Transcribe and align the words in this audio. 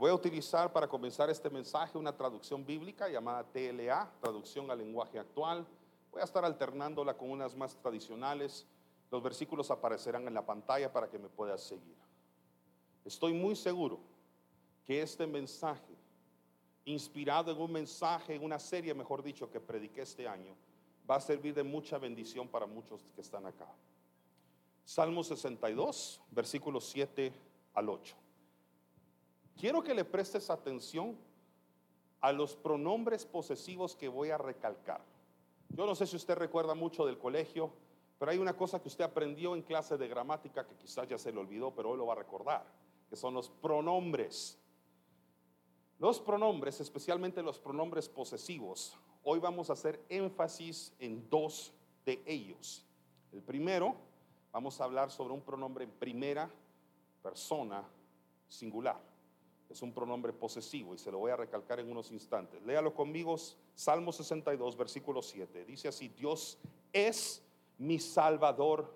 Voy 0.00 0.10
a 0.10 0.14
utilizar 0.14 0.72
para 0.72 0.88
comenzar 0.88 1.28
este 1.28 1.50
mensaje 1.50 1.98
una 1.98 2.16
traducción 2.16 2.64
bíblica 2.64 3.06
llamada 3.10 3.44
TLA, 3.44 4.10
traducción 4.18 4.70
al 4.70 4.78
lenguaje 4.78 5.18
actual. 5.18 5.66
Voy 6.10 6.22
a 6.22 6.24
estar 6.24 6.42
alternándola 6.42 7.18
con 7.18 7.30
unas 7.30 7.54
más 7.54 7.76
tradicionales. 7.76 8.66
Los 9.10 9.22
versículos 9.22 9.70
aparecerán 9.70 10.26
en 10.26 10.32
la 10.32 10.46
pantalla 10.46 10.90
para 10.90 11.10
que 11.10 11.18
me 11.18 11.28
puedas 11.28 11.60
seguir. 11.60 11.98
Estoy 13.04 13.34
muy 13.34 13.54
seguro 13.54 14.00
que 14.86 15.02
este 15.02 15.26
mensaje, 15.26 15.94
inspirado 16.86 17.52
en 17.52 17.60
un 17.60 17.70
mensaje, 17.70 18.34
en 18.34 18.42
una 18.42 18.58
serie, 18.58 18.94
mejor 18.94 19.22
dicho, 19.22 19.50
que 19.50 19.60
prediqué 19.60 20.00
este 20.00 20.26
año, 20.26 20.56
va 21.10 21.16
a 21.16 21.20
servir 21.20 21.52
de 21.52 21.62
mucha 21.62 21.98
bendición 21.98 22.48
para 22.48 22.64
muchos 22.64 23.02
que 23.14 23.20
están 23.20 23.44
acá. 23.44 23.70
Salmo 24.82 25.22
62, 25.22 26.22
versículos 26.30 26.88
7 26.88 27.34
al 27.74 27.90
8. 27.90 28.16
Quiero 29.60 29.82
que 29.82 29.92
le 29.92 30.06
prestes 30.06 30.48
atención 30.48 31.18
a 32.22 32.32
los 32.32 32.56
pronombres 32.56 33.26
posesivos 33.26 33.94
que 33.94 34.08
voy 34.08 34.30
a 34.30 34.38
recalcar. 34.38 35.02
Yo 35.68 35.84
no 35.84 35.94
sé 35.94 36.06
si 36.06 36.16
usted 36.16 36.34
recuerda 36.34 36.74
mucho 36.74 37.04
del 37.04 37.18
colegio, 37.18 37.70
pero 38.18 38.30
hay 38.30 38.38
una 38.38 38.56
cosa 38.56 38.80
que 38.80 38.88
usted 38.88 39.04
aprendió 39.04 39.54
en 39.54 39.60
clase 39.60 39.98
de 39.98 40.08
gramática 40.08 40.66
que 40.66 40.76
quizás 40.76 41.06
ya 41.06 41.18
se 41.18 41.30
le 41.30 41.40
olvidó, 41.40 41.74
pero 41.74 41.90
hoy 41.90 41.98
lo 41.98 42.06
va 42.06 42.14
a 42.14 42.16
recordar, 42.16 42.64
que 43.10 43.16
son 43.16 43.34
los 43.34 43.50
pronombres. 43.50 44.58
Los 45.98 46.20
pronombres, 46.20 46.80
especialmente 46.80 47.42
los 47.42 47.58
pronombres 47.58 48.08
posesivos, 48.08 48.96
hoy 49.24 49.40
vamos 49.40 49.68
a 49.68 49.74
hacer 49.74 50.02
énfasis 50.08 50.94
en 50.98 51.28
dos 51.28 51.74
de 52.06 52.22
ellos. 52.24 52.86
El 53.30 53.42
primero, 53.42 53.94
vamos 54.52 54.80
a 54.80 54.84
hablar 54.84 55.10
sobre 55.10 55.34
un 55.34 55.42
pronombre 55.42 55.84
en 55.84 55.90
primera 55.90 56.50
persona 57.22 57.84
singular. 58.48 59.09
Es 59.70 59.82
un 59.82 59.92
pronombre 59.92 60.32
posesivo 60.32 60.94
y 60.94 60.98
se 60.98 61.12
lo 61.12 61.18
voy 61.18 61.30
a 61.30 61.36
recalcar 61.36 61.78
en 61.78 61.90
unos 61.90 62.10
instantes. 62.10 62.60
Léalo 62.64 62.92
conmigo, 62.92 63.36
Salmo 63.74 64.12
62, 64.12 64.76
versículo 64.76 65.22
7. 65.22 65.64
Dice 65.64 65.86
así, 65.86 66.08
Dios 66.08 66.58
es 66.92 67.40
mi 67.78 68.00
salvador. 68.00 68.92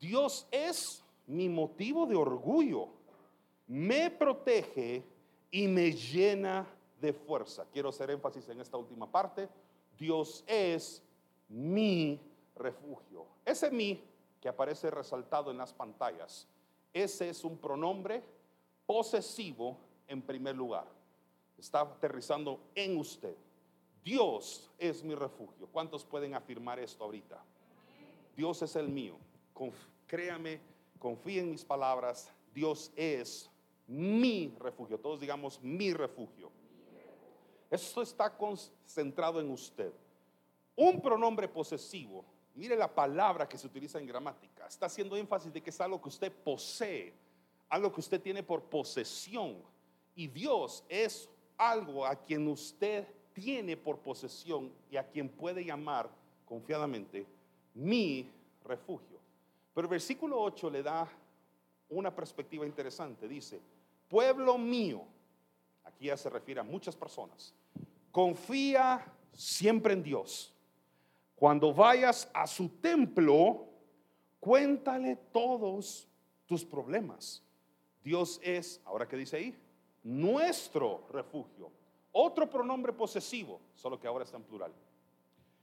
Dios 0.00 0.48
es 0.50 1.04
mi 1.28 1.48
motivo 1.48 2.06
de 2.06 2.16
orgullo. 2.16 2.88
Me 3.68 4.10
protege 4.10 5.04
y 5.48 5.68
me 5.68 5.92
llena 5.92 6.66
de 7.00 7.12
fuerza. 7.12 7.64
Quiero 7.72 7.90
hacer 7.90 8.10
énfasis 8.10 8.48
en 8.48 8.60
esta 8.60 8.76
última 8.76 9.08
parte. 9.08 9.48
Dios 9.96 10.42
es 10.48 11.04
mi 11.48 12.20
refugio. 12.56 13.26
Ese 13.44 13.70
mi 13.70 14.02
que 14.40 14.48
aparece 14.48 14.90
resaltado 14.90 15.52
en 15.52 15.58
las 15.58 15.72
pantallas, 15.72 16.48
ese 16.92 17.28
es 17.28 17.44
un 17.44 17.58
pronombre 17.58 18.24
posesivo 18.86 19.76
en 20.10 20.20
primer 20.20 20.56
lugar. 20.56 20.86
Está 21.56 21.80
aterrizando 21.82 22.60
en 22.74 22.98
usted. 22.98 23.34
Dios 24.04 24.70
es 24.78 25.04
mi 25.04 25.14
refugio. 25.14 25.68
¿Cuántos 25.72 26.04
pueden 26.04 26.34
afirmar 26.34 26.78
esto 26.78 27.04
ahorita? 27.04 27.42
Dios 28.36 28.60
es 28.62 28.76
el 28.76 28.88
mío. 28.88 29.16
créame, 30.06 30.60
confíe 30.98 31.40
en 31.40 31.50
mis 31.50 31.64
palabras. 31.64 32.30
Dios 32.52 32.90
es 32.96 33.48
mi 33.86 34.52
refugio. 34.58 34.98
Todos 34.98 35.20
digamos 35.20 35.62
mi 35.62 35.92
refugio. 35.92 36.50
Esto 37.70 38.02
está 38.02 38.36
concentrado 38.36 39.40
en 39.40 39.50
usted. 39.50 39.92
Un 40.74 41.00
pronombre 41.00 41.46
posesivo, 41.46 42.24
mire 42.54 42.74
la 42.74 42.92
palabra 42.92 43.48
que 43.48 43.58
se 43.58 43.66
utiliza 43.66 44.00
en 44.00 44.06
gramática, 44.06 44.66
está 44.66 44.86
haciendo 44.86 45.16
énfasis 45.16 45.52
de 45.52 45.62
que 45.62 45.70
es 45.70 45.80
algo 45.80 46.00
que 46.00 46.08
usted 46.08 46.32
posee, 46.32 47.12
algo 47.68 47.92
que 47.92 48.00
usted 48.00 48.20
tiene 48.20 48.42
por 48.42 48.62
posesión 48.64 49.62
y 50.14 50.28
Dios 50.28 50.84
es 50.88 51.28
algo 51.56 52.06
a 52.06 52.16
quien 52.16 52.48
usted 52.48 53.06
tiene 53.32 53.76
por 53.76 53.98
posesión 53.98 54.72
y 54.90 54.96
a 54.96 55.06
quien 55.06 55.28
puede 55.28 55.64
llamar 55.64 56.10
confiadamente 56.44 57.26
mi 57.74 58.26
refugio. 58.64 59.18
Pero 59.74 59.86
el 59.86 59.90
versículo 59.90 60.40
8 60.40 60.70
le 60.70 60.82
da 60.82 61.08
una 61.88 62.14
perspectiva 62.14 62.66
interesante. 62.66 63.28
Dice, 63.28 63.60
pueblo 64.08 64.58
mío, 64.58 65.02
aquí 65.84 66.06
ya 66.06 66.16
se 66.16 66.30
refiere 66.30 66.60
a 66.60 66.64
muchas 66.64 66.96
personas, 66.96 67.54
confía 68.10 69.04
siempre 69.32 69.92
en 69.92 70.02
Dios. 70.02 70.52
Cuando 71.36 71.72
vayas 71.72 72.28
a 72.34 72.46
su 72.46 72.68
templo, 72.68 73.66
cuéntale 74.40 75.16
todos 75.32 76.06
tus 76.46 76.64
problemas. 76.64 77.42
Dios 78.02 78.40
es, 78.42 78.80
ahora 78.84 79.06
que 79.06 79.16
dice 79.16 79.36
ahí, 79.36 79.56
nuestro 80.02 81.06
refugio. 81.10 81.70
Otro 82.12 82.48
pronombre 82.48 82.92
posesivo, 82.92 83.60
solo 83.74 83.98
que 83.98 84.06
ahora 84.06 84.24
está 84.24 84.36
en 84.36 84.42
plural. 84.42 84.72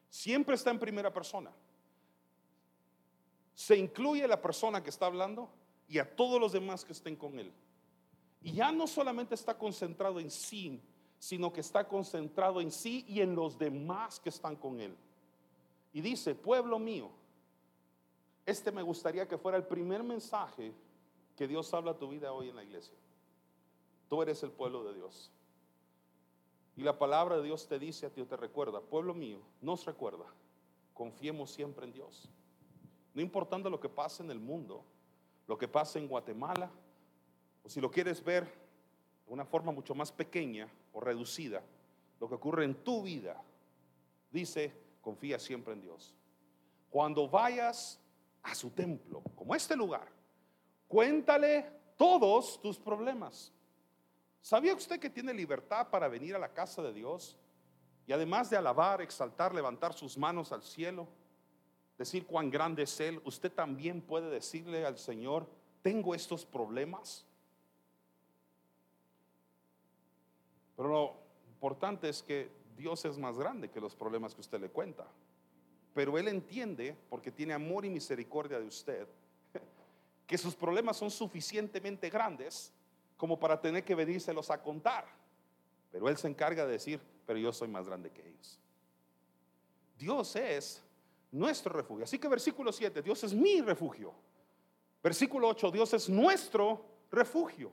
Siempre 0.10 0.56
está 0.56 0.72
en 0.72 0.80
primera 0.80 1.14
persona. 1.14 1.52
Se 3.54 3.76
incluye 3.76 4.28
la 4.28 4.42
persona 4.42 4.82
que 4.82 4.90
está 4.90 5.08
hablando 5.08 5.50
y 5.88 6.00
a 6.00 6.16
todos 6.16 6.40
los 6.40 6.52
demás 6.52 6.86
que 6.86 6.94
estén 6.94 7.16
con 7.16 7.38
él. 7.40 7.52
Y 8.42 8.54
ya 8.54 8.72
no 8.72 8.88
solamente 8.88 9.36
está 9.36 9.58
concentrado 9.58 10.20
en 10.20 10.32
sí, 10.32 10.82
sino 11.20 11.52
que 11.52 11.62
está 11.62 11.88
concentrado 11.88 12.62
en 12.62 12.72
sí 12.72 13.04
y 13.08 13.22
en 13.22 13.36
los 13.36 13.58
demás 13.58 14.20
que 14.20 14.30
están 14.30 14.56
con 14.56 14.80
él. 14.80 14.96
Y 15.92 16.02
dice, 16.02 16.36
pueblo 16.36 16.78
mío, 16.78 17.10
este 18.46 18.72
me 18.72 18.84
gustaría 18.84 19.28
que 19.28 19.38
fuera 19.38 19.58
el 19.58 19.66
primer 19.66 20.04
mensaje 20.04 20.72
que 21.36 21.48
Dios 21.48 21.74
habla 21.74 21.92
a 21.92 21.98
tu 21.98 22.08
vida 22.08 22.32
hoy 22.32 22.50
en 22.50 22.56
la 22.56 22.64
iglesia. 22.64 22.94
Tú 24.10 24.22
eres 24.22 24.42
el 24.44 24.52
pueblo 24.52 24.84
de 24.84 24.94
Dios. 24.94 25.32
Y 26.76 26.84
la 26.84 26.98
palabra 26.98 27.38
de 27.38 27.44
Dios 27.44 27.68
te 27.68 27.80
dice 27.80 28.06
a 28.06 28.10
ti, 28.10 28.24
te 28.24 28.38
recuerda, 28.38 28.82
pueblo 28.82 29.14
mío, 29.14 29.40
nos 29.62 29.86
recuerda, 29.86 30.26
confiemos 30.94 31.52
siempre 31.52 31.86
en 31.86 31.94
Dios. 31.94 32.30
No 33.16 33.22
importando 33.22 33.70
lo 33.70 33.80
que 33.80 33.90
pase 33.90 34.22
en 34.22 34.30
el 34.30 34.40
mundo, 34.40 34.84
lo 35.48 35.58
que 35.58 35.68
pase 35.68 35.98
en 35.98 36.08
Guatemala, 36.08 36.70
o 37.64 37.70
si 37.70 37.82
lo 37.82 37.90
quieres 37.90 38.24
ver 38.24 38.46
de 38.46 39.34
una 39.34 39.44
forma 39.44 39.72
mucho 39.72 39.96
más 39.96 40.12
pequeña 40.12 40.70
o 40.94 41.00
reducida, 41.00 41.64
lo 42.20 42.30
que 42.30 42.36
ocurre 42.36 42.64
en 42.64 42.76
tu 42.76 43.02
vida, 43.02 43.42
dice, 44.32 44.72
confía 45.02 45.40
siempre 45.40 45.74
en 45.74 45.82
Dios. 45.82 46.14
Cuando 46.92 47.28
vayas 47.28 48.00
a 48.44 48.54
su 48.54 48.70
templo, 48.70 49.24
como 49.36 49.56
este 49.56 49.76
lugar, 49.76 50.08
cuéntale 50.88 51.66
todos 51.98 52.62
tus 52.62 52.78
problemas. 52.78 53.52
¿Sabía 54.48 54.74
usted 54.74 54.98
que 54.98 55.10
tiene 55.10 55.34
libertad 55.34 55.90
para 55.90 56.08
venir 56.08 56.34
a 56.34 56.40
la 56.40 56.54
casa 56.54 56.82
de 56.82 56.94
Dios? 56.94 57.36
Y 58.06 58.14
además 58.14 58.50
de 58.50 58.56
alabar, 58.56 59.02
exaltar, 59.02 59.54
levantar 59.54 59.94
sus 59.94 60.18
manos 60.18 60.54
al 60.54 60.64
cielo, 60.64 61.06
decir 61.98 62.26
cuán 62.26 62.50
grande 62.50 62.84
es 62.84 62.98
Él, 63.02 63.20
usted 63.26 63.52
también 63.52 64.02
puede 64.02 64.30
decirle 64.30 64.86
al 64.86 64.98
Señor, 64.98 65.50
tengo 65.82 66.16
estos 66.16 66.46
problemas. 66.46 67.26
Pero 70.78 70.88
lo 70.88 71.18
importante 71.50 72.08
es 72.08 72.24
que 72.24 72.50
Dios 72.78 73.04
es 73.04 73.18
más 73.18 73.38
grande 73.38 73.70
que 73.70 73.82
los 73.82 73.96
problemas 73.96 74.34
que 74.34 74.40
usted 74.40 74.62
le 74.62 74.70
cuenta. 74.70 75.06
Pero 75.94 76.18
Él 76.18 76.30
entiende, 76.30 76.96
porque 77.10 77.34
tiene 77.34 77.54
amor 77.54 77.84
y 77.84 77.90
misericordia 77.90 78.62
de 78.62 78.68
usted, 78.68 79.10
que 80.26 80.38
sus 80.38 80.56
problemas 80.56 80.96
son 80.96 81.12
suficientemente 81.12 82.10
grandes 82.10 82.72
como 83.18 83.40
para 83.40 83.60
tener 83.60 83.84
que 83.84 83.96
venírselos 83.96 84.50
a 84.50 84.62
contar. 84.62 85.06
Pero 85.92 86.08
Él 86.08 86.18
se 86.18 86.28
encarga 86.28 86.66
de 86.66 86.74
decir, 86.74 87.02
pero 87.26 87.40
yo 87.40 87.52
soy 87.52 87.68
más 87.68 87.88
grande 87.88 88.12
que 88.12 88.28
ellos. 88.28 88.60
Dios 89.98 90.36
es 90.36 90.84
nuestro 91.32 91.74
refugio. 91.74 92.04
Así 92.04 92.20
que 92.20 92.28
versículo 92.28 92.72
7, 92.72 93.02
Dios 93.02 93.24
es 93.24 93.34
mi 93.34 93.62
refugio. 93.62 94.14
Versículo 95.02 95.48
8, 95.50 95.72
Dios 95.72 95.94
es 95.94 96.10
nuestro 96.10 96.86
refugio. 97.12 97.72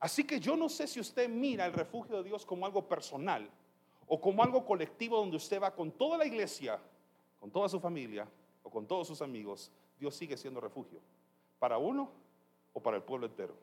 Así 0.00 0.24
que 0.24 0.40
yo 0.40 0.56
no 0.56 0.68
sé 0.68 0.86
si 0.86 0.98
usted 0.98 1.28
mira 1.28 1.66
el 1.66 1.72
refugio 1.72 2.16
de 2.16 2.24
Dios 2.24 2.44
como 2.44 2.66
algo 2.66 2.88
personal 2.88 3.48
o 4.06 4.20
como 4.20 4.42
algo 4.42 4.64
colectivo 4.64 5.18
donde 5.18 5.36
usted 5.36 5.60
va 5.62 5.74
con 5.74 5.92
toda 5.92 6.18
la 6.18 6.26
iglesia, 6.26 6.80
con 7.38 7.50
toda 7.50 7.68
su 7.68 7.78
familia 7.78 8.26
o 8.62 8.70
con 8.70 8.86
todos 8.86 9.06
sus 9.06 9.22
amigos. 9.22 9.70
Dios 9.98 10.14
sigue 10.16 10.36
siendo 10.36 10.60
refugio. 10.60 11.00
¿Para 11.58 11.76
uno 11.76 12.10
o 12.72 12.82
para 12.82 12.96
el 12.96 13.02
pueblo 13.02 13.26
entero? 13.26 13.54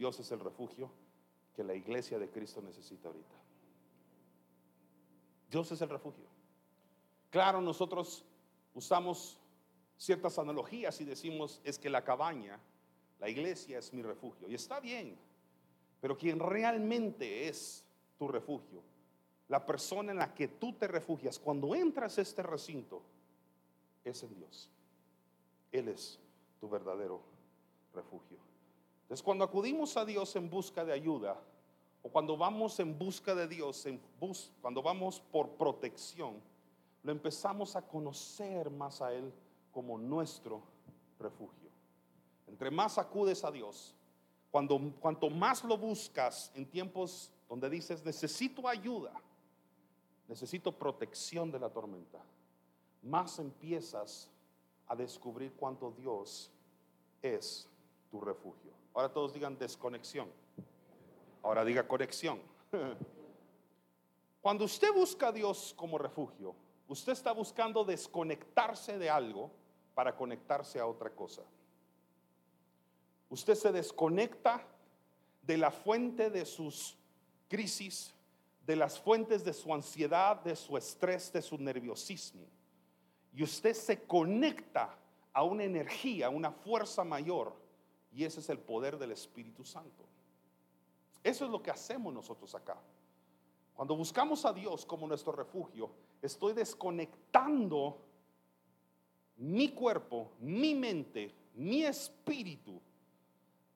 Dios 0.00 0.18
es 0.18 0.32
el 0.32 0.40
refugio 0.40 0.90
que 1.54 1.62
la 1.62 1.74
iglesia 1.74 2.18
de 2.18 2.30
Cristo 2.30 2.62
necesita 2.62 3.08
ahorita. 3.08 3.36
Dios 5.50 5.70
es 5.72 5.82
el 5.82 5.90
refugio. 5.90 6.24
Claro, 7.28 7.60
nosotros 7.60 8.24
usamos 8.74 9.36
ciertas 9.98 10.38
analogías 10.38 10.98
y 11.02 11.04
decimos 11.04 11.60
es 11.64 11.78
que 11.78 11.90
la 11.90 12.02
cabaña, 12.02 12.58
la 13.18 13.28
iglesia 13.28 13.78
es 13.78 13.92
mi 13.92 14.00
refugio. 14.00 14.48
Y 14.48 14.54
está 14.54 14.80
bien, 14.80 15.18
pero 16.00 16.16
quien 16.16 16.38
realmente 16.38 17.46
es 17.46 17.84
tu 18.18 18.26
refugio, 18.26 18.80
la 19.48 19.66
persona 19.66 20.12
en 20.12 20.18
la 20.18 20.32
que 20.32 20.48
tú 20.48 20.72
te 20.72 20.88
refugias 20.88 21.38
cuando 21.38 21.74
entras 21.74 22.16
a 22.16 22.22
este 22.22 22.42
recinto, 22.42 23.02
es 24.02 24.22
en 24.22 24.34
Dios. 24.34 24.70
Él 25.70 25.88
es 25.88 26.18
tu 26.58 26.70
verdadero 26.70 27.20
refugio. 27.92 28.49
Entonces, 29.10 29.24
cuando 29.24 29.42
acudimos 29.42 29.96
a 29.96 30.04
Dios 30.04 30.36
en 30.36 30.48
busca 30.48 30.84
de 30.84 30.92
ayuda 30.92 31.36
o 32.00 32.08
cuando 32.10 32.36
vamos 32.36 32.78
en 32.78 32.96
busca 32.96 33.34
de 33.34 33.48
Dios, 33.48 33.84
cuando 34.62 34.82
vamos 34.84 35.20
por 35.32 35.50
protección, 35.56 36.40
lo 37.02 37.10
empezamos 37.10 37.74
a 37.74 37.82
conocer 37.82 38.70
más 38.70 39.02
a 39.02 39.12
Él 39.12 39.32
como 39.72 39.98
nuestro 39.98 40.62
refugio. 41.18 41.70
Entre 42.46 42.70
más 42.70 42.98
acudes 42.98 43.42
a 43.42 43.50
Dios, 43.50 43.96
cuando, 44.52 44.80
cuanto 45.00 45.28
más 45.28 45.64
lo 45.64 45.76
buscas 45.76 46.52
en 46.54 46.64
tiempos 46.66 47.32
donde 47.48 47.68
dices, 47.68 48.04
necesito 48.04 48.68
ayuda, 48.68 49.12
necesito 50.28 50.70
protección 50.70 51.50
de 51.50 51.58
la 51.58 51.68
tormenta, 51.68 52.20
más 53.02 53.40
empiezas 53.40 54.30
a 54.86 54.94
descubrir 54.94 55.52
cuánto 55.54 55.90
Dios 55.90 56.52
es 57.20 57.68
tu 58.08 58.20
refugio. 58.20 58.78
Ahora 58.94 59.12
todos 59.12 59.32
digan 59.32 59.58
desconexión. 59.58 60.28
Ahora 61.42 61.64
diga 61.64 61.86
conexión. 61.86 62.40
Cuando 64.40 64.64
usted 64.64 64.92
busca 64.92 65.28
a 65.28 65.32
Dios 65.32 65.74
como 65.76 65.98
refugio, 65.98 66.54
usted 66.88 67.12
está 67.12 67.32
buscando 67.32 67.84
desconectarse 67.84 68.98
de 68.98 69.10
algo 69.10 69.50
para 69.94 70.16
conectarse 70.16 70.80
a 70.80 70.86
otra 70.86 71.10
cosa. 71.10 71.42
Usted 73.28 73.54
se 73.54 73.70
desconecta 73.70 74.66
de 75.42 75.56
la 75.56 75.70
fuente 75.70 76.30
de 76.30 76.44
sus 76.44 76.96
crisis, 77.48 78.14
de 78.66 78.76
las 78.76 78.98
fuentes 78.98 79.44
de 79.44 79.52
su 79.52 79.72
ansiedad, 79.74 80.36
de 80.42 80.56
su 80.56 80.76
estrés, 80.76 81.32
de 81.32 81.42
su 81.42 81.58
nerviosismo. 81.58 82.46
Y 83.32 83.42
usted 83.42 83.74
se 83.74 84.02
conecta 84.02 84.96
a 85.32 85.42
una 85.44 85.64
energía, 85.64 86.30
una 86.30 86.50
fuerza 86.50 87.04
mayor. 87.04 87.54
Y 88.12 88.24
ese 88.24 88.40
es 88.40 88.48
el 88.48 88.58
poder 88.58 88.98
del 88.98 89.12
Espíritu 89.12 89.64
Santo. 89.64 90.04
Eso 91.22 91.44
es 91.44 91.50
lo 91.50 91.62
que 91.62 91.70
hacemos 91.70 92.12
nosotros 92.12 92.54
acá. 92.54 92.76
Cuando 93.74 93.96
buscamos 93.96 94.44
a 94.44 94.52
Dios 94.52 94.84
como 94.84 95.06
nuestro 95.06 95.32
refugio, 95.32 95.90
estoy 96.20 96.52
desconectando 96.52 97.98
mi 99.36 99.70
cuerpo, 99.70 100.32
mi 100.40 100.74
mente, 100.74 101.34
mi 101.54 101.82
espíritu 101.82 102.80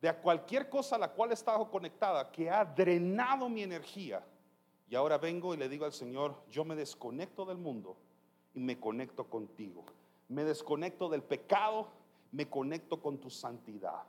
de 0.00 0.12
cualquier 0.16 0.68
cosa 0.68 0.96
a 0.96 0.98
la 0.98 1.10
cual 1.10 1.32
he 1.32 1.70
conectada 1.70 2.30
que 2.30 2.50
ha 2.50 2.64
drenado 2.64 3.48
mi 3.48 3.62
energía. 3.62 4.22
Y 4.90 4.94
ahora 4.94 5.16
vengo 5.16 5.54
y 5.54 5.56
le 5.56 5.68
digo 5.70 5.86
al 5.86 5.94
Señor, 5.94 6.36
yo 6.50 6.64
me 6.64 6.76
desconecto 6.76 7.46
del 7.46 7.56
mundo 7.56 7.96
y 8.52 8.60
me 8.60 8.78
conecto 8.78 9.24
contigo. 9.24 9.86
Me 10.28 10.44
desconecto 10.44 11.08
del 11.08 11.22
pecado, 11.22 11.88
me 12.32 12.48
conecto 12.48 13.00
con 13.00 13.16
tu 13.16 13.30
santidad. 13.30 14.02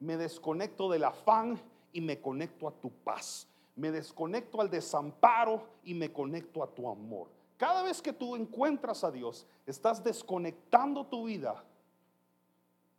Me 0.00 0.16
desconecto 0.16 0.88
del 0.88 1.04
afán 1.04 1.60
y 1.92 2.00
me 2.00 2.20
conecto 2.20 2.68
a 2.68 2.72
tu 2.72 2.90
paz. 2.90 3.48
Me 3.76 3.90
desconecto 3.90 4.60
al 4.60 4.70
desamparo 4.70 5.68
y 5.84 5.94
me 5.94 6.12
conecto 6.12 6.62
a 6.62 6.74
tu 6.74 6.88
amor. 6.88 7.28
Cada 7.56 7.82
vez 7.82 8.00
que 8.00 8.12
tú 8.12 8.36
encuentras 8.36 9.02
a 9.02 9.10
Dios, 9.10 9.46
estás 9.66 10.02
desconectando 10.02 11.06
tu 11.06 11.24
vida 11.24 11.64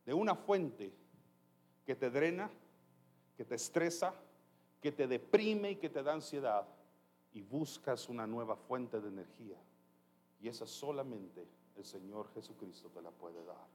de 0.05 0.13
una 0.13 0.35
fuente 0.35 0.93
que 1.85 1.95
te 1.95 2.09
drena, 2.09 2.49
que 3.37 3.45
te 3.45 3.55
estresa, 3.55 4.13
que 4.81 4.91
te 4.91 5.07
deprime 5.07 5.71
y 5.71 5.75
que 5.77 5.89
te 5.89 6.03
da 6.03 6.13
ansiedad 6.13 6.67
y 7.33 7.41
buscas 7.41 8.09
una 8.09 8.25
nueva 8.27 8.55
fuente 8.55 8.99
de 8.99 9.09
energía. 9.09 9.57
Y 10.41 10.47
esa 10.47 10.65
solamente 10.65 11.47
el 11.75 11.85
Señor 11.85 12.27
Jesucristo 12.33 12.89
te 12.89 13.01
la 13.01 13.11
puede 13.11 13.43
dar. 13.45 13.67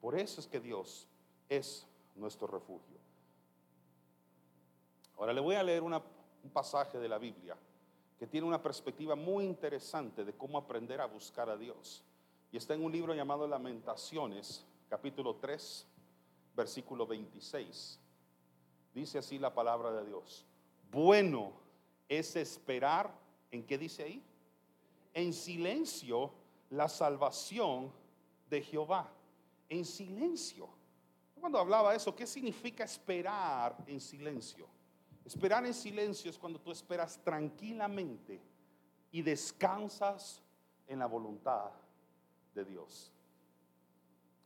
Por 0.00 0.18
eso 0.18 0.40
es 0.40 0.46
que 0.46 0.60
Dios 0.60 1.08
es 1.48 1.86
nuestro 2.14 2.46
refugio. 2.46 2.98
Ahora 5.16 5.32
le 5.32 5.40
voy 5.40 5.54
a 5.54 5.62
leer 5.62 5.82
un 5.82 6.00
pasaje 6.52 6.98
de 6.98 7.08
la 7.08 7.18
Biblia 7.18 7.56
que 8.18 8.26
tiene 8.26 8.46
una 8.46 8.62
perspectiva 8.62 9.14
muy 9.14 9.44
interesante 9.44 10.24
de 10.24 10.34
cómo 10.34 10.58
aprender 10.58 11.00
a 11.00 11.06
buscar 11.06 11.48
a 11.50 11.56
Dios. 11.56 12.04
Y 12.52 12.56
está 12.56 12.74
en 12.74 12.84
un 12.84 12.92
libro 12.92 13.14
llamado 13.14 13.46
Lamentaciones, 13.46 14.64
capítulo 14.88 15.36
3, 15.36 15.86
versículo 16.54 17.06
26. 17.06 17.98
Dice 18.94 19.18
así 19.18 19.38
la 19.38 19.52
palabra 19.52 19.90
de 19.90 20.06
Dios. 20.06 20.46
Bueno 20.90 21.52
es 22.08 22.36
esperar, 22.36 23.12
¿en 23.50 23.64
qué 23.66 23.78
dice 23.78 24.04
ahí? 24.04 24.22
En 25.12 25.32
silencio 25.32 26.32
la 26.70 26.88
salvación 26.88 27.92
de 28.48 28.62
Jehová. 28.62 29.10
En 29.68 29.84
silencio. 29.84 30.68
Cuando 31.44 31.58
hablaba 31.58 31.94
eso, 31.94 32.16
¿qué 32.16 32.26
significa 32.26 32.84
esperar 32.84 33.76
en 33.86 34.00
silencio? 34.00 34.66
Esperar 35.26 35.66
en 35.66 35.74
silencio 35.74 36.30
es 36.30 36.38
cuando 36.38 36.58
tú 36.58 36.72
esperas 36.72 37.22
tranquilamente 37.22 38.40
y 39.10 39.20
descansas 39.20 40.40
en 40.86 41.00
la 41.00 41.04
voluntad 41.04 41.70
de 42.54 42.64
Dios. 42.64 43.12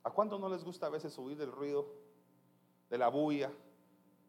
¿A 0.03 0.11
cuánto 0.11 0.41
no 0.41 0.49
les 0.49 0.65
gusta 0.65 0.87
a 0.87 0.91
veces 0.91 1.17
oír 1.21 1.39
del 1.39 1.53
ruido, 1.53 1.87
de 2.91 2.99
la 2.99 3.07
bulla 3.07 3.53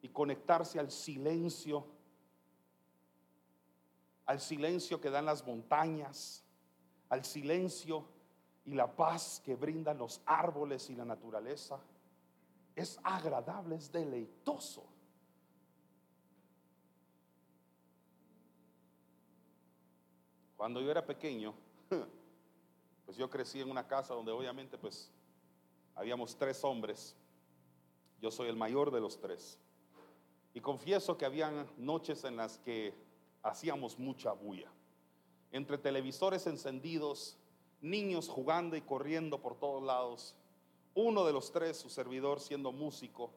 y 0.04 0.10
conectarse 0.10 0.80
al 0.80 0.92
silencio? 0.92 1.88
Al 4.28 4.40
silencio 4.40 5.02
que 5.02 5.10
dan 5.10 5.26
las 5.26 5.44
montañas, 5.44 6.44
al 7.10 7.26
silencio 7.26 8.06
y 8.64 8.76
la 8.76 8.96
paz 8.96 9.42
que 9.44 9.56
brindan 9.56 9.98
los 9.98 10.22
árboles 10.28 10.88
y 10.92 10.96
la 10.96 11.06
naturaleza. 11.06 11.82
Es 12.80 12.98
agradable, 13.04 13.76
es 13.76 13.92
deleitoso. 13.92 14.86
Cuando 20.56 20.80
yo 20.80 20.90
era 20.90 21.06
pequeño, 21.06 21.54
pues 23.06 23.18
yo 23.18 23.30
crecí 23.30 23.60
en 23.60 23.70
una 23.70 23.86
casa 23.86 24.14
donde 24.14 24.32
obviamente 24.32 24.78
pues 24.78 25.12
habíamos 25.94 26.38
tres 26.38 26.64
hombres. 26.64 27.18
Yo 28.22 28.32
soy 28.32 28.48
el 28.48 28.56
mayor 28.56 28.92
de 28.92 29.02
los 29.02 29.20
tres. 29.20 29.60
Y 30.54 30.62
confieso 30.62 31.18
que 31.18 31.26
habían 31.26 31.70
noches 31.76 32.24
en 32.24 32.38
las 32.38 32.60
que 32.60 32.94
hacíamos 33.44 34.00
mucha 34.00 34.32
bulla. 34.32 34.72
Entre 35.52 35.78
televisores 35.78 36.48
encendidos, 36.48 37.38
niños 37.82 38.30
jugando 38.30 38.78
y 38.78 38.82
corriendo 38.82 39.42
por 39.42 39.60
todos 39.60 39.84
lados, 39.84 40.34
uno 40.96 41.26
de 41.26 41.34
los 41.34 41.52
tres, 41.52 41.78
su 41.78 41.90
servidor, 41.90 42.40
siendo 42.40 42.72
músico. 42.72 43.32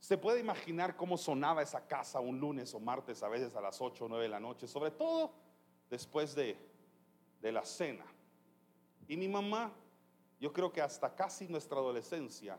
Se 0.00 0.18
puede 0.18 0.40
imaginar 0.40 0.96
cómo 0.96 1.16
sonaba 1.16 1.62
esa 1.62 1.86
casa 1.86 2.18
un 2.20 2.40
lunes 2.40 2.74
o 2.74 2.80
martes, 2.80 3.22
a 3.22 3.28
veces 3.28 3.54
a 3.54 3.60
las 3.60 3.80
8 3.80 4.04
o 4.04 4.08
9 4.08 4.24
de 4.24 4.28
la 4.28 4.40
noche, 4.40 4.66
sobre 4.66 4.90
todo 4.90 5.30
después 5.88 6.34
de, 6.34 6.56
la 7.42 7.64
cena. 7.64 8.04
Y 9.06 9.16
mi 9.16 9.28
mamá, 9.28 9.72
yo 10.40 10.52
creo 10.52 10.72
que 10.72 10.80
hasta 10.80 11.14
casi 11.14 11.46
nuestra 11.46 11.78
adolescencia, 11.78 12.58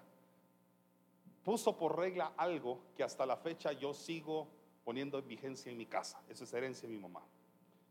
puso 1.43 1.77
por 1.77 1.98
regla 1.98 2.33
algo 2.38 2.79
que 2.95 3.03
hasta 3.03 3.25
la 3.25 3.36
fecha 3.36 3.74
yo 3.74 3.93
sigo 3.93 4.48
poniendo 4.86 5.19
en 5.19 5.27
vigencia 5.27 5.71
en 5.71 5.77
mi 5.77 5.86
casa. 5.86 6.21
Esa 6.29 6.43
es 6.43 6.53
herencia 6.53 6.88
de 6.88 6.95
mi 6.95 7.01
mamá. 7.01 7.21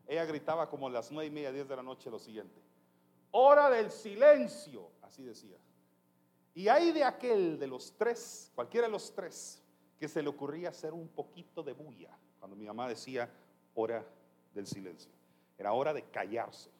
Ella 0.06 0.24
gritaba 0.24 0.68
como 0.68 0.86
a 0.86 0.90
las 0.90 1.10
nueve 1.10 1.26
y 1.26 1.30
media, 1.30 1.52
diez 1.52 1.68
de 1.68 1.76
la 1.76 1.82
noche 1.82 2.10
lo 2.10 2.18
siguiente. 2.18 2.60
Hora 3.32 3.68
del 3.68 3.90
silencio, 3.90 4.90
así 5.02 5.22
decía. 5.22 5.56
Y 6.54 6.68
hay 6.68 6.92
de 6.92 7.04
aquel 7.04 7.58
de 7.58 7.66
los 7.66 7.96
tres, 7.96 8.50
cualquiera 8.54 8.86
de 8.86 8.92
los 8.92 9.14
tres, 9.14 9.62
que 9.98 10.08
se 10.08 10.22
le 10.22 10.28
ocurría 10.28 10.68
hacer 10.68 10.92
un 10.92 11.08
poquito 11.08 11.62
de 11.62 11.72
bulla 11.72 12.10
cuando 12.38 12.56
mi 12.56 12.66
mamá 12.66 12.88
decía 12.88 13.32
hora 13.74 14.04
del 14.52 14.66
silencio. 14.66 15.10
Era 15.56 15.72
hora 15.72 15.94
de 15.94 16.02
callarse. 16.02 16.70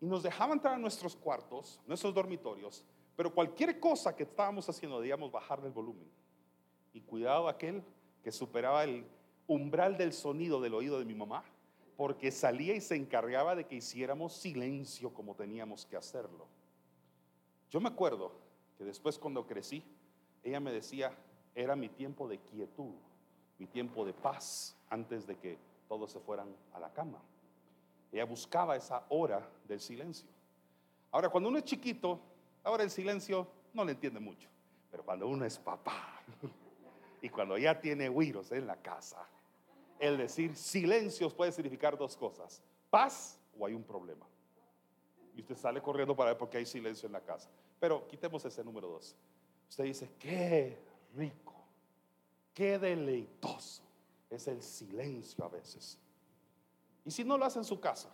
Y 0.00 0.06
nos 0.06 0.22
dejaban 0.22 0.58
entrar 0.58 0.74
a 0.74 0.78
nuestros 0.78 1.16
cuartos, 1.16 1.80
nuestros 1.86 2.14
dormitorios, 2.14 2.84
pero 3.16 3.34
cualquier 3.34 3.78
cosa 3.78 4.16
que 4.16 4.22
estábamos 4.22 4.68
haciendo 4.68 4.98
debíamos 5.00 5.30
bajarle 5.30 5.66
el 5.66 5.72
volumen. 5.72 6.10
Y 6.92 7.00
cuidado 7.00 7.48
aquel 7.48 7.82
que 8.22 8.32
superaba 8.32 8.84
el 8.84 9.04
umbral 9.46 9.96
del 9.96 10.12
sonido 10.12 10.60
del 10.60 10.74
oído 10.74 10.98
de 10.98 11.04
mi 11.04 11.14
mamá, 11.14 11.44
porque 11.96 12.30
salía 12.30 12.74
y 12.74 12.80
se 12.80 12.96
encargaba 12.96 13.54
de 13.54 13.66
que 13.66 13.76
hiciéramos 13.76 14.32
silencio 14.32 15.12
como 15.12 15.34
teníamos 15.34 15.84
que 15.84 15.96
hacerlo. 15.96 16.46
Yo 17.70 17.80
me 17.80 17.88
acuerdo 17.88 18.41
después 18.84 19.18
cuando 19.18 19.46
crecí, 19.46 19.82
ella 20.42 20.60
me 20.60 20.72
decía, 20.72 21.16
era 21.54 21.76
mi 21.76 21.88
tiempo 21.88 22.28
de 22.28 22.38
quietud, 22.38 22.94
mi 23.58 23.66
tiempo 23.66 24.04
de 24.04 24.12
paz, 24.12 24.76
antes 24.90 25.26
de 25.26 25.36
que 25.36 25.58
todos 25.88 26.10
se 26.10 26.20
fueran 26.20 26.54
a 26.72 26.80
la 26.80 26.92
cama. 26.92 27.18
Ella 28.10 28.24
buscaba 28.24 28.76
esa 28.76 29.04
hora 29.08 29.48
del 29.66 29.80
silencio. 29.80 30.28
Ahora, 31.10 31.28
cuando 31.28 31.48
uno 31.48 31.58
es 31.58 31.64
chiquito, 31.64 32.18
ahora 32.64 32.82
el 32.82 32.90
silencio 32.90 33.46
no 33.72 33.84
le 33.84 33.92
entiende 33.92 34.20
mucho. 34.20 34.48
Pero 34.90 35.04
cuando 35.04 35.26
uno 35.26 35.44
es 35.44 35.58
papá 35.58 36.20
y 37.22 37.28
cuando 37.28 37.56
ya 37.56 37.80
tiene 37.80 38.10
huiros 38.10 38.52
en 38.52 38.66
la 38.66 38.76
casa, 38.76 39.26
el 39.98 40.18
decir 40.18 40.54
silencio 40.56 41.30
puede 41.30 41.52
significar 41.52 41.96
dos 41.96 42.16
cosas: 42.16 42.62
paz 42.90 43.38
o 43.58 43.66
hay 43.66 43.72
un 43.72 43.84
problema. 43.84 44.26
Y 45.34 45.40
usted 45.40 45.56
sale 45.56 45.80
corriendo 45.80 46.14
para 46.14 46.30
ver 46.30 46.38
por 46.38 46.50
qué 46.50 46.58
hay 46.58 46.66
silencio 46.66 47.06
en 47.06 47.12
la 47.12 47.20
casa. 47.20 47.48
Pero 47.82 48.06
quitemos 48.06 48.44
ese 48.44 48.62
número 48.62 48.86
dos. 48.86 49.16
Usted 49.68 49.82
dice, 49.82 50.10
qué 50.16 50.78
rico, 51.16 51.52
qué 52.54 52.78
deleitoso 52.78 53.82
es 54.30 54.46
el 54.46 54.62
silencio 54.62 55.44
a 55.44 55.48
veces. 55.48 55.98
Y 57.04 57.10
si 57.10 57.24
no 57.24 57.36
lo 57.36 57.44
hace 57.44 57.58
en 57.58 57.64
su 57.64 57.80
casa, 57.80 58.08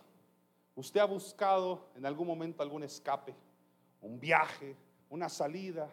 usted 0.75 0.99
ha 0.99 1.05
buscado 1.05 1.85
en 1.95 2.03
algún 2.07 2.25
momento 2.25 2.63
algún 2.63 2.81
escape, 2.81 3.35
un 4.01 4.19
viaje, 4.19 4.75
una 5.07 5.29
salida, 5.29 5.87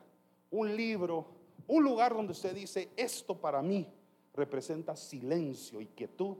un 0.51 0.75
libro, 0.75 1.27
un 1.67 1.85
lugar 1.85 2.15
donde 2.15 2.33
usted 2.33 2.55
dice, 2.55 2.91
esto 2.97 3.37
para 3.37 3.61
mí 3.61 3.87
representa 4.33 4.97
silencio 4.97 5.83
y 5.83 5.87
quietud 5.89 6.39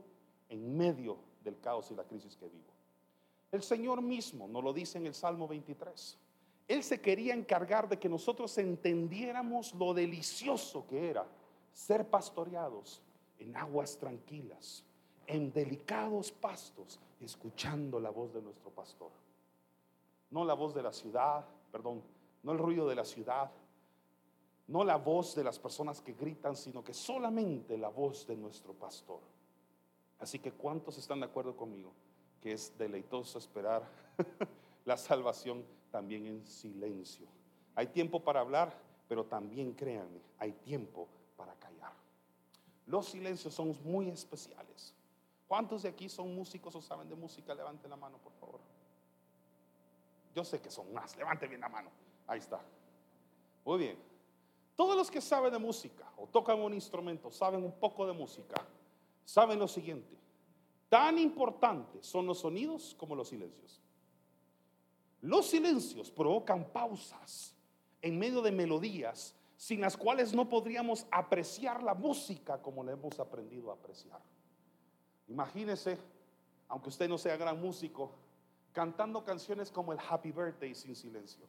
en 0.49 0.75
medio 0.75 1.19
del 1.43 1.59
caos 1.59 1.91
y 1.91 1.93
la 1.93 2.03
crisis 2.03 2.35
que 2.35 2.49
vivo. 2.49 2.73
El 3.51 3.61
Señor 3.61 4.01
mismo 4.01 4.47
nos 4.47 4.63
lo 4.63 4.73
dice 4.73 4.97
en 4.97 5.05
el 5.05 5.13
Salmo 5.13 5.47
23. 5.47 6.17
Él 6.67 6.83
se 6.83 6.99
quería 6.99 7.33
encargar 7.33 7.87
de 7.87 7.97
que 7.97 8.09
nosotros 8.09 8.57
entendiéramos 8.57 9.73
lo 9.73 9.93
delicioso 9.93 10.85
que 10.87 11.09
era 11.09 11.25
ser 11.71 12.09
pastoreados 12.09 13.01
en 13.39 13.55
aguas 13.55 13.97
tranquilas, 13.97 14.83
en 15.27 15.53
delicados 15.53 16.31
pastos, 16.31 16.99
escuchando 17.21 17.99
la 17.99 18.09
voz 18.09 18.33
de 18.33 18.41
nuestro 18.41 18.69
pastor. 18.71 19.11
No 20.29 20.43
la 20.43 20.55
voz 20.55 20.73
de 20.73 20.83
la 20.83 20.91
ciudad, 20.91 21.45
perdón, 21.71 22.01
no 22.43 22.51
el 22.51 22.57
ruido 22.57 22.87
de 22.87 22.95
la 22.95 23.05
ciudad, 23.05 23.49
no 24.67 24.83
la 24.83 24.97
voz 24.97 25.35
de 25.35 25.43
las 25.43 25.59
personas 25.59 26.01
que 26.01 26.13
gritan, 26.13 26.55
sino 26.55 26.83
que 26.83 26.93
solamente 26.93 27.77
la 27.77 27.89
voz 27.89 28.27
de 28.27 28.35
nuestro 28.35 28.73
pastor. 28.73 29.21
Así 30.19 30.39
que 30.39 30.51
¿cuántos 30.51 30.97
están 30.97 31.21
de 31.21 31.27
acuerdo 31.27 31.55
conmigo 31.55 31.93
que 32.41 32.51
es 32.51 32.77
deleitoso 32.77 33.39
esperar 33.39 33.83
la 34.85 34.97
salvación 34.97 35.63
también 35.91 36.25
en 36.25 36.45
silencio? 36.45 37.27
Hay 37.75 37.87
tiempo 37.87 38.23
para 38.23 38.39
hablar, 38.39 38.73
pero 39.07 39.25
también 39.25 39.73
créanme, 39.73 40.19
hay 40.39 40.51
tiempo 40.51 41.07
para 41.35 41.53
callar. 41.55 41.93
Los 42.85 43.07
silencios 43.07 43.53
son 43.53 43.77
muy 43.83 44.09
especiales. 44.09 44.93
¿Cuántos 45.47 45.83
de 45.83 45.89
aquí 45.89 46.09
son 46.09 46.35
músicos 46.35 46.75
o 46.75 46.81
saben 46.81 47.07
de 47.07 47.15
música? 47.15 47.53
Levanten 47.53 47.89
la 47.89 47.95
mano, 47.95 48.17
por 48.17 48.33
favor. 48.33 48.59
Yo 50.35 50.43
sé 50.43 50.61
que 50.61 50.69
son 50.69 50.93
más. 50.93 51.15
Levante 51.17 51.47
bien 51.47 51.61
la 51.61 51.69
mano. 51.69 51.89
Ahí 52.27 52.39
está. 52.39 52.59
Muy 53.65 53.79
bien. 53.79 53.97
Todos 54.75 54.95
los 54.95 55.09
que 55.09 55.21
saben 55.21 55.51
de 55.51 55.57
música 55.57 56.07
o 56.17 56.27
tocan 56.27 56.59
un 56.59 56.73
instrumento, 56.73 57.31
saben 57.31 57.63
un 57.63 57.71
poco 57.71 58.05
de 58.05 58.13
música, 58.13 58.63
saben 59.25 59.57
lo 59.57 59.67
siguiente. 59.67 60.15
Tan 60.89 61.17
importantes 61.17 62.05
son 62.05 62.27
los 62.27 62.39
sonidos 62.39 62.95
como 62.97 63.15
los 63.15 63.29
silencios. 63.29 63.81
Los 65.21 65.49
silencios 65.49 66.11
provocan 66.11 66.65
pausas 66.65 67.55
en 68.01 68.17
medio 68.19 68.41
de 68.41 68.51
melodías 68.51 69.35
sin 69.55 69.81
las 69.81 69.97
cuales 69.97 70.33
no 70.33 70.47
podríamos 70.47 71.07
apreciar 71.11 71.81
la 71.81 71.95
música 71.95 72.61
como 72.61 72.83
la 72.83 72.91
hemos 72.91 73.19
aprendido 73.19 73.71
a 73.71 73.73
apreciar. 73.73 74.21
Imagínese, 75.27 75.97
aunque 76.67 76.89
usted 76.89 77.09
no 77.09 77.17
sea 77.17 77.35
gran 77.35 77.59
músico, 77.59 78.11
cantando 78.71 79.23
canciones 79.23 79.71
como 79.71 79.91
el 79.91 79.99
Happy 79.99 80.31
Birthday 80.31 80.75
sin 80.75 80.95
silencio. 80.95 81.45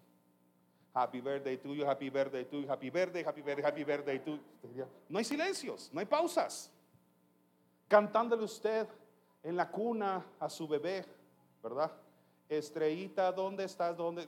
Happy 0.94 1.20
birthday 1.20 1.58
to 1.58 1.74
you, 1.74 1.84
happy 1.86 2.08
birthday 2.08 2.44
to 2.44 2.62
you, 2.62 2.68
happy 2.68 2.90
birthday, 2.90 3.22
happy 3.22 3.42
birthday, 3.42 3.64
happy 3.64 3.84
birthday 3.84 4.18
to 4.18 4.40
you. 4.74 4.86
No 5.08 5.18
hay 5.18 5.24
silencios, 5.24 5.90
no 5.92 6.00
hay 6.00 6.06
pausas. 6.06 6.72
Cantándole 7.86 8.42
usted 8.42 8.88
en 9.42 9.54
la 9.54 9.70
cuna 9.70 10.24
a 10.40 10.48
su 10.48 10.66
bebé, 10.66 11.04
¿verdad? 11.62 11.92
Estrellita, 12.48 13.32
¿dónde 13.32 13.64
estás? 13.64 13.96
¿Dónde? 13.96 14.26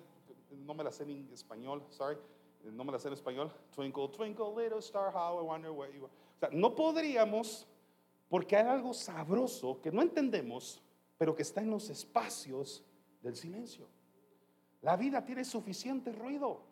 No 0.50 0.74
me 0.74 0.84
la 0.84 0.92
sé 0.92 1.04
en 1.04 1.28
español, 1.32 1.82
sorry. 1.90 2.18
No 2.64 2.84
me 2.84 2.92
la 2.92 2.98
sé 2.98 3.08
en 3.08 3.14
español. 3.14 3.52
Twinkle, 3.74 4.08
twinkle, 4.08 4.54
little 4.56 4.78
star, 4.80 5.12
how 5.14 5.40
I 5.40 5.46
wonder 5.46 5.70
where 5.70 5.92
you 5.92 6.04
are. 6.04 6.12
O 6.36 6.38
sea, 6.40 6.50
no 6.52 6.74
podríamos, 6.74 7.66
porque 8.28 8.56
hay 8.56 8.66
algo 8.66 8.92
sabroso 8.92 9.80
que 9.80 9.90
no 9.90 10.02
entendemos, 10.02 10.82
pero 11.16 11.34
que 11.34 11.42
está 11.42 11.60
en 11.60 11.70
los 11.70 11.88
espacios 11.88 12.84
del 13.22 13.36
silencio. 13.36 13.86
La 14.82 14.96
vida 14.96 15.24
tiene 15.24 15.44
suficiente 15.44 16.12
ruido, 16.12 16.62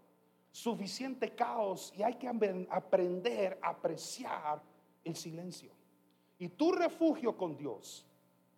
suficiente 0.50 1.34
caos 1.34 1.92
y 1.96 2.02
hay 2.02 2.14
que 2.14 2.28
aprender 2.28 3.58
a 3.62 3.70
apreciar 3.70 4.62
el 5.04 5.14
silencio. 5.14 5.72
Y 6.38 6.48
tu 6.48 6.72
refugio 6.72 7.36
con 7.36 7.56
Dios 7.56 8.06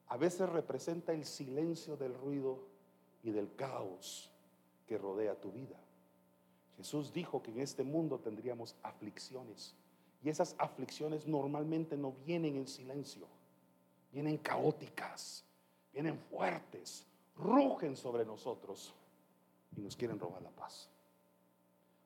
a 0.07 0.17
veces 0.17 0.49
representa 0.49 1.13
el 1.13 1.25
silencio 1.25 1.97
del 1.97 2.15
ruido 2.15 2.70
y 3.23 3.31
del 3.31 3.55
caos 3.55 4.31
que 4.87 4.99
rodea 4.99 5.41
tu 5.41 5.51
vida. 5.53 5.79
Jesús 6.77 7.13
dijo 7.13 7.43
que 7.43 7.51
en 7.51 7.61
este 7.61 7.85
mundo 7.85 8.19
tendríamos 8.19 8.75
aflicciones 8.83 9.75
y 10.23 10.29
esas 10.29 10.55
aflicciones 10.59 11.27
normalmente 11.27 11.97
no 11.97 12.13
vienen 12.25 12.57
en 12.57 12.67
silencio, 12.67 13.27
vienen 14.13 14.39
caóticas, 14.39 15.45
vienen 15.93 16.19
fuertes, 16.19 17.07
rugen 17.37 17.97
sobre 17.97 18.25
nosotros 18.25 18.95
y 19.77 19.81
nos 19.81 19.97
quieren 19.97 20.19
robar 20.19 20.43
la 20.43 20.51
paz. 20.51 20.89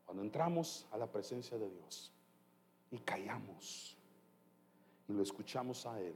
Cuando 0.05 0.23
entramos 0.23 0.87
a 0.93 0.99
la 0.99 1.07
presencia 1.07 1.59
de 1.59 1.71
Dios 1.71 2.13
y 2.91 2.99
callamos 2.99 3.97
y 5.09 5.13
lo 5.13 5.23
escuchamos 5.23 5.87
a 5.87 6.01
Él, 6.01 6.15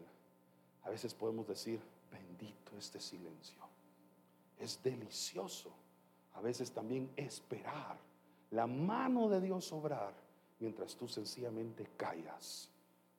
a 0.82 0.90
veces 0.90 1.14
podemos 1.14 1.46
decir, 1.46 1.80
bendito 2.10 2.76
este 2.78 3.00
silencio. 3.00 3.67
Es 4.58 4.82
delicioso 4.82 5.72
a 6.34 6.40
veces 6.40 6.72
también 6.72 7.10
esperar 7.16 7.98
la 8.50 8.66
mano 8.66 9.28
de 9.28 9.40
Dios 9.40 9.72
obrar 9.72 10.14
mientras 10.58 10.96
tú 10.96 11.08
sencillamente 11.08 11.86
callas 11.96 12.70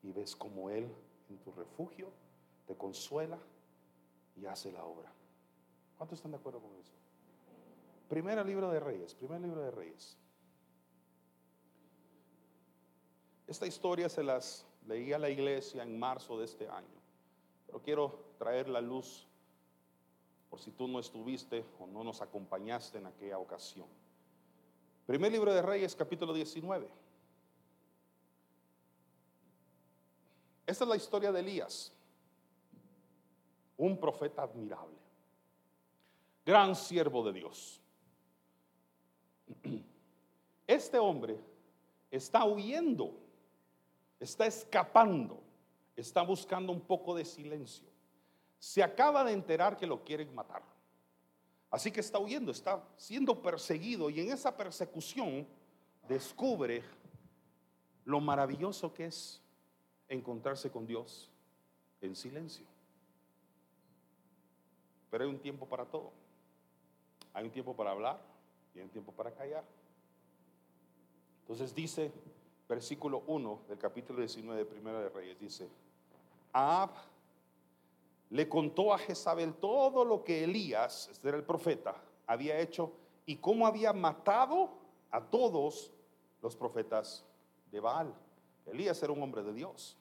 y 0.02 0.12
ves 0.12 0.36
como 0.36 0.70
Él 0.70 0.90
en 1.30 1.38
tu 1.40 1.52
refugio 1.52 2.12
te 2.66 2.76
consuela 2.76 3.38
y 4.36 4.46
hace 4.46 4.72
la 4.72 4.84
obra. 4.84 5.12
¿Cuántos 5.98 6.20
están 6.20 6.32
de 6.32 6.38
acuerdo 6.38 6.60
con 6.60 6.72
eso? 6.78 6.94
Primer 8.08 8.44
libro 8.46 8.72
de 8.72 8.80
Reyes, 8.80 9.14
primer 9.14 9.42
libro 9.42 9.62
de 9.62 9.72
Reyes. 9.72 10.18
Esta 13.48 13.68
historia 13.68 14.10
se 14.10 14.24
las 14.24 14.66
leí 14.88 15.14
a 15.14 15.20
la 15.20 15.30
iglesia 15.30 15.84
en 15.84 16.00
marzo 16.00 16.38
de 16.38 16.46
este 16.46 16.68
año, 16.70 17.02
pero 17.66 17.82
quiero 17.82 18.24
traer 18.38 18.70
la 18.70 18.82
luz 18.82 19.28
por 20.50 20.60
si 20.60 20.72
tú 20.72 20.88
no 20.88 21.00
estuviste 21.00 21.64
o 21.80 21.88
no 21.88 22.04
nos 22.04 22.22
acompañaste 22.22 22.98
en 22.98 23.06
aquella 23.06 23.38
ocasión. 23.38 23.88
Primer 25.06 25.32
libro 25.32 25.54
de 25.54 25.62
Reyes, 25.62 25.96
capítulo 25.96 26.34
19. 26.34 26.90
Esta 30.66 30.84
es 30.84 30.90
la 30.90 30.96
historia 30.96 31.32
de 31.32 31.40
Elías, 31.40 31.92
un 33.78 34.00
profeta 34.00 34.44
admirable, 34.44 34.98
gran 36.46 36.76
siervo 36.76 37.24
de 37.24 37.34
Dios. 37.34 37.82
Este 40.68 41.00
hombre 41.00 41.40
está 42.12 42.46
huyendo, 42.46 43.18
está 44.20 44.46
escapando, 44.46 45.42
está 45.96 46.22
buscando 46.22 46.72
un 46.72 46.82
poco 46.82 47.16
de 47.16 47.26
silencio. 47.26 47.89
Se 48.60 48.84
acaba 48.84 49.24
de 49.24 49.34
enterar 49.34 49.78
que 49.78 49.88
lo 49.88 50.04
quieren 50.04 50.34
matar. 50.36 50.62
Así 51.72 51.92
que 51.92 52.00
está 52.00 52.20
huyendo, 52.20 52.52
está 52.52 52.84
siendo 52.98 53.42
perseguido 53.42 54.10
y 54.10 54.20
en 54.20 54.32
esa 54.32 54.56
persecución 54.56 55.48
descubre 56.08 56.84
lo 58.06 58.20
maravilloso 58.20 58.94
que 58.94 59.06
es 59.06 59.42
encontrarse 60.08 60.72
con 60.72 60.88
Dios 60.88 61.30
en 62.02 62.16
silencio. 62.16 62.66
Pero 65.12 65.24
hay 65.24 65.30
un 65.30 65.40
tiempo 65.40 65.68
para 65.68 65.86
todo. 65.86 66.12
Hay 67.34 67.46
un 67.46 67.52
tiempo 67.52 67.76
para 67.76 67.92
hablar, 67.92 68.20
tienen 68.74 68.90
tiempo 68.90 69.12
para 69.12 69.32
callar. 69.32 69.64
Entonces 71.42 71.74
dice, 71.74 72.12
versículo 72.68 73.24
1 73.28 73.62
del 73.70 73.78
capítulo 73.78 74.20
19 74.20 74.60
de 74.60 74.66
Primera 74.66 75.00
de 75.00 75.10
Reyes, 75.10 75.40
dice, 75.40 75.70
Ahab 76.54 76.92
le 78.30 78.48
contó 78.48 78.94
a 78.94 78.98
Jezabel 78.98 79.56
todo 79.56 80.06
lo 80.06 80.24
que 80.24 80.44
Elías, 80.44 81.10
este 81.12 81.30
era 81.30 81.38
el 81.38 81.44
profeta, 81.44 81.96
había 82.28 82.60
hecho 82.60 82.92
y 83.26 83.38
cómo 83.38 83.66
había 83.66 83.92
matado 83.94 84.70
a 85.12 85.22
todos 85.22 85.92
los 86.42 86.56
profetas 86.56 87.26
de 87.72 87.80
Baal. 87.80 88.14
Elías 88.66 89.02
era 89.02 89.12
un 89.14 89.22
hombre 89.22 89.42
de 89.44 89.54
Dios 89.54 89.98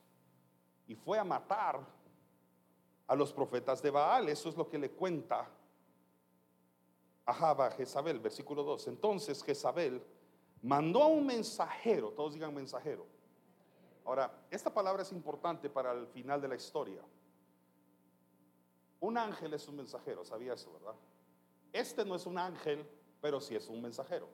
y 0.87 0.95
fue 0.95 1.19
a 1.19 1.25
matar 1.25 1.81
a 3.07 3.15
los 3.15 3.33
profetas 3.33 3.81
de 3.83 3.91
Baal. 3.91 4.29
Eso 4.29 4.49
es 4.49 4.57
lo 4.57 4.69
que 4.69 4.79
le 4.79 4.91
cuenta 4.91 5.49
Ahaba 7.25 7.71
Jezabel, 7.73 8.21
versículo 8.21 8.63
2. 8.63 8.89
Entonces 8.89 9.43
Jezabel 9.43 10.03
mandó 10.63 11.03
a 11.03 11.07
un 11.07 11.27
mensajero, 11.27 12.11
todos 12.13 12.33
digan 12.33 12.55
mensajero. 12.55 13.05
Ahora, 14.07 14.33
esta 14.51 14.73
palabra 14.73 15.03
es 15.03 15.13
importante 15.13 15.69
para 15.69 15.93
el 15.93 16.07
final 16.07 16.41
de 16.41 16.49
la 16.49 16.57
historia. 16.57 17.03
Un 19.01 19.17
ángel 19.17 19.55
es 19.55 19.69
un 19.69 19.77
mensajero, 19.77 20.25
sabía 20.25 20.55
eso, 20.55 20.73
¿verdad? 20.73 20.95
Este 21.73 22.05
no 22.05 22.15
es 22.15 22.27
un 22.27 22.39
ángel, 22.39 22.85
pero 23.21 23.41
sí 23.41 23.55
es 23.55 23.69
un 23.69 23.81
mensajero. 23.81 24.29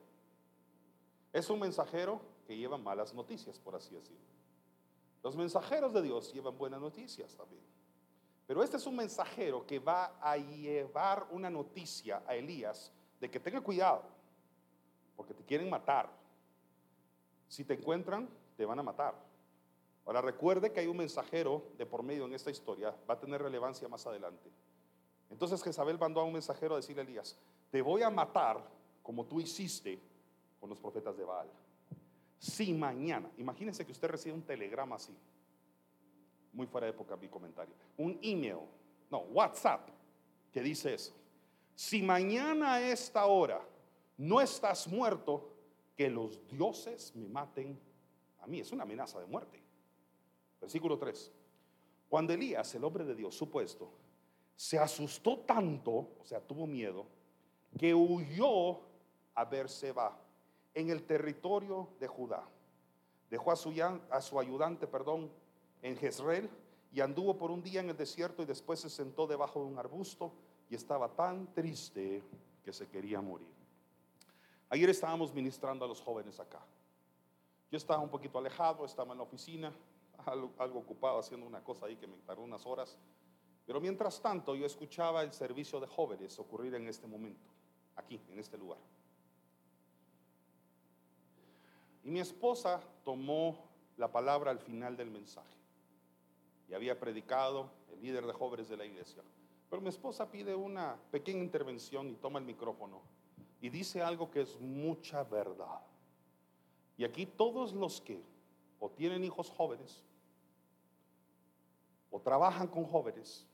Es 1.33 1.49
un 1.49 1.59
mensajero 1.59 2.21
que 2.47 2.55
lleva 2.55 2.77
malas 2.77 3.13
noticias, 3.13 3.59
por 3.59 3.75
así 3.75 3.93
decirlo. 3.93 4.25
Los 5.23 5.35
mensajeros 5.35 5.93
de 5.93 6.01
Dios 6.01 6.31
llevan 6.33 6.57
buenas 6.57 6.79
noticias 6.79 7.35
también. 7.35 7.63
Pero 8.47 8.63
este 8.63 8.77
es 8.77 8.85
un 8.85 8.95
mensajero 8.95 9.65
que 9.65 9.79
va 9.79 10.17
a 10.21 10.37
llevar 10.37 11.27
una 11.31 11.49
noticia 11.49 12.23
a 12.27 12.35
Elías 12.35 12.91
de 13.19 13.29
que 13.29 13.39
tenga 13.39 13.61
cuidado, 13.61 14.03
porque 15.15 15.33
te 15.33 15.43
quieren 15.43 15.69
matar. 15.69 16.09
Si 17.47 17.63
te 17.63 17.73
encuentran, 17.73 18.29
te 18.55 18.65
van 18.65 18.79
a 18.79 18.83
matar. 18.83 19.15
Ahora 20.05 20.21
recuerde 20.21 20.71
que 20.71 20.79
hay 20.79 20.87
un 20.87 20.97
mensajero 20.97 21.71
de 21.77 21.85
por 21.85 22.03
medio 22.03 22.25
en 22.25 22.33
esta 22.33 22.51
historia, 22.51 22.95
va 23.09 23.15
a 23.15 23.19
tener 23.19 23.41
relevancia 23.41 23.87
más 23.87 24.05
adelante. 24.05 24.51
Entonces 25.29 25.63
Jezabel 25.63 25.97
mandó 25.97 26.21
a 26.21 26.23
un 26.23 26.33
mensajero 26.33 26.75
a 26.75 26.77
decirle 26.77 27.01
a 27.01 27.05
Elías, 27.05 27.37
te 27.71 27.81
voy 27.81 28.03
a 28.03 28.09
matar 28.09 28.63
como 29.01 29.25
tú 29.25 29.39
hiciste 29.39 29.99
con 30.59 30.69
los 30.69 30.79
profetas 30.79 31.17
de 31.17 31.23
Baal. 31.23 31.49
Si 32.37 32.73
mañana, 32.73 33.31
imagínense 33.37 33.85
que 33.85 33.91
usted 33.91 34.07
recibe 34.09 34.35
un 34.35 34.43
telegrama 34.43 34.97
así, 34.97 35.15
muy 36.53 36.67
fuera 36.67 36.85
de 36.85 36.91
época 36.91 37.17
mi 37.17 37.27
comentario, 37.27 37.73
un 37.97 38.19
email, 38.21 38.59
no, 39.09 39.19
WhatsApp, 39.19 39.89
que 40.51 40.61
dice 40.61 40.93
eso. 40.93 41.13
Si 41.73 42.01
mañana 42.01 42.75
a 42.75 42.81
esta 42.81 43.25
hora 43.25 43.61
no 44.17 44.39
estás 44.39 44.87
muerto, 44.87 45.51
que 45.95 46.09
los 46.09 46.45
dioses 46.47 47.15
me 47.15 47.27
maten 47.27 47.79
a 48.39 48.47
mí. 48.47 48.59
Es 48.59 48.71
una 48.71 48.83
amenaza 48.83 49.19
de 49.19 49.25
muerte. 49.25 49.64
Versículo 50.65 50.97
3. 50.97 51.31
Cuando 52.09 52.33
Elías, 52.33 52.73
el 52.73 52.83
hombre 52.83 53.05
de 53.05 53.13
Dios, 53.13 53.35
supuesto, 53.35 53.87
se 54.55 54.79
asustó 54.79 55.37
tanto, 55.41 55.91
o 55.91 56.23
sea, 56.23 56.41
tuvo 56.41 56.65
miedo, 56.65 57.05
que 57.77 57.93
huyó 57.93 58.79
a 59.35 59.45
Berseba, 59.45 60.19
en 60.73 60.89
el 60.89 61.03
territorio 61.03 61.89
de 61.99 62.07
Judá. 62.07 62.43
Dejó 63.29 63.51
a 63.51 63.55
su, 63.55 63.71
a 64.09 64.21
su 64.21 64.39
ayudante, 64.39 64.87
perdón, 64.87 65.29
en 65.83 65.95
Jezreel 65.97 66.49
y 66.91 66.99
anduvo 66.99 67.37
por 67.37 67.51
un 67.51 67.61
día 67.61 67.81
en 67.81 67.91
el 67.91 67.97
desierto 67.97 68.41
y 68.41 68.47
después 68.47 68.79
se 68.79 68.89
sentó 68.89 69.27
debajo 69.27 69.59
de 69.59 69.67
un 69.67 69.77
arbusto 69.77 70.33
y 70.67 70.73
estaba 70.73 71.09
tan 71.09 71.53
triste 71.53 72.23
que 72.63 72.73
se 72.73 72.87
quería 72.87 73.21
morir. 73.21 73.53
Ayer 74.69 74.89
estábamos 74.89 75.31
ministrando 75.31 75.85
a 75.85 75.87
los 75.87 76.01
jóvenes 76.01 76.39
acá. 76.39 76.65
Yo 77.69 77.77
estaba 77.77 78.01
un 78.01 78.09
poquito 78.09 78.39
alejado, 78.39 78.83
estaba 78.83 79.11
en 79.11 79.19
la 79.19 79.23
oficina, 79.23 79.71
algo, 80.27 80.53
algo 80.57 80.79
ocupado 80.79 81.19
haciendo 81.19 81.45
una 81.45 81.63
cosa 81.63 81.85
ahí 81.85 81.95
que 81.95 82.07
me 82.07 82.17
tardó 82.17 82.43
unas 82.43 82.65
horas. 82.65 82.97
Pero 83.65 83.81
mientras 83.81 84.21
tanto 84.21 84.55
yo 84.55 84.65
escuchaba 84.65 85.23
el 85.23 85.33
servicio 85.33 85.79
de 85.79 85.87
jóvenes 85.87 86.37
ocurrir 86.39 86.75
en 86.75 86.87
este 86.87 87.07
momento, 87.07 87.49
aquí, 87.95 88.21
en 88.29 88.39
este 88.39 88.57
lugar. 88.57 88.79
Y 92.03 92.11
mi 92.11 92.19
esposa 92.19 92.81
tomó 93.03 93.57
la 93.97 94.11
palabra 94.11 94.51
al 94.51 94.59
final 94.59 94.95
del 94.95 95.09
mensaje. 95.09 95.55
Y 96.69 96.73
había 96.73 96.99
predicado 96.99 97.71
el 97.91 98.01
líder 98.01 98.25
de 98.25 98.33
jóvenes 98.33 98.69
de 98.69 98.77
la 98.77 98.85
iglesia. 98.85 99.23
Pero 99.69 99.81
mi 99.81 99.89
esposa 99.89 100.29
pide 100.29 100.53
una 100.55 100.95
pequeña 101.11 101.43
intervención 101.43 102.09
y 102.09 102.15
toma 102.15 102.39
el 102.39 102.45
micrófono 102.45 103.01
y 103.61 103.69
dice 103.69 104.01
algo 104.01 104.29
que 104.29 104.41
es 104.41 104.59
mucha 104.59 105.23
verdad. 105.23 105.81
Y 106.97 107.03
aquí 107.03 107.25
todos 107.25 107.73
los 107.73 107.99
que 108.01 108.21
o 108.79 108.89
tienen 108.91 109.23
hijos 109.23 109.49
jóvenes 109.49 110.03
o 112.15 112.21
trabajan 112.21 112.69
con 112.69 112.85
jóvenes 112.85 113.45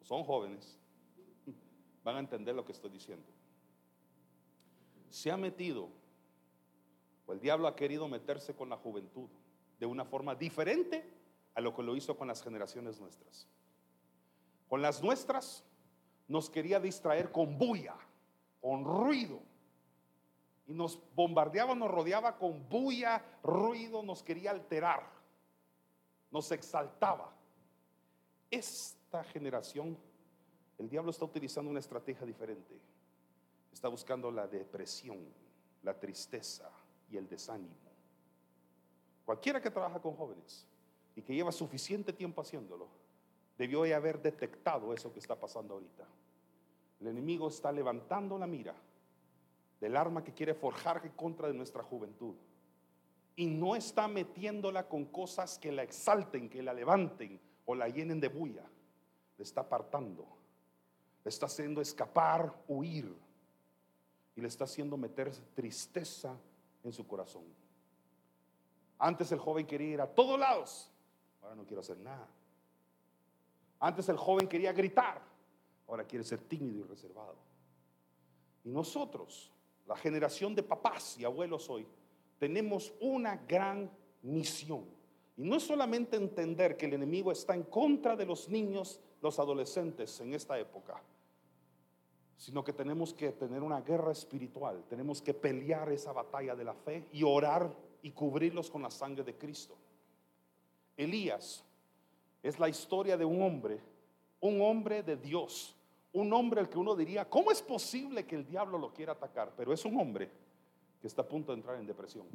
o 0.00 0.04
son 0.04 0.24
jóvenes 0.24 0.76
van 2.02 2.16
a 2.16 2.18
entender 2.18 2.52
lo 2.52 2.64
que 2.64 2.72
estoy 2.72 2.90
diciendo. 2.90 3.28
Se 5.08 5.30
ha 5.30 5.36
metido 5.36 5.88
o 7.24 7.32
el 7.32 7.38
diablo 7.38 7.68
ha 7.68 7.76
querido 7.76 8.08
meterse 8.08 8.56
con 8.56 8.68
la 8.68 8.76
juventud 8.76 9.28
de 9.78 9.86
una 9.86 10.04
forma 10.04 10.34
diferente 10.34 11.08
a 11.54 11.60
lo 11.60 11.72
que 11.76 11.84
lo 11.84 11.94
hizo 11.94 12.16
con 12.16 12.26
las 12.26 12.42
generaciones 12.42 12.98
nuestras. 12.98 13.46
Con 14.68 14.82
las 14.82 15.00
nuestras 15.00 15.64
nos 16.26 16.50
quería 16.50 16.80
distraer 16.80 17.30
con 17.30 17.56
bulla, 17.56 17.94
con 18.60 18.84
ruido. 18.84 19.38
Y 20.66 20.74
nos 20.74 20.98
bombardeaba, 21.14 21.76
nos 21.76 21.88
rodeaba 21.88 22.36
con 22.36 22.68
bulla, 22.68 23.24
ruido, 23.44 24.02
nos 24.02 24.24
quería 24.24 24.50
alterar, 24.50 25.15
nos 26.36 26.52
exaltaba. 26.52 27.32
Esta 28.50 29.24
generación, 29.24 29.96
el 30.76 30.86
diablo 30.86 31.10
está 31.10 31.24
utilizando 31.24 31.70
una 31.70 31.80
estrategia 31.80 32.26
diferente. 32.26 32.78
Está 33.72 33.88
buscando 33.88 34.30
la 34.30 34.46
depresión, 34.46 35.16
la 35.82 35.98
tristeza 35.98 36.70
y 37.10 37.16
el 37.16 37.26
desánimo. 37.26 37.74
Cualquiera 39.24 39.62
que 39.62 39.70
trabaja 39.70 39.98
con 39.98 40.14
jóvenes 40.14 40.66
y 41.14 41.22
que 41.22 41.34
lleva 41.34 41.52
suficiente 41.52 42.12
tiempo 42.12 42.42
haciéndolo, 42.42 42.86
debió 43.56 43.84
haber 43.96 44.20
detectado 44.20 44.92
eso 44.92 45.10
que 45.14 45.20
está 45.20 45.36
pasando 45.40 45.72
ahorita. 45.72 46.04
El 47.00 47.06
enemigo 47.06 47.48
está 47.48 47.72
levantando 47.72 48.36
la 48.36 48.46
mira 48.46 48.74
del 49.80 49.96
arma 49.96 50.22
que 50.22 50.34
quiere 50.34 50.52
forjar 50.52 51.00
contra 51.16 51.48
de 51.48 51.54
nuestra 51.54 51.82
juventud. 51.82 52.34
Y 53.36 53.46
no 53.46 53.76
está 53.76 54.08
metiéndola 54.08 54.88
con 54.88 55.06
cosas 55.06 55.58
que 55.58 55.70
la 55.70 55.82
exalten, 55.82 56.48
que 56.48 56.62
la 56.62 56.72
levanten 56.72 57.38
o 57.66 57.74
la 57.74 57.88
llenen 57.88 58.18
de 58.18 58.28
bulla. 58.28 58.64
Le 59.36 59.44
está 59.44 59.60
apartando. 59.60 60.26
Le 61.22 61.28
está 61.28 61.46
haciendo 61.46 61.80
escapar, 61.80 62.54
huir. 62.66 63.14
Y 64.34 64.40
le 64.40 64.48
está 64.48 64.64
haciendo 64.64 64.96
meter 64.96 65.30
tristeza 65.54 66.36
en 66.82 66.92
su 66.92 67.06
corazón. 67.06 67.44
Antes 68.98 69.30
el 69.32 69.38
joven 69.38 69.66
quería 69.66 69.88
ir 69.88 70.00
a 70.00 70.06
todos 70.06 70.38
lados. 70.38 70.90
Ahora 71.42 71.54
no 71.54 71.66
quiero 71.66 71.80
hacer 71.80 71.98
nada. 71.98 72.26
Antes 73.78 74.08
el 74.08 74.16
joven 74.16 74.48
quería 74.48 74.72
gritar, 74.72 75.20
ahora 75.86 76.04
quiere 76.04 76.24
ser 76.24 76.40
tímido 76.40 76.80
y 76.80 76.82
reservado. 76.88 77.36
Y 78.64 78.70
nosotros, 78.70 79.52
la 79.86 79.96
generación 79.96 80.54
de 80.54 80.62
papás 80.62 81.18
y 81.18 81.24
abuelos 81.24 81.68
hoy, 81.68 81.86
tenemos 82.38 82.92
una 83.00 83.36
gran 83.36 83.90
misión. 84.22 84.84
Y 85.36 85.42
no 85.42 85.56
es 85.56 85.64
solamente 85.64 86.16
entender 86.16 86.76
que 86.76 86.86
el 86.86 86.94
enemigo 86.94 87.30
está 87.30 87.54
en 87.54 87.64
contra 87.64 88.16
de 88.16 88.24
los 88.24 88.48
niños, 88.48 89.00
los 89.20 89.38
adolescentes 89.38 90.20
en 90.20 90.34
esta 90.34 90.58
época, 90.58 91.02
sino 92.36 92.64
que 92.64 92.72
tenemos 92.72 93.12
que 93.12 93.32
tener 93.32 93.62
una 93.62 93.80
guerra 93.80 94.12
espiritual, 94.12 94.84
tenemos 94.88 95.20
que 95.20 95.34
pelear 95.34 95.90
esa 95.92 96.12
batalla 96.12 96.54
de 96.54 96.64
la 96.64 96.74
fe 96.74 97.06
y 97.12 97.22
orar 97.22 97.74
y 98.02 98.12
cubrirlos 98.12 98.70
con 98.70 98.82
la 98.82 98.90
sangre 98.90 99.24
de 99.24 99.36
Cristo. 99.36 99.76
Elías 100.96 101.64
es 102.42 102.58
la 102.58 102.68
historia 102.68 103.16
de 103.16 103.24
un 103.24 103.42
hombre, 103.42 103.80
un 104.40 104.60
hombre 104.62 105.02
de 105.02 105.16
Dios, 105.16 105.76
un 106.12 106.32
hombre 106.32 106.60
al 106.60 106.68
que 106.68 106.78
uno 106.78 106.94
diría, 106.94 107.28
¿cómo 107.28 107.50
es 107.50 107.60
posible 107.60 108.24
que 108.24 108.36
el 108.36 108.46
diablo 108.46 108.78
lo 108.78 108.92
quiera 108.94 109.12
atacar? 109.12 109.52
Pero 109.54 109.72
es 109.72 109.84
un 109.84 109.98
hombre 110.00 110.30
está 111.06 111.22
a 111.22 111.28
punto 111.28 111.52
de 111.52 111.58
entrar 111.58 111.76
en 111.76 111.86
depresión. 111.86 112.26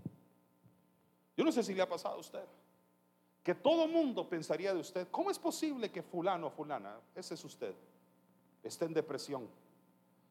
Yo 1.35 1.43
no 1.43 1.51
sé 1.51 1.63
si 1.63 1.73
le 1.73 1.81
ha 1.81 1.89
pasado 1.89 2.15
a 2.15 2.19
usted, 2.19 2.45
que 3.43 3.55
todo 3.55 3.87
mundo 3.87 4.27
pensaría 4.27 4.73
de 4.73 4.79
usted, 4.79 5.07
¿cómo 5.09 5.31
es 5.31 5.39
posible 5.39 5.91
que 5.91 6.03
fulano 6.03 6.47
o 6.47 6.49
fulana, 6.51 6.99
ese 7.15 7.33
es 7.33 7.43
usted, 7.43 7.73
esté 8.63 8.85
en 8.85 8.93
depresión? 8.93 9.49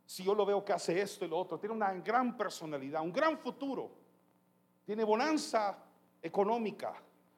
Si 0.07 0.25
yo 0.25 0.35
lo 0.35 0.45
veo 0.45 0.65
que 0.65 0.73
hace 0.73 1.01
esto 1.01 1.25
y 1.25 1.29
lo 1.29 1.39
otro, 1.39 1.59
tiene 1.59 1.75
una 1.75 1.93
gran 1.95 2.37
personalidad, 2.37 3.03
un 3.03 3.13
gran 3.13 3.39
futuro, 3.39 3.91
tiene 4.85 5.05
bonanza 5.05 5.79
económica, 6.23 6.95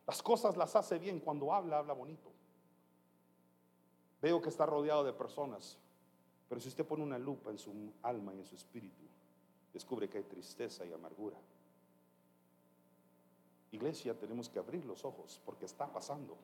las 0.07 0.23
cosas 0.23 0.57
las 0.57 0.75
hace 0.77 0.99
bien, 0.99 1.21
cuando 1.21 1.53
habla, 1.53 1.79
habla 1.79 1.93
bonito. 1.93 2.31
Veo 4.21 4.41
que 4.41 4.49
está 4.49 4.67
rodeado 4.67 5.05
de 5.05 5.12
personas, 5.12 5.79
pero 6.49 6.61
si 6.61 6.69
usted 6.69 6.87
pone 6.87 7.03
una 7.03 7.19
lupa 7.19 7.51
en 7.51 7.59
su 7.59 7.93
alma 8.03 8.35
y 8.35 8.38
en 8.38 8.47
su 8.47 8.55
espíritu, 8.55 9.03
descubre 9.73 10.09
que 10.09 10.19
hay 10.19 10.25
tristeza 10.25 10.85
y 10.85 10.93
amargura. 10.93 11.37
Iglesia, 13.71 14.19
tenemos 14.19 14.49
que 14.49 14.59
abrir 14.59 14.85
los 14.85 15.05
ojos 15.05 15.41
porque 15.45 15.65
está 15.65 15.91
pasando. 15.91 16.37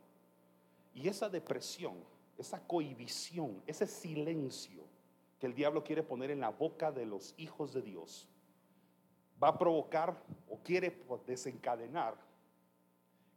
Y 0.95 1.09
esa 1.09 1.29
depresión, 1.29 1.97
esa 2.39 2.67
cohibición, 2.67 3.63
ese 3.67 3.87
silencio 3.87 4.83
que 5.39 5.47
el 5.47 5.55
diablo 5.55 5.85
quiere 5.85 6.03
poner 6.03 6.31
en 6.31 6.41
la 6.41 6.51
boca 6.51 6.91
de 6.91 7.07
los 7.07 7.35
hijos 7.37 7.73
de 7.73 7.83
Dios, 7.83 8.27
va 9.43 9.49
a 9.49 9.59
provocar 9.59 10.21
o 10.49 10.59
quiere 10.59 11.05
desencadenar 11.27 12.17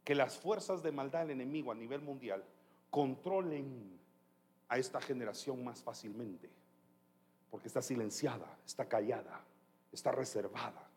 que 0.04 0.14
las 0.14 0.36
fuerzas 0.36 0.82
de 0.82 0.90
maldad 0.90 1.20
del 1.20 1.30
enemigo 1.30 1.70
a 1.70 1.76
nivel 1.76 2.00
mundial 2.00 2.44
controlen 2.90 3.98
a 4.68 4.78
esta 4.78 5.00
generación 5.00 5.62
más 5.62 5.82
fácilmente, 5.82 6.50
porque 7.50 7.68
está 7.68 7.82
silenciada, 7.82 8.58
está 8.66 8.88
callada, 8.88 9.44
está 9.92 10.10
reservada, 10.12 10.88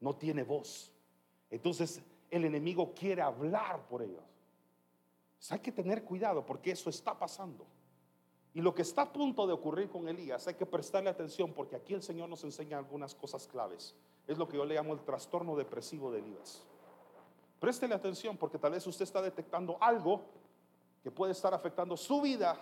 no 0.00 0.16
tiene 0.16 0.42
voz. 0.42 0.92
Entonces 1.50 2.02
el 2.30 2.44
enemigo 2.44 2.92
quiere 2.94 3.22
hablar 3.22 3.86
por 3.86 4.02
ellos. 4.02 4.22
hay 5.50 5.60
que 5.60 5.72
tener 5.72 6.04
cuidado 6.04 6.44
porque 6.44 6.72
eso 6.72 6.90
está 6.90 7.16
pasando. 7.18 7.66
Y 8.52 8.60
lo 8.60 8.74
que 8.74 8.82
está 8.82 9.02
a 9.02 9.12
punto 9.12 9.46
de 9.46 9.52
ocurrir 9.52 9.88
con 9.88 10.08
Elías, 10.08 10.46
hay 10.46 10.54
que 10.54 10.64
prestarle 10.64 11.10
atención 11.10 11.52
porque 11.52 11.74
aquí 11.74 11.92
el 11.92 12.02
Señor 12.02 12.28
nos 12.28 12.44
enseña 12.44 12.78
algunas 12.78 13.14
cosas 13.14 13.48
claves. 13.48 13.94
Es 14.28 14.38
lo 14.38 14.48
que 14.48 14.56
yo 14.56 14.64
le 14.64 14.76
llamo 14.76 14.92
el 14.92 15.00
trastorno 15.00 15.56
depresivo 15.56 16.10
de 16.12 16.20
Elías. 16.20 16.62
Préstele 17.58 17.94
atención 17.94 18.36
porque 18.36 18.58
tal 18.58 18.72
vez 18.72 18.86
usted 18.86 19.02
está 19.02 19.20
detectando 19.20 19.76
algo 19.80 20.22
que 21.02 21.10
puede 21.10 21.32
estar 21.32 21.52
afectando 21.52 21.96
su 21.96 22.20
vida, 22.20 22.56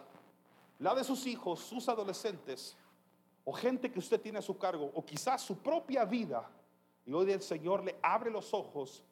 la 0.79 0.95
de 0.95 1.05
sus 1.05 1.27
hijos, 1.27 1.61
sus 1.61 1.89
adolescentes, 1.89 2.77
o 3.45 3.53
gente 3.53 3.91
que 3.91 3.99
usted 3.99 4.21
tiene 4.21 4.39
a 4.39 4.43
su 4.43 4.57
cargo, 4.57 4.91
o 4.95 5.05
quizás 5.05 5.43
su 5.43 5.59
propia 5.59 6.05
vida. 6.05 6.49
Y 7.05 7.13
hoy 7.13 7.33
el 7.33 7.43
Señor 7.43 7.83
le 7.83 7.97
abre 8.03 8.31
los 8.31 8.55
ojos 8.55 9.03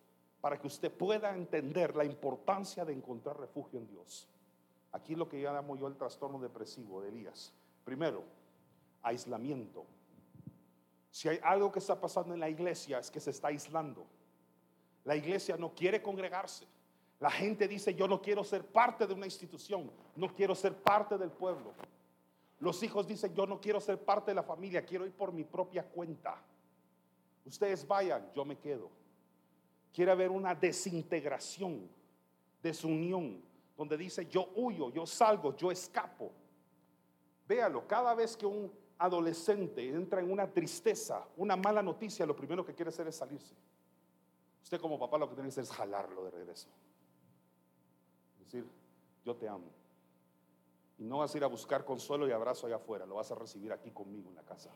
para 0.40 0.58
que 0.58 0.66
usted 0.66 0.90
pueda 0.90 1.34
entender 1.34 1.96
la 1.96 2.04
importancia 2.04 2.84
de 2.84 2.92
encontrar 2.92 3.38
refugio 3.38 3.78
en 3.78 3.86
Dios. 3.88 4.28
Aquí 4.92 5.14
lo 5.14 5.28
que 5.28 5.42
llamo 5.42 5.76
yo 5.76 5.86
el 5.86 5.96
trastorno 5.96 6.38
depresivo 6.38 7.02
de 7.02 7.08
Elías. 7.08 7.52
Primero, 7.84 8.24
aislamiento. 9.02 9.84
Si 11.10 11.28
hay 11.28 11.40
algo 11.42 11.72
que 11.72 11.80
está 11.80 12.00
pasando 12.00 12.34
en 12.34 12.40
la 12.40 12.48
iglesia 12.48 12.98
es 12.98 13.10
que 13.10 13.20
se 13.20 13.30
está 13.30 13.48
aislando. 13.48 14.06
La 15.04 15.16
iglesia 15.16 15.56
no 15.56 15.74
quiere 15.74 16.02
congregarse. 16.02 16.66
La 17.18 17.30
gente 17.30 17.68
dice, 17.68 17.94
yo 17.94 18.08
no 18.08 18.22
quiero 18.22 18.42
ser 18.44 18.64
parte 18.64 19.06
de 19.06 19.12
una 19.12 19.26
institución, 19.26 19.90
no 20.16 20.34
quiero 20.34 20.54
ser 20.54 20.74
parte 20.74 21.18
del 21.18 21.30
pueblo. 21.30 21.74
Los 22.60 22.82
hijos 22.82 23.06
dicen, 23.06 23.34
yo 23.34 23.46
no 23.46 23.58
quiero 23.58 23.80
ser 23.80 23.98
parte 23.98 24.30
de 24.30 24.34
la 24.34 24.42
familia, 24.42 24.84
quiero 24.84 25.06
ir 25.06 25.12
por 25.12 25.32
mi 25.32 25.44
propia 25.44 25.82
cuenta. 25.82 26.40
Ustedes 27.46 27.86
vayan, 27.86 28.30
yo 28.34 28.44
me 28.44 28.58
quedo. 28.58 28.90
Quiere 29.92 30.12
haber 30.12 30.30
una 30.30 30.54
desintegración, 30.54 31.88
desunión, 32.62 33.42
donde 33.76 33.96
dice, 33.96 34.26
yo 34.26 34.50
huyo, 34.54 34.90
yo 34.90 35.06
salgo, 35.06 35.56
yo 35.56 35.70
escapo. 35.70 36.30
Véalo, 37.48 37.86
cada 37.86 38.14
vez 38.14 38.36
que 38.36 38.44
un 38.44 38.70
adolescente 38.98 39.88
entra 39.88 40.20
en 40.20 40.30
una 40.30 40.46
tristeza, 40.46 41.26
una 41.38 41.56
mala 41.56 41.82
noticia, 41.82 42.26
lo 42.26 42.36
primero 42.36 42.64
que 42.64 42.74
quiere 42.74 42.90
hacer 42.90 43.08
es 43.08 43.16
salirse. 43.16 43.54
Usted 44.62 44.78
como 44.78 44.98
papá 44.98 45.16
lo 45.16 45.28
que 45.28 45.34
tiene 45.34 45.48
que 45.48 45.52
hacer 45.52 45.64
es 45.64 45.70
jalarlo 45.70 46.24
de 46.24 46.30
regreso. 46.30 46.68
Decir, 48.38 48.66
yo 49.24 49.34
te 49.34 49.48
amo. 49.48 49.79
Y 51.00 51.04
no 51.04 51.18
vas 51.18 51.34
a 51.34 51.38
ir 51.38 51.42
a 51.42 51.48
buscar 51.48 51.84
consuelo 51.84 52.28
y 52.28 52.30
abrazo 52.30 52.68
allá 52.68 52.76
afuera, 52.76 53.06
lo 53.06 53.16
vas 53.16 53.32
a 53.32 53.34
recibir 53.34 53.72
aquí 53.72 53.90
conmigo 53.90 54.28
en 54.28 54.36
la 54.36 54.44
casa. 54.44 54.70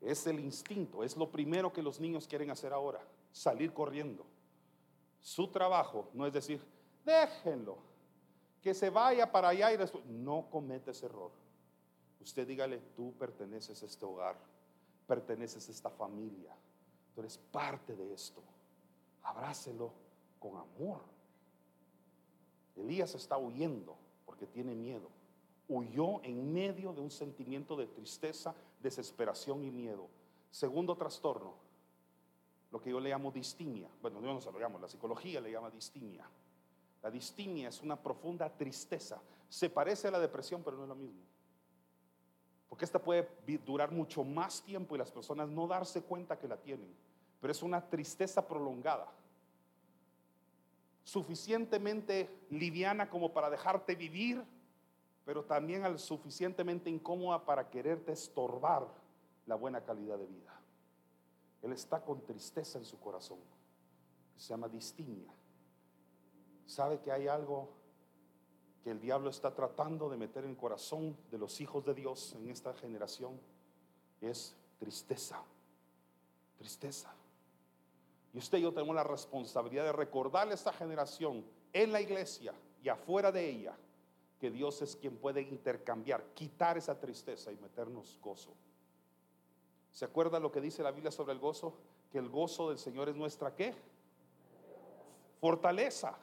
Es 0.00 0.26
el 0.26 0.40
instinto, 0.40 1.04
es 1.04 1.16
lo 1.16 1.30
primero 1.30 1.70
que 1.70 1.82
los 1.82 2.00
niños 2.00 2.26
quieren 2.26 2.50
hacer 2.50 2.72
ahora, 2.72 3.06
salir 3.30 3.74
corriendo. 3.74 4.24
Su 5.20 5.48
trabajo 5.48 6.08
no 6.14 6.26
es 6.26 6.32
decir, 6.32 6.64
déjenlo, 7.04 7.76
que 8.62 8.72
se 8.72 8.88
vaya 8.88 9.30
para 9.30 9.48
allá 9.48 9.72
y 9.72 9.76
después. 9.76 10.04
No 10.06 10.48
comete 10.48 10.92
ese 10.92 11.06
error. 11.06 11.32
Usted 12.20 12.46
dígale, 12.46 12.78
tú 12.96 13.12
perteneces 13.18 13.82
a 13.82 13.86
este 13.86 14.04
hogar 14.04 14.36
perteneces 15.06 15.68
a 15.68 15.72
esta 15.72 15.90
familia. 15.90 16.54
Tú 17.14 17.20
eres 17.20 17.38
parte 17.38 17.94
de 17.94 18.12
esto. 18.12 18.42
Abrácelo 19.22 19.92
con 20.38 20.56
amor. 20.56 21.00
Elías 22.76 23.14
está 23.14 23.38
huyendo 23.38 23.96
porque 24.24 24.46
tiene 24.46 24.74
miedo. 24.74 25.10
Huyó 25.68 26.22
en 26.22 26.52
medio 26.52 26.92
de 26.92 27.00
un 27.00 27.10
sentimiento 27.10 27.76
de 27.76 27.86
tristeza, 27.86 28.54
desesperación 28.80 29.64
y 29.64 29.70
miedo. 29.70 30.08
Segundo 30.50 30.96
trastorno, 30.96 31.54
lo 32.70 32.80
que 32.80 32.90
yo 32.90 33.00
le 33.00 33.10
llamo 33.10 33.30
distimia. 33.30 33.88
Bueno, 34.00 34.20
no 34.20 34.40
se 34.40 34.52
lo 34.52 34.58
llamo, 34.58 34.78
la 34.78 34.88
psicología 34.88 35.40
le 35.40 35.50
llama 35.50 35.70
distimia. 35.70 36.28
La 37.02 37.10
distimia 37.10 37.68
es 37.68 37.82
una 37.82 37.96
profunda 37.96 38.48
tristeza. 38.50 39.20
Se 39.48 39.70
parece 39.70 40.08
a 40.08 40.10
la 40.10 40.18
depresión, 40.18 40.62
pero 40.62 40.76
no 40.76 40.84
es 40.84 40.88
lo 40.88 40.94
mismo. 40.94 41.22
Porque 42.68 42.84
esta 42.84 42.98
puede 42.98 43.28
durar 43.64 43.92
mucho 43.92 44.24
más 44.24 44.62
tiempo 44.62 44.94
y 44.94 44.98
las 44.98 45.10
personas 45.10 45.48
no 45.48 45.66
darse 45.66 46.02
cuenta 46.02 46.38
que 46.38 46.48
la 46.48 46.56
tienen. 46.56 46.92
Pero 47.40 47.52
es 47.52 47.62
una 47.62 47.80
tristeza 47.88 48.46
prolongada. 48.46 49.12
Suficientemente 51.06 52.28
liviana 52.50 53.08
como 53.08 53.32
para 53.32 53.48
dejarte 53.48 53.94
vivir, 53.94 54.42
pero 55.24 55.44
también 55.44 55.84
al 55.84 56.00
suficientemente 56.00 56.90
incómoda 56.90 57.44
para 57.44 57.70
quererte 57.70 58.10
estorbar 58.10 58.88
la 59.46 59.54
buena 59.54 59.82
calidad 59.82 60.18
de 60.18 60.26
vida. 60.26 60.52
Él 61.62 61.72
está 61.72 62.02
con 62.02 62.22
tristeza 62.22 62.80
en 62.80 62.84
su 62.84 62.98
corazón, 62.98 63.38
se 64.36 64.48
llama 64.48 64.68
distimia. 64.68 65.32
Sabe 66.66 66.98
que 66.98 67.12
hay 67.12 67.28
algo 67.28 67.68
que 68.82 68.90
el 68.90 69.00
diablo 69.00 69.30
está 69.30 69.54
tratando 69.54 70.10
de 70.10 70.16
meter 70.16 70.42
en 70.42 70.50
el 70.50 70.56
corazón 70.56 71.16
de 71.30 71.38
los 71.38 71.60
hijos 71.60 71.84
de 71.84 71.94
Dios 71.94 72.34
en 72.34 72.50
esta 72.50 72.74
generación 72.74 73.38
es 74.20 74.56
tristeza. 74.80 75.40
Tristeza. 76.58 77.14
Y 78.36 78.38
usted 78.38 78.58
y 78.58 78.60
yo 78.60 78.70
tenemos 78.70 78.94
la 78.94 79.02
responsabilidad 79.02 79.84
de 79.84 79.92
recordarle 79.92 80.52
a 80.52 80.56
esta 80.56 80.70
generación 80.70 81.42
en 81.72 81.90
la 81.90 82.02
iglesia 82.02 82.52
y 82.82 82.90
afuera 82.90 83.32
de 83.32 83.48
ella 83.48 83.74
que 84.38 84.50
Dios 84.50 84.82
es 84.82 84.94
quien 84.94 85.16
puede 85.16 85.40
intercambiar, 85.40 86.22
quitar 86.34 86.76
esa 86.76 87.00
tristeza 87.00 87.50
y 87.50 87.56
meternos 87.56 88.18
gozo. 88.20 88.52
¿Se 89.90 90.04
acuerda 90.04 90.38
lo 90.38 90.52
que 90.52 90.60
dice 90.60 90.82
la 90.82 90.90
Biblia 90.90 91.10
sobre 91.10 91.32
el 91.32 91.38
gozo? 91.38 91.78
Que 92.12 92.18
el 92.18 92.28
gozo 92.28 92.68
del 92.68 92.76
Señor 92.76 93.08
es 93.08 93.16
nuestra 93.16 93.54
qué? 93.54 93.74
Fortaleza. 95.40 96.18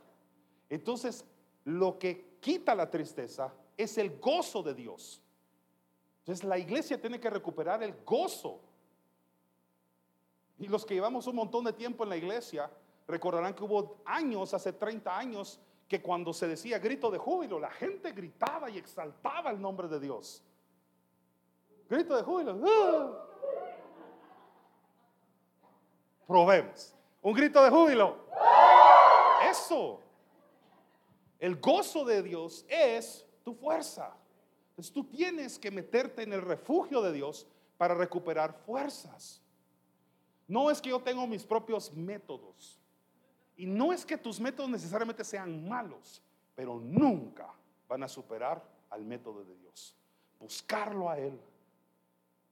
Entonces, 0.69 1.25
lo 1.65 1.97
que 1.97 2.37
quita 2.39 2.75
la 2.75 2.91
tristeza 2.91 3.51
es 3.75 3.97
el 3.97 4.19
gozo 4.19 4.61
de 4.61 4.75
Dios. 4.75 5.19
Entonces 6.19 6.45
la 6.45 6.59
iglesia 6.59 7.01
tiene 7.01 7.19
que 7.19 7.31
recuperar 7.31 7.81
el 7.81 7.95
gozo. 8.05 8.59
Y 10.59 10.67
los 10.67 10.85
que 10.85 10.93
llevamos 10.93 11.27
un 11.27 11.35
montón 11.35 11.63
de 11.65 11.73
tiempo 11.73 12.03
en 12.03 12.09
la 12.09 12.17
iglesia, 12.17 12.69
recordarán 13.07 13.53
que 13.53 13.63
hubo 13.63 13.97
años, 14.05 14.53
hace 14.53 14.73
30 14.73 15.17
años, 15.17 15.59
que 15.87 16.01
cuando 16.01 16.33
se 16.33 16.47
decía 16.47 16.79
grito 16.79 17.11
de 17.11 17.17
júbilo, 17.17 17.59
la 17.59 17.69
gente 17.69 18.11
gritaba 18.11 18.69
y 18.69 18.77
exaltaba 18.77 19.51
el 19.51 19.61
nombre 19.61 19.87
de 19.87 19.99
Dios. 19.99 20.43
Grito 21.89 22.15
de 22.15 22.23
júbilo. 22.23 22.59
¡Ah! 22.65 23.33
Probemos. 26.25 26.95
Un 27.21 27.33
grito 27.33 27.63
de 27.63 27.69
júbilo. 27.69 28.17
Eso. 29.49 29.99
El 31.39 31.59
gozo 31.59 32.05
de 32.05 32.23
Dios 32.23 32.65
es 32.69 33.25
tu 33.43 33.53
fuerza. 33.53 34.15
Entonces 34.69 34.93
tú 34.93 35.03
tienes 35.03 35.59
que 35.59 35.69
meterte 35.69 36.23
en 36.23 36.33
el 36.33 36.41
refugio 36.41 37.01
de 37.01 37.11
Dios 37.11 37.45
para 37.77 37.93
recuperar 37.93 38.53
fuerzas. 38.65 39.42
No 40.47 40.69
es 40.69 40.81
que 40.81 40.89
yo 40.89 40.99
tengo 40.99 41.25
mis 41.27 41.43
propios 41.43 41.93
métodos. 41.93 42.79
Y 43.55 43.65
no 43.65 43.93
es 43.93 44.05
que 44.05 44.17
tus 44.17 44.39
métodos 44.39 44.69
necesariamente 44.69 45.23
sean 45.23 45.67
malos, 45.67 46.21
pero 46.55 46.79
nunca 46.79 47.53
van 47.87 48.03
a 48.03 48.07
superar 48.07 48.63
al 48.89 49.05
método 49.05 49.43
de 49.43 49.55
Dios. 49.57 49.95
Buscarlo 50.39 51.09
a 51.09 51.17
Él, 51.17 51.39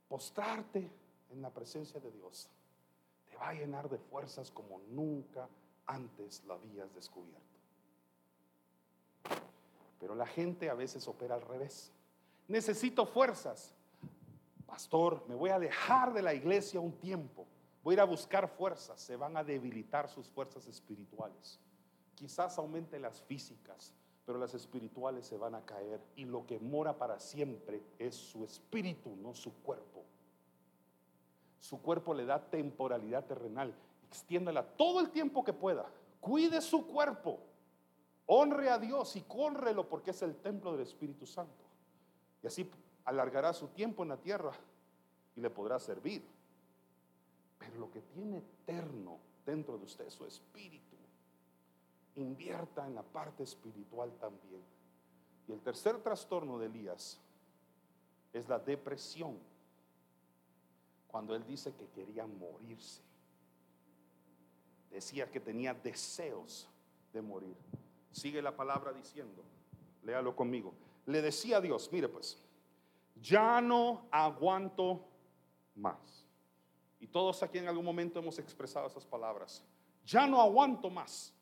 postrarte 0.07 0.89
en 1.31 1.41
la 1.41 1.49
presencia 1.49 1.99
de 1.99 2.11
Dios, 2.11 2.49
te 3.29 3.35
va 3.37 3.49
a 3.49 3.53
llenar 3.53 3.89
de 3.89 3.97
fuerzas 3.97 4.51
como 4.51 4.79
nunca 4.89 5.47
antes 5.87 6.43
lo 6.45 6.53
habías 6.53 6.93
descubierto. 6.93 7.41
Pero 9.99 10.15
la 10.15 10.25
gente 10.25 10.69
a 10.69 10.73
veces 10.73 11.07
opera 11.07 11.35
al 11.35 11.41
revés. 11.41 11.91
Necesito 12.47 13.05
fuerzas. 13.05 13.73
Pastor, 14.65 15.23
me 15.27 15.35
voy 15.35 15.49
a 15.49 15.55
alejar 15.55 16.13
de 16.13 16.21
la 16.21 16.33
iglesia 16.33 16.79
un 16.79 16.93
tiempo. 16.93 17.45
Voy 17.83 17.93
a 17.93 17.95
ir 17.95 17.99
a 18.01 18.05
buscar 18.05 18.47
fuerzas. 18.47 18.99
Se 18.99 19.15
van 19.15 19.37
a 19.37 19.43
debilitar 19.43 20.09
sus 20.09 20.29
fuerzas 20.29 20.67
espirituales. 20.67 21.59
Quizás 22.15 22.57
aumente 22.57 22.99
las 22.99 23.21
físicas, 23.23 23.93
pero 24.25 24.37
las 24.37 24.53
espirituales 24.53 25.25
se 25.25 25.37
van 25.37 25.55
a 25.55 25.65
caer. 25.65 26.01
Y 26.15 26.25
lo 26.25 26.45
que 26.45 26.59
mora 26.59 26.97
para 26.97 27.19
siempre 27.19 27.81
es 27.97 28.15
su 28.15 28.43
espíritu, 28.43 29.15
no 29.15 29.33
su 29.33 29.53
cuerpo. 29.61 30.03
Su 31.59 31.81
cuerpo 31.81 32.13
le 32.13 32.25
da 32.25 32.49
temporalidad 32.49 33.25
terrenal. 33.25 33.73
Extiéndala 34.07 34.63
todo 34.63 34.99
el 34.99 35.09
tiempo 35.09 35.43
que 35.43 35.53
pueda. 35.53 35.85
Cuide 36.19 36.61
su 36.61 36.85
cuerpo 36.85 37.39
Honre 38.33 38.69
a 38.69 38.79
Dios 38.79 39.17
y 39.17 39.21
córrelo 39.23 39.89
porque 39.89 40.11
es 40.11 40.21
el 40.21 40.37
templo 40.37 40.71
del 40.71 40.83
Espíritu 40.83 41.25
Santo. 41.25 41.65
Y 42.41 42.47
así 42.47 42.71
alargará 43.03 43.51
su 43.51 43.67
tiempo 43.67 44.03
en 44.03 44.09
la 44.09 44.15
tierra 44.15 44.53
y 45.35 45.41
le 45.41 45.49
podrá 45.49 45.77
servir. 45.79 46.23
Pero 47.61 47.77
lo 47.77 47.91
que 47.91 48.01
tiene 48.01 48.39
eterno 48.39 49.19
dentro 49.45 49.77
de 49.77 49.85
usted 49.85 50.09
su 50.09 50.25
espíritu. 50.25 50.97
Invierta 52.15 52.87
en 52.87 52.95
la 52.95 53.03
parte 53.03 53.43
espiritual 53.43 54.11
también. 54.19 54.61
Y 55.47 55.51
el 55.51 55.61
tercer 55.61 56.01
trastorno 56.01 56.57
de 56.57 56.65
Elías 56.65 57.19
es 58.33 58.49
la 58.49 58.57
depresión. 58.57 59.37
Cuando 61.07 61.35
él 61.35 61.45
dice 61.45 61.71
que 61.75 61.85
quería 61.89 62.25
morirse. 62.25 63.01
Decía 64.89 65.29
que 65.29 65.39
tenía 65.39 65.75
deseos 65.75 66.67
de 67.13 67.21
morir. 67.21 67.55
Sigue 68.11 68.41
la 68.41 68.55
palabra 68.55 68.91
diciendo, 68.91 69.43
léalo 70.03 70.35
conmigo. 70.35 70.73
Le 71.05 71.21
decía 71.21 71.57
a 71.57 71.61
Dios, 71.61 71.89
mire 71.91 72.09
pues, 72.09 72.37
ya 73.21 73.61
no 73.61 74.07
aguanto 74.11 75.05
más. 75.75 76.20
Y 77.01 77.07
todos 77.07 77.41
aquí 77.41 77.57
en 77.57 77.67
algún 77.67 77.83
momento 77.83 78.19
hemos 78.19 78.37
expresado 78.37 78.87
esas 78.87 79.05
palabras. 79.05 79.63
Ya 80.05 80.27
no 80.27 80.39
aguanto 80.39 80.89
más. 80.89 81.33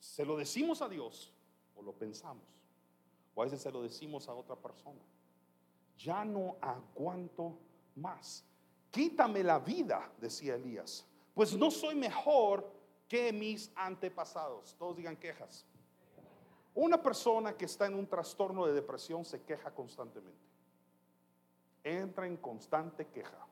Se 0.00 0.26
lo 0.26 0.36
decimos 0.36 0.82
a 0.82 0.88
Dios 0.88 1.32
o 1.76 1.80
lo 1.82 1.92
pensamos. 1.92 2.44
O 3.36 3.40
a 3.40 3.44
veces 3.44 3.62
se 3.62 3.70
lo 3.70 3.82
decimos 3.82 4.28
a 4.28 4.34
otra 4.34 4.56
persona. 4.56 5.00
Ya 5.96 6.24
no 6.24 6.56
aguanto 6.60 7.56
más. 7.94 8.44
Quítame 8.90 9.44
la 9.44 9.60
vida, 9.60 10.10
decía 10.20 10.56
Elías. 10.56 11.06
Pues 11.34 11.56
no 11.56 11.70
soy 11.70 11.94
mejor 11.94 12.68
que 13.08 13.32
mis 13.32 13.70
antepasados. 13.76 14.74
Todos 14.76 14.96
digan 14.96 15.16
quejas. 15.16 15.64
Una 16.74 17.00
persona 17.00 17.56
que 17.56 17.66
está 17.66 17.86
en 17.86 17.94
un 17.94 18.08
trastorno 18.08 18.66
de 18.66 18.72
depresión 18.72 19.24
se 19.24 19.40
queja 19.42 19.72
constantemente. 19.72 20.50
Entra 21.84 22.26
en 22.26 22.36
constante 22.38 23.06
queja. 23.06 23.46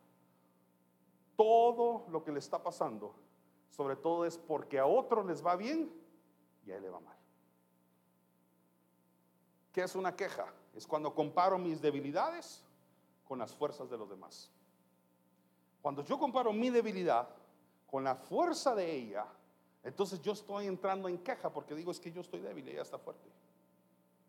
Todo 1.40 2.04
lo 2.10 2.22
que 2.22 2.32
le 2.32 2.38
está 2.38 2.62
pasando, 2.62 3.14
sobre 3.70 3.96
todo 3.96 4.26
es 4.26 4.36
porque 4.36 4.78
a 4.78 4.84
otros 4.84 5.24
les 5.24 5.42
va 5.42 5.56
bien 5.56 5.90
y 6.66 6.70
a 6.70 6.76
él 6.76 6.82
le 6.82 6.90
va 6.90 7.00
mal. 7.00 7.16
¿Qué 9.72 9.82
es 9.82 9.94
una 9.94 10.14
queja? 10.14 10.52
Es 10.74 10.86
cuando 10.86 11.14
comparo 11.14 11.56
mis 11.56 11.80
debilidades 11.80 12.62
con 13.26 13.38
las 13.38 13.54
fuerzas 13.54 13.88
de 13.88 13.96
los 13.96 14.10
demás. 14.10 14.50
Cuando 15.80 16.04
yo 16.04 16.18
comparo 16.18 16.52
mi 16.52 16.68
debilidad 16.68 17.26
con 17.86 18.04
la 18.04 18.16
fuerza 18.16 18.74
de 18.74 18.94
ella, 18.94 19.24
entonces 19.82 20.20
yo 20.20 20.32
estoy 20.32 20.66
entrando 20.66 21.08
en 21.08 21.16
queja 21.16 21.50
porque 21.50 21.74
digo 21.74 21.90
es 21.90 21.98
que 21.98 22.12
yo 22.12 22.20
estoy 22.20 22.40
débil 22.40 22.68
y 22.68 22.72
ella 22.72 22.82
está 22.82 22.98
fuerte. 22.98 23.30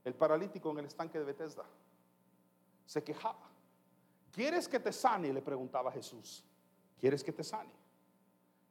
El 0.05 0.13
paralítico 0.13 0.71
en 0.71 0.79
el 0.79 0.85
estanque 0.85 1.19
de 1.19 1.25
Bethesda 1.25 1.65
se 2.85 3.03
quejaba. 3.03 3.49
¿Quieres 4.31 4.69
que 4.69 4.79
te 4.79 4.93
sane? 4.93 5.33
Le 5.33 5.41
preguntaba 5.41 5.91
Jesús. 5.91 6.45
¿Quieres 7.01 7.23
que 7.23 7.33
te 7.33 7.43
sane? 7.43 7.73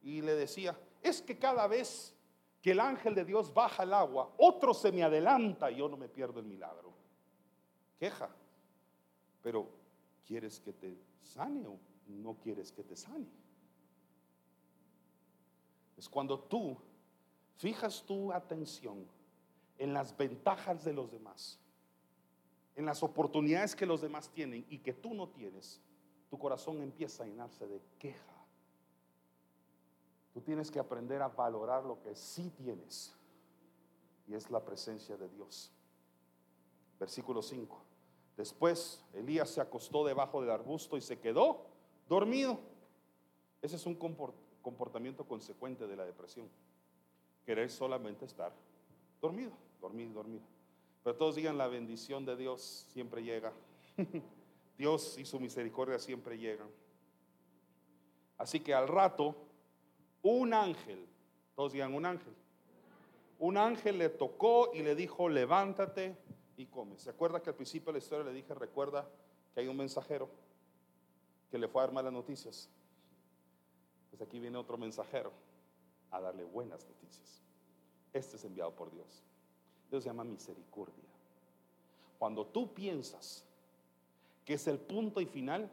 Y 0.03 0.23
le 0.23 0.37
decía, 0.37 0.79
es 1.03 1.21
que 1.21 1.37
cada 1.37 1.67
vez 1.67 2.15
que 2.63 2.71
el 2.71 2.79
ángel 2.79 3.15
de 3.17 3.25
Dios 3.25 3.53
baja 3.53 3.83
el 3.83 3.93
agua, 3.93 4.33
otro 4.39 4.73
se 4.73 4.93
me 4.93 5.03
adelanta 5.03 5.69
y 5.69 5.79
yo 5.79 5.89
no 5.89 5.97
me 5.97 6.09
pierdo 6.09 6.39
el 6.39 6.47
milagro. 6.47 6.93
Queja. 7.99 8.31
Pero, 9.43 9.69
¿quieres 10.25 10.61
que 10.61 10.73
te 10.73 10.97
sane 11.23 11.67
o 11.67 11.77
no 12.07 12.37
quieres 12.37 12.71
que 12.71 12.85
te 12.85 12.95
sane? 12.95 13.27
Es 15.97 16.09
cuando 16.09 16.39
tú 16.39 16.77
fijas 17.57 18.05
tu 18.07 18.33
atención 18.33 19.05
en 19.77 19.93
las 19.93 20.17
ventajas 20.17 20.85
de 20.85 20.93
los 20.93 21.11
demás, 21.11 21.59
en 22.77 22.87
las 22.87 23.03
oportunidades 23.03 23.75
que 23.75 23.87
los 23.87 24.01
demás 24.01 24.31
tienen 24.31 24.65
y 24.69 24.79
que 24.79 24.93
tú 24.93 25.15
no 25.15 25.29
tienes, 25.29 25.81
tu 26.31 26.39
corazón 26.39 26.81
empieza 26.81 27.25
a 27.25 27.27
llenarse 27.27 27.67
de 27.67 27.83
queja. 27.99 28.33
Tú 30.33 30.41
tienes 30.41 30.71
que 30.71 30.79
aprender 30.79 31.21
a 31.21 31.29
valorar 31.29 31.85
lo 31.85 32.01
que 32.01 32.15
sí 32.15 32.51
tienes 32.51 33.13
y 34.29 34.35
es 34.35 34.49
la 34.49 34.65
presencia 34.65 35.17
de 35.17 35.29
Dios. 35.29 35.73
Versículo 37.01 37.43
5. 37.43 37.83
Después 38.37 39.05
Elías 39.13 39.51
se 39.51 39.61
acostó 39.61 40.05
debajo 40.05 40.41
del 40.41 40.51
arbusto 40.51 40.97
y 40.97 41.01
se 41.01 41.19
quedó 41.19 41.67
dormido. 42.09 42.61
Ese 43.61 43.75
es 43.75 43.85
un 43.87 43.97
comportamiento 43.97 45.27
consecuente 45.27 45.89
de 45.89 45.97
la 45.97 46.05
depresión. 46.05 46.49
Querer 47.45 47.71
solamente 47.71 48.25
estar 48.25 48.53
dormido, 49.21 49.51
dormido, 49.81 50.13
dormido. 50.13 50.45
Pero 51.03 51.17
todos 51.17 51.35
digan, 51.35 51.59
la 51.59 51.67
bendición 51.67 52.25
de 52.25 52.37
Dios 52.37 52.87
siempre 52.93 53.25
llega. 53.25 53.53
Dios 54.81 55.19
y 55.19 55.27
su 55.27 55.39
misericordia 55.39 55.99
siempre 55.99 56.39
llegan. 56.39 56.71
Así 58.39 58.61
que 58.61 58.73
al 58.73 58.89
rato, 58.89 59.37
un 60.23 60.55
ángel, 60.55 61.07
todos 61.55 61.73
digan 61.73 61.93
un 61.93 62.07
ángel, 62.07 62.35
un 63.39 63.59
ángel 63.59 63.99
le 63.99 64.09
tocó 64.09 64.71
y 64.73 64.81
le 64.83 64.95
dijo, 64.95 65.29
levántate 65.29 66.17
y 66.57 66.65
come. 66.65 66.99
¿Se 66.99 67.11
acuerda 67.11 67.43
que 67.43 67.51
al 67.51 67.57
principio 67.57 67.93
de 67.93 67.99
la 67.99 68.03
historia 68.03 68.25
le 68.25 68.33
dije, 68.33 68.55
recuerda 68.55 69.07
que 69.53 69.61
hay 69.61 69.69
un 69.69 69.77
mensajero 69.77 70.31
que 71.51 71.59
le 71.59 71.69
fue 71.69 71.83
a 71.83 71.85
dar 71.85 71.95
malas 71.95 72.15
noticias? 72.15 72.71
Pues 74.09 74.23
aquí 74.23 74.41
viene 74.41 74.57
otro 74.57 74.79
mensajero 74.79 75.31
a 76.11 76.23
darle 76.23 76.45
buenas 76.45 76.87
noticias. 76.89 77.43
Este 78.15 78.37
es 78.37 78.45
enviado 78.45 78.75
por 78.75 78.91
Dios. 78.91 79.23
Dios 79.91 80.05
se 80.05 80.09
llama 80.09 80.25
misericordia. 80.25 81.05
Cuando 82.19 82.47
tú 82.47 82.73
piensas 82.73 83.45
que 84.51 84.55
es 84.55 84.67
el 84.67 84.81
punto 84.81 85.21
y 85.21 85.27
final, 85.27 85.71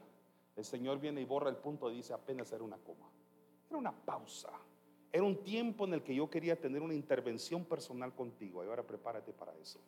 el 0.54 0.64
Señor 0.64 1.00
viene 1.00 1.20
y 1.20 1.24
borra 1.24 1.50
el 1.50 1.56
punto 1.56 1.90
y 1.90 1.96
dice 1.96 2.12
apenas 2.12 2.52
era 2.52 2.62
una 2.62 2.76
coma. 2.76 3.10
Era 3.68 3.76
una 3.76 3.90
pausa. 3.90 4.52
Era 5.10 5.24
un 5.24 5.42
tiempo 5.42 5.84
en 5.84 5.94
el 5.94 6.04
que 6.04 6.14
yo 6.14 6.30
quería 6.30 6.54
tener 6.54 6.80
una 6.80 6.94
intervención 6.94 7.64
personal 7.64 8.14
contigo. 8.14 8.62
Y 8.62 8.68
ahora 8.68 8.84
prepárate 8.84 9.32
para 9.32 9.52
eso. 9.56 9.80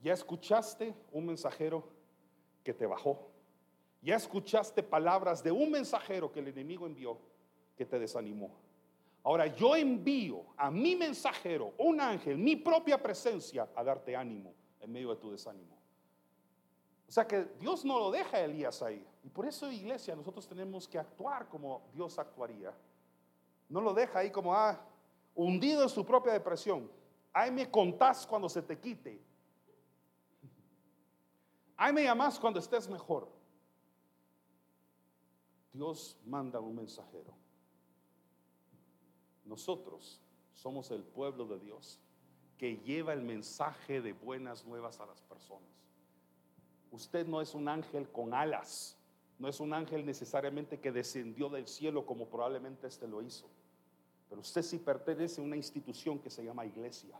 Ya 0.00 0.14
escuchaste 0.14 0.94
un 1.12 1.26
mensajero 1.26 1.84
que 2.64 2.72
te 2.72 2.86
bajó. 2.86 3.28
Ya 4.00 4.16
escuchaste 4.16 4.82
palabras 4.82 5.42
de 5.42 5.52
un 5.52 5.70
mensajero 5.70 6.32
que 6.32 6.40
el 6.40 6.48
enemigo 6.48 6.86
envió 6.86 7.18
que 7.76 7.84
te 7.84 7.98
desanimó. 7.98 8.56
Ahora 9.22 9.48
yo 9.48 9.76
envío 9.76 10.46
a 10.56 10.70
mi 10.70 10.96
mensajero, 10.96 11.74
un 11.76 12.00
ángel, 12.00 12.38
mi 12.38 12.56
propia 12.56 12.96
presencia, 13.02 13.68
a 13.74 13.84
darte 13.84 14.16
ánimo 14.16 14.54
en 14.80 14.90
medio 14.90 15.10
de 15.10 15.16
tu 15.16 15.30
desánimo. 15.30 15.79
O 17.10 17.12
sea 17.12 17.26
que 17.26 17.42
Dios 17.58 17.84
no 17.84 17.98
lo 17.98 18.12
deja 18.12 18.36
a 18.36 18.42
Elías 18.42 18.82
ahí. 18.82 19.04
Y 19.24 19.28
por 19.30 19.44
eso, 19.44 19.68
iglesia, 19.68 20.14
nosotros 20.14 20.46
tenemos 20.46 20.86
que 20.86 20.96
actuar 20.96 21.48
como 21.48 21.82
Dios 21.92 22.16
actuaría. 22.20 22.72
No 23.68 23.80
lo 23.80 23.92
deja 23.92 24.20
ahí 24.20 24.30
como, 24.30 24.54
ah, 24.54 24.80
hundido 25.34 25.82
en 25.82 25.88
su 25.88 26.06
propia 26.06 26.32
depresión. 26.32 26.88
Ahí 27.32 27.50
me 27.50 27.68
contás 27.68 28.24
cuando 28.24 28.48
se 28.48 28.62
te 28.62 28.78
quite. 28.78 29.20
Ahí 31.76 31.92
me 31.92 32.04
llamás 32.04 32.38
cuando 32.38 32.60
estés 32.60 32.88
mejor. 32.88 33.28
Dios 35.72 36.16
manda 36.24 36.60
un 36.60 36.76
mensajero. 36.76 37.34
Nosotros 39.44 40.20
somos 40.54 40.92
el 40.92 41.02
pueblo 41.02 41.44
de 41.46 41.58
Dios 41.58 41.98
que 42.56 42.76
lleva 42.76 43.12
el 43.14 43.22
mensaje 43.22 44.00
de 44.00 44.12
buenas 44.12 44.64
nuevas 44.64 45.00
a 45.00 45.06
las 45.06 45.20
personas. 45.22 45.79
Usted 46.90 47.26
no 47.26 47.40
es 47.40 47.54
un 47.54 47.68
ángel 47.68 48.08
con 48.10 48.34
alas, 48.34 48.96
no 49.38 49.48
es 49.48 49.60
un 49.60 49.72
ángel 49.72 50.04
necesariamente 50.04 50.80
que 50.80 50.92
descendió 50.92 51.48
del 51.48 51.66
cielo 51.66 52.04
como 52.04 52.26
probablemente 52.26 52.86
este 52.86 53.06
lo 53.06 53.22
hizo, 53.22 53.46
pero 54.28 54.40
usted 54.40 54.62
sí 54.62 54.78
pertenece 54.78 55.40
a 55.40 55.44
una 55.44 55.56
institución 55.56 56.18
que 56.18 56.30
se 56.30 56.44
llama 56.44 56.66
iglesia 56.66 57.18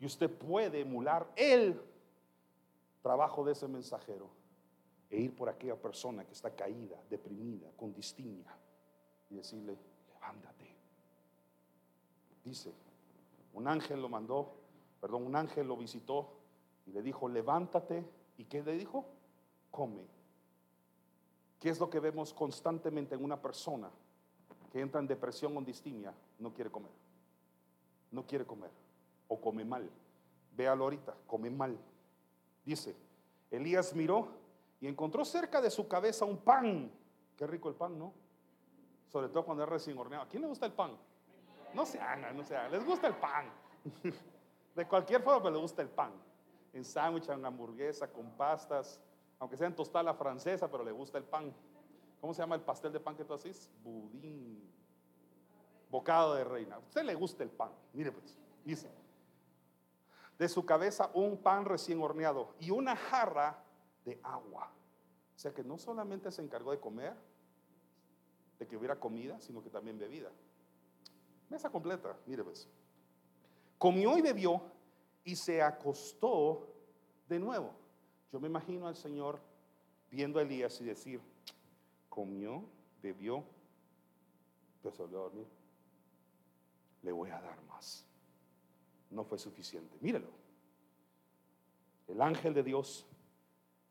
y 0.00 0.06
usted 0.06 0.30
puede 0.30 0.80
emular 0.80 1.30
el 1.36 1.80
trabajo 3.02 3.44
de 3.44 3.52
ese 3.52 3.68
mensajero 3.68 4.28
e 5.10 5.20
ir 5.20 5.34
por 5.34 5.48
aquella 5.48 5.76
persona 5.76 6.24
que 6.24 6.32
está 6.32 6.50
caída, 6.50 7.02
deprimida, 7.10 7.70
con 7.76 7.92
distimia 7.92 8.54
y 9.30 9.36
decirle, 9.36 9.76
levántate 10.12 10.78
Dice, 12.48 12.72
un 13.52 13.68
ángel 13.68 14.00
lo 14.00 14.08
mandó, 14.08 14.54
perdón, 15.02 15.26
un 15.26 15.36
ángel 15.36 15.68
lo 15.68 15.76
visitó 15.76 16.32
y 16.86 16.92
le 16.92 17.02
dijo, 17.02 17.28
levántate. 17.28 18.04
¿Y 18.38 18.44
qué 18.44 18.62
le 18.62 18.72
dijo? 18.72 19.04
Come. 19.70 20.06
¿Qué 21.60 21.68
es 21.68 21.80
lo 21.80 21.90
que 21.90 22.00
vemos 22.00 22.32
constantemente 22.32 23.16
en 23.16 23.24
una 23.24 23.40
persona 23.42 23.90
que 24.72 24.80
entra 24.80 25.00
en 25.00 25.08
depresión 25.08 25.56
o 25.56 25.60
distimia? 25.60 26.14
No 26.38 26.54
quiere 26.54 26.70
comer. 26.70 26.92
No 28.12 28.24
quiere 28.26 28.46
comer. 28.46 28.70
O 29.26 29.40
come 29.40 29.64
mal. 29.64 29.90
Véalo 30.56 30.84
ahorita, 30.84 31.14
come 31.26 31.50
mal. 31.50 31.76
Dice, 32.64 32.94
Elías 33.50 33.94
miró 33.94 34.28
y 34.80 34.86
encontró 34.86 35.24
cerca 35.24 35.60
de 35.60 35.70
su 35.70 35.88
cabeza 35.88 36.24
un 36.24 36.38
pan. 36.38 36.90
Qué 37.36 37.46
rico 37.46 37.68
el 37.68 37.74
pan, 37.74 37.98
¿no? 37.98 38.12
Sobre 39.08 39.28
todo 39.28 39.44
cuando 39.44 39.64
es 39.64 39.68
recién 39.68 39.98
horneado. 39.98 40.24
¿A 40.24 40.28
quién 40.28 40.42
le 40.42 40.48
gusta 40.48 40.66
el 40.66 40.72
pan? 40.72 40.96
No 41.74 41.84
se 41.84 42.00
hagan, 42.00 42.36
no 42.36 42.44
se 42.44 42.56
hagan. 42.56 42.70
Les 42.70 42.84
gusta 42.84 43.08
el 43.08 43.16
pan. 43.16 43.46
De 44.76 44.86
cualquier 44.86 45.22
forma, 45.22 45.42
pero 45.42 45.54
les 45.54 45.62
gusta 45.62 45.82
el 45.82 45.88
pan. 45.88 46.12
En 46.72 46.84
sándwich, 46.84 47.28
en 47.28 47.44
hamburguesa, 47.44 48.10
con 48.10 48.30
pastas. 48.32 49.00
Aunque 49.38 49.56
sea 49.56 49.66
en 49.66 49.74
tostada 49.74 50.12
francesa, 50.14 50.70
pero 50.70 50.84
le 50.84 50.92
gusta 50.92 51.18
el 51.18 51.24
pan. 51.24 51.54
¿Cómo 52.20 52.34
se 52.34 52.42
llama 52.42 52.56
el 52.56 52.62
pastel 52.62 52.92
de 52.92 53.00
pan 53.00 53.16
que 53.16 53.24
tú 53.24 53.34
haces? 53.34 53.70
Budín. 53.82 54.68
Bocado 55.90 56.34
de 56.34 56.44
reina. 56.44 56.76
A 56.76 56.78
usted 56.78 57.04
le 57.04 57.14
gusta 57.14 57.42
el 57.42 57.50
pan. 57.50 57.70
Mire 57.92 58.12
pues, 58.12 58.36
dice. 58.64 58.90
De 60.38 60.48
su 60.48 60.64
cabeza 60.64 61.10
un 61.14 61.38
pan 61.38 61.64
recién 61.64 62.00
horneado 62.00 62.54
y 62.60 62.70
una 62.70 62.94
jarra 62.96 63.62
de 64.04 64.20
agua. 64.22 64.70
O 65.34 65.38
sea 65.38 65.52
que 65.52 65.62
no 65.62 65.78
solamente 65.78 66.30
se 66.30 66.42
encargó 66.42 66.72
de 66.72 66.80
comer, 66.80 67.14
de 68.58 68.66
que 68.66 68.76
hubiera 68.76 68.98
comida, 68.98 69.40
sino 69.40 69.62
que 69.62 69.70
también 69.70 69.98
bebida. 69.98 70.30
Mesa 71.48 71.70
completa, 71.70 72.16
mire 72.26 72.44
pues. 72.44 72.68
Comió 73.78 74.18
y 74.18 74.22
bebió 74.22 74.60
y 75.28 75.36
se 75.36 75.60
acostó 75.60 76.66
de 77.28 77.38
nuevo. 77.38 77.74
Yo 78.32 78.40
me 78.40 78.48
imagino 78.48 78.88
al 78.88 78.96
Señor 78.96 79.38
viendo 80.10 80.38
a 80.38 80.42
Elías 80.42 80.80
y 80.80 80.84
decir, 80.84 81.20
comió, 82.08 82.64
bebió, 83.02 83.44
pero 84.82 84.94
se 84.94 85.02
volvió 85.02 85.18
a 85.18 85.22
dormir. 85.24 85.46
Le 87.02 87.12
voy 87.12 87.28
a 87.28 87.42
dar 87.42 87.62
más. 87.64 88.06
No 89.10 89.22
fue 89.22 89.38
suficiente. 89.38 89.98
Mírelo. 90.00 90.30
El 92.06 92.22
ángel 92.22 92.54
de 92.54 92.62
Dios 92.62 93.06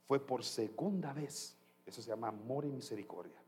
fue 0.07 0.19
por 0.19 0.43
segunda 0.43 1.13
vez, 1.13 1.55
eso 1.85 2.01
se 2.01 2.09
llama 2.09 2.29
amor 2.29 2.65
y 2.65 2.71
misericordia, 2.71 3.39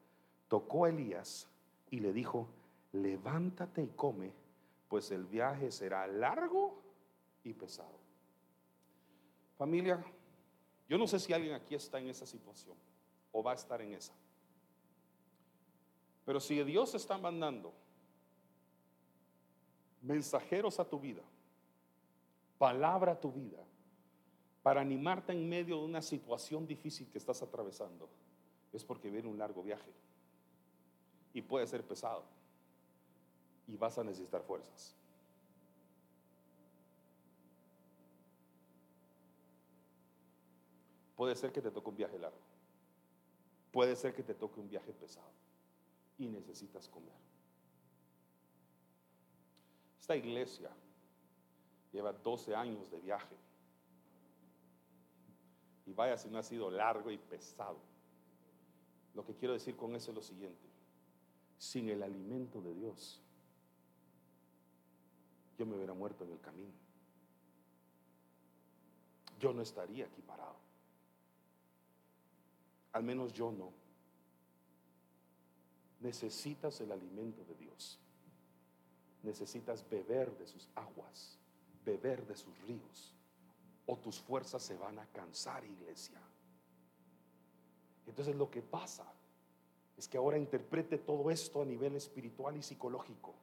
tocó 0.48 0.86
a 0.86 0.90
Elías 0.90 1.48
y 1.90 2.02
le 2.02 2.14
dijo, 2.14 2.50
levántate 2.92 3.82
y 3.82 3.88
come, 3.88 4.32
pues 4.88 5.10
el 5.10 5.26
viaje 5.26 5.72
será 5.72 6.06
largo 6.06 6.89
y 7.44 7.54
pesado. 7.54 8.00
Familia, 9.58 10.04
yo 10.88 10.98
no 10.98 11.08
sé 11.08 11.20
si 11.20 11.34
alguien 11.34 11.54
aquí 11.54 11.76
está 11.76 12.00
en 12.00 12.08
esa 12.10 12.26
situación 12.26 12.76
o 13.32 13.44
va 13.44 13.52
a 13.52 13.56
estar 13.56 13.82
en 13.82 13.94
esa. 13.94 14.14
Pero 16.26 16.40
si 16.40 16.64
Dios 16.64 16.96
está 16.96 17.18
mandando 17.18 17.74
mensajeros 20.02 20.80
a 20.80 20.86
tu 20.86 21.00
vida, 21.00 21.24
palabra 22.58 23.14
a 23.14 23.20
tu 23.20 23.32
vida, 23.32 23.64
para 24.62 24.82
animarte 24.82 25.32
en 25.32 25.48
medio 25.48 25.78
de 25.78 25.86
una 25.86 26.02
situación 26.02 26.68
difícil 26.68 27.10
que 27.10 27.18
estás 27.18 27.42
atravesando, 27.42 28.10
es 28.72 28.84
porque 28.84 29.10
viene 29.10 29.28
un 29.28 29.38
largo 29.38 29.64
viaje 29.64 29.92
y 31.34 31.42
puede 31.42 31.66
ser 31.66 31.84
pesado 31.84 32.24
y 33.68 33.78
vas 33.78 33.98
a 33.98 34.04
necesitar 34.04 34.44
fuerzas. 34.44 34.99
Puede 41.20 41.36
ser 41.36 41.52
que 41.52 41.62
te 41.62 41.70
toque 41.70 41.90
un 41.90 41.98
viaje 41.98 42.18
largo. 42.18 42.40
Puede 43.74 43.98
ser 43.98 44.16
que 44.16 44.24
te 44.24 44.34
toque 44.34 44.62
un 44.62 44.70
viaje 44.70 44.94
pesado 44.94 45.34
y 46.18 46.30
necesitas 46.30 46.88
comer. 46.88 47.20
Esta 50.00 50.16
iglesia 50.16 50.70
lleva 51.92 52.14
12 52.14 52.56
años 52.56 52.90
de 52.90 53.02
viaje. 53.02 53.36
Y 55.88 55.92
vaya 55.92 56.18
si 56.18 56.30
no 56.30 56.38
ha 56.38 56.44
sido 56.44 56.72
largo 56.72 57.12
y 57.12 57.18
pesado. 57.18 57.80
Lo 59.14 59.26
que 59.26 59.36
quiero 59.36 59.56
decir 59.56 59.76
con 59.76 59.98
eso 59.98 60.12
es 60.12 60.16
lo 60.16 60.24
siguiente. 60.24 60.70
Sin 61.58 61.90
el 61.90 62.02
alimento 62.02 62.62
de 62.62 62.74
Dios, 62.74 63.22
yo 65.58 65.66
me 65.66 65.76
hubiera 65.76 65.94
muerto 65.94 66.24
en 66.24 66.32
el 66.32 66.40
camino. 66.40 66.72
Yo 69.38 69.52
no 69.52 69.62
estaría 69.62 70.06
aquí 70.06 70.22
parado. 70.22 70.59
Al 72.94 73.04
menos 73.04 73.34
yo 73.34 73.52
no. 73.52 73.72
Necesitas 76.00 76.80
el 76.82 76.92
alimento 76.92 77.44
de 77.46 77.56
Dios. 77.56 78.00
Necesitas 79.24 79.88
beber 79.90 80.36
de 80.38 80.48
sus 80.48 80.70
aguas, 80.76 81.38
beber 81.86 82.26
de 82.26 82.36
sus 82.36 82.58
ríos, 82.62 83.14
o 83.86 83.98
tus 83.98 84.20
fuerzas 84.20 84.64
se 84.64 84.78
van 84.78 84.98
a 84.98 85.06
cansar, 85.08 85.66
iglesia. 85.66 86.22
Entonces 88.08 88.36
lo 88.36 88.50
que 88.50 88.62
pasa 88.62 89.06
es 89.98 90.08
que 90.08 90.18
ahora 90.18 90.38
interprete 90.38 90.98
todo 90.98 91.30
esto 91.30 91.62
a 91.62 91.66
nivel 91.66 91.96
espiritual 91.96 92.56
y 92.56 92.64
psicológico. 92.64 93.34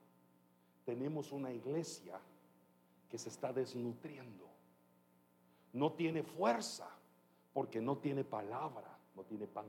Tenemos 0.86 1.30
una 1.32 1.52
iglesia 1.52 2.18
que 3.10 3.18
se 3.18 3.28
está 3.28 3.52
desnutriendo. 3.52 4.48
No 5.72 5.92
tiene 5.92 6.22
fuerza 6.22 6.88
porque 7.52 7.80
no 7.80 7.98
tiene 7.98 8.24
palabra, 8.24 8.95
no 9.16 9.24
tiene 9.24 9.46
pan. 9.46 9.66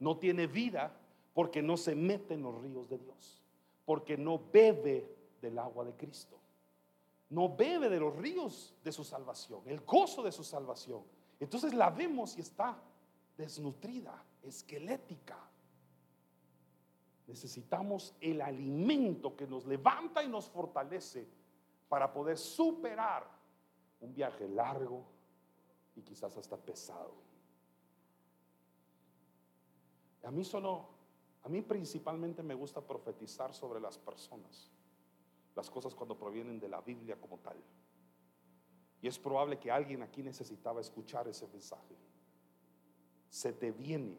No 0.00 0.18
tiene 0.18 0.46
vida 0.46 0.92
porque 1.32 1.62
no 1.62 1.76
se 1.76 1.94
mete 1.94 2.34
en 2.34 2.42
los 2.42 2.60
ríos 2.60 2.88
de 2.88 2.98
Dios, 2.98 3.42
porque 3.84 4.16
no 4.16 4.40
bebe 4.52 5.08
del 5.40 5.58
agua 5.58 5.84
de 5.84 5.94
Cristo, 5.94 6.36
no 7.30 7.54
bebe 7.54 7.88
de 7.88 7.98
los 7.98 8.14
ríos 8.16 8.74
de 8.82 8.92
su 8.92 9.04
salvación, 9.04 9.62
el 9.66 9.80
gozo 9.80 10.22
de 10.22 10.32
su 10.32 10.44
salvación. 10.44 11.02
Entonces 11.40 11.74
la 11.74 11.90
vemos 11.90 12.36
y 12.36 12.40
está 12.40 12.76
desnutrida, 13.36 14.22
esquelética. 14.42 15.38
Necesitamos 17.26 18.14
el 18.20 18.40
alimento 18.40 19.34
que 19.34 19.46
nos 19.46 19.64
levanta 19.66 20.22
y 20.22 20.28
nos 20.28 20.48
fortalece 20.48 21.26
para 21.88 22.12
poder 22.12 22.38
superar 22.38 23.26
un 24.00 24.14
viaje 24.14 24.48
largo 24.48 25.04
y 25.96 26.02
quizás 26.02 26.36
hasta 26.36 26.56
pesado. 26.56 27.23
A 30.24 30.30
mí 30.30 30.44
solo 30.44 30.94
a 31.44 31.48
mí 31.50 31.60
principalmente 31.60 32.42
me 32.42 32.54
gusta 32.54 32.80
profetizar 32.80 33.52
sobre 33.52 33.78
las 33.78 33.98
personas, 33.98 34.70
las 35.54 35.70
cosas 35.70 35.94
cuando 35.94 36.16
provienen 36.16 36.58
de 36.58 36.70
la 36.70 36.80
Biblia 36.80 37.16
como 37.20 37.38
tal. 37.38 37.56
Y 39.02 39.06
es 39.06 39.18
probable 39.18 39.58
que 39.58 39.70
alguien 39.70 40.02
aquí 40.02 40.22
necesitaba 40.22 40.80
escuchar 40.80 41.28
ese 41.28 41.46
mensaje. 41.48 41.94
Se 43.28 43.52
te 43.52 43.72
viene 43.72 44.16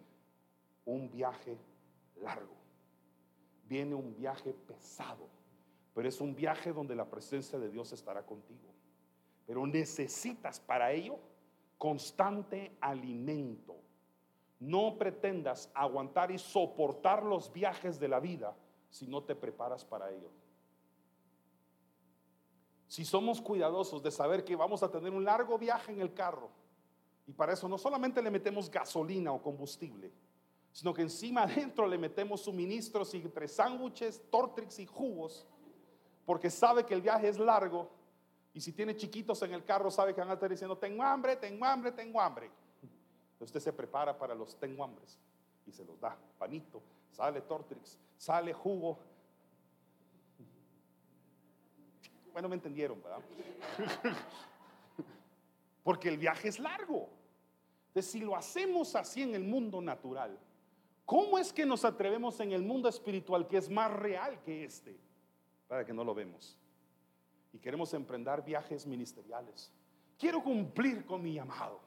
un 0.85 1.09
viaje 1.09 1.57
largo, 2.17 2.53
viene 3.67 3.95
un 3.95 4.15
viaje 4.15 4.53
pesado, 4.53 5.27
pero 5.95 6.07
es 6.07 6.21
un 6.21 6.35
viaje 6.35 6.71
donde 6.71 6.95
la 6.95 7.09
presencia 7.09 7.57
de 7.57 7.71
Dios 7.71 7.91
estará 7.91 8.23
contigo. 8.23 8.71
Pero 9.47 9.65
necesitas 9.65 10.59
para 10.59 10.91
ello 10.91 11.17
constante 11.79 12.77
alimento 12.81 13.85
no 14.59 14.97
pretendas 14.97 15.69
aguantar 15.73 16.31
y 16.31 16.37
soportar 16.37 17.23
los 17.23 17.51
viajes 17.51 17.99
de 17.99 18.07
la 18.07 18.19
vida 18.19 18.55
si 18.89 19.07
no 19.07 19.23
te 19.23 19.35
preparas 19.35 19.83
para 19.83 20.11
ello. 20.11 20.29
Si 22.87 23.03
somos 23.03 23.41
cuidadosos 23.41 24.01
de 24.01 24.11
saber 24.11 24.45
que 24.45 24.55
vamos 24.55 24.83
a 24.83 24.89
tener 24.89 25.11
un 25.11 25.25
largo 25.25 25.57
viaje 25.57 25.91
en 25.91 26.01
el 26.01 26.13
carro, 26.13 26.49
y 27.27 27.33
para 27.33 27.53
eso 27.53 27.67
no 27.67 27.77
solamente 27.77 28.21
le 28.21 28.31
metemos 28.31 28.69
gasolina 28.69 29.31
o 29.31 29.41
combustible, 29.41 30.11
sino 30.71 30.93
que 30.93 31.01
encima 31.01 31.43
adentro 31.43 31.87
le 31.87 31.97
metemos 31.97 32.41
suministros 32.41 33.13
entre 33.13 33.47
sándwiches, 33.47 34.21
tortrix 34.29 34.79
y 34.79 34.85
jugos, 34.85 35.45
porque 36.25 36.49
sabe 36.49 36.85
que 36.85 36.93
el 36.93 37.01
viaje 37.01 37.27
es 37.27 37.37
largo, 37.37 37.89
y 38.53 38.61
si 38.61 38.71
tiene 38.71 38.95
chiquitos 38.95 39.41
en 39.41 39.53
el 39.53 39.65
carro, 39.65 39.91
sabe 39.91 40.13
que 40.13 40.21
van 40.21 40.29
a 40.29 40.35
estar 40.35 40.49
diciendo, 40.49 40.77
tengo 40.77 41.03
hambre, 41.03 41.35
tengo 41.35 41.65
hambre, 41.65 41.91
tengo 41.91 42.21
hambre. 42.21 42.49
Usted 43.39 43.60
se 43.60 43.74
prepara 43.74 44.17
para 44.17 44.34
los 44.34 44.58
tengo 44.58 44.84
hambres 44.84 45.19
y 45.65 45.71
se 45.71 45.84
los 45.84 46.00
da. 46.00 46.17
Panito, 46.38 46.82
sale 47.12 47.41
Tortrix, 47.41 47.98
sale 48.17 48.54
jugo. 48.54 49.00
Bueno, 52.32 52.50
me 52.50 52.56
entendieron, 52.56 53.02
¿verdad? 53.02 53.21
Porque 55.84 56.10
el 56.10 56.17
viaje 56.17 56.48
es 56.48 56.60
largo. 56.60 57.10
Entonces, 57.88 58.12
si 58.12 58.19
lo 58.19 58.36
hacemos 58.36 58.95
así 58.95 59.21
en 59.21 59.36
el 59.36 59.43
mundo 59.43 59.82
natural, 59.82 60.38
¿cómo 61.06 61.38
es 61.38 61.54
que 61.54 61.65
nos 61.65 61.86
atrevemos 61.86 62.39
en 62.39 62.52
el 62.52 62.62
mundo 62.62 62.89
espiritual 62.89 63.48
que 63.48 63.58
es 63.58 63.69
más 63.69 63.91
real 63.91 64.41
que 64.43 64.65
este? 64.65 64.98
Para 65.67 65.86
que 65.86 65.93
no 65.93 66.04
lo 66.04 66.13
vemos. 66.13 66.58
Y 67.54 67.60
queremos 67.60 67.93
emprender 67.93 68.41
viajes 68.41 68.86
ministeriales. 68.86 69.71
Quiero 70.17 70.43
cumplir 70.43 71.06
con 71.06 71.21
mi 71.21 71.34
llamado 71.34 71.80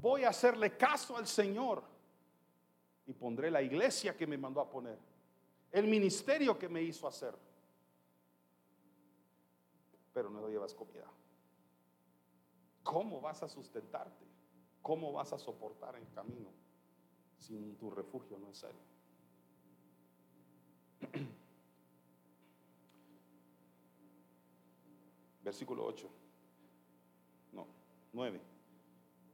voy 0.00 0.24
a 0.24 0.30
hacerle 0.30 0.76
caso 0.76 1.16
al 1.16 1.26
Señor 1.26 1.82
y 3.06 3.12
pondré 3.12 3.50
la 3.50 3.60
iglesia 3.62 4.16
que 4.16 4.26
me 4.26 4.38
mandó 4.38 4.60
a 4.60 4.70
poner, 4.70 4.98
el 5.72 5.86
ministerio 5.86 6.58
que 6.58 6.68
me 6.68 6.82
hizo 6.82 7.06
hacer. 7.06 7.34
Pero 10.12 10.28
no 10.30 10.48
llevas 10.48 10.74
comida. 10.74 11.06
¿Cómo 12.82 13.20
vas 13.20 13.42
a 13.42 13.48
sustentarte? 13.48 14.24
¿Cómo 14.82 15.12
vas 15.12 15.32
a 15.32 15.38
soportar 15.38 15.94
el 15.96 16.08
camino 16.10 16.50
si 17.38 17.76
tu 17.78 17.90
refugio 17.90 18.38
no 18.38 18.50
es 18.50 18.58
serio? 18.58 18.80
Versículo 25.42 25.84
8. 25.84 26.08
No, 27.52 27.66
9. 28.12 28.40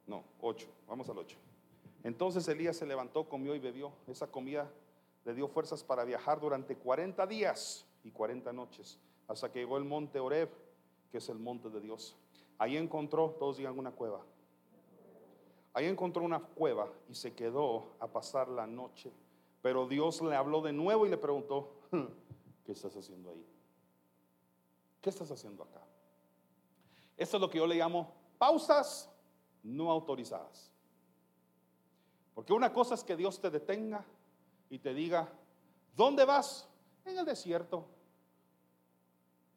No, 0.06 0.24
8. 0.40 0.68
Vamos 0.86 1.08
al 1.08 1.18
8. 1.18 1.36
Entonces 2.04 2.46
Elías 2.48 2.76
se 2.76 2.86
levantó, 2.86 3.28
comió 3.28 3.54
y 3.54 3.58
bebió. 3.58 3.92
Esa 4.06 4.26
comida 4.28 4.70
le 5.24 5.34
dio 5.34 5.48
fuerzas 5.48 5.82
para 5.82 6.04
viajar 6.04 6.40
durante 6.40 6.76
40 6.76 7.26
días 7.26 7.84
y 8.04 8.12
40 8.12 8.52
noches, 8.52 8.98
hasta 9.26 9.50
que 9.50 9.58
llegó 9.58 9.76
el 9.76 9.84
monte 9.84 10.20
Oreb, 10.20 10.48
que 11.10 11.18
es 11.18 11.28
el 11.28 11.38
monte 11.38 11.68
de 11.68 11.80
Dios. 11.80 12.14
Ahí 12.58 12.76
encontró, 12.76 13.34
todos 13.38 13.56
digan 13.56 13.76
una 13.76 13.90
cueva. 13.90 14.20
Ahí 15.74 15.86
encontró 15.86 16.22
una 16.22 16.40
cueva 16.40 16.88
y 17.08 17.14
se 17.14 17.34
quedó 17.34 17.88
a 17.98 18.06
pasar 18.06 18.48
la 18.48 18.66
noche. 18.66 19.12
Pero 19.60 19.88
Dios 19.88 20.22
le 20.22 20.36
habló 20.36 20.62
de 20.62 20.72
nuevo 20.72 21.06
y 21.06 21.10
le 21.10 21.18
preguntó, 21.18 21.72
¿qué 22.64 22.72
estás 22.72 22.96
haciendo 22.96 23.30
ahí? 23.30 23.44
¿Qué 25.02 25.10
estás 25.10 25.30
haciendo 25.30 25.64
acá? 25.64 25.82
Esto 27.16 27.36
es 27.36 27.40
lo 27.40 27.50
que 27.50 27.58
yo 27.58 27.66
le 27.66 27.74
llamo 27.74 28.12
pausas 28.38 29.10
no 29.66 29.90
autorizadas. 29.90 30.70
Porque 32.34 32.52
una 32.52 32.72
cosa 32.72 32.94
es 32.94 33.02
que 33.02 33.16
Dios 33.16 33.40
te 33.40 33.50
detenga 33.50 34.04
y 34.70 34.78
te 34.78 34.94
diga, 34.94 35.28
¿dónde 35.96 36.24
vas? 36.24 36.68
En 37.04 37.18
el 37.18 37.24
desierto, 37.24 37.86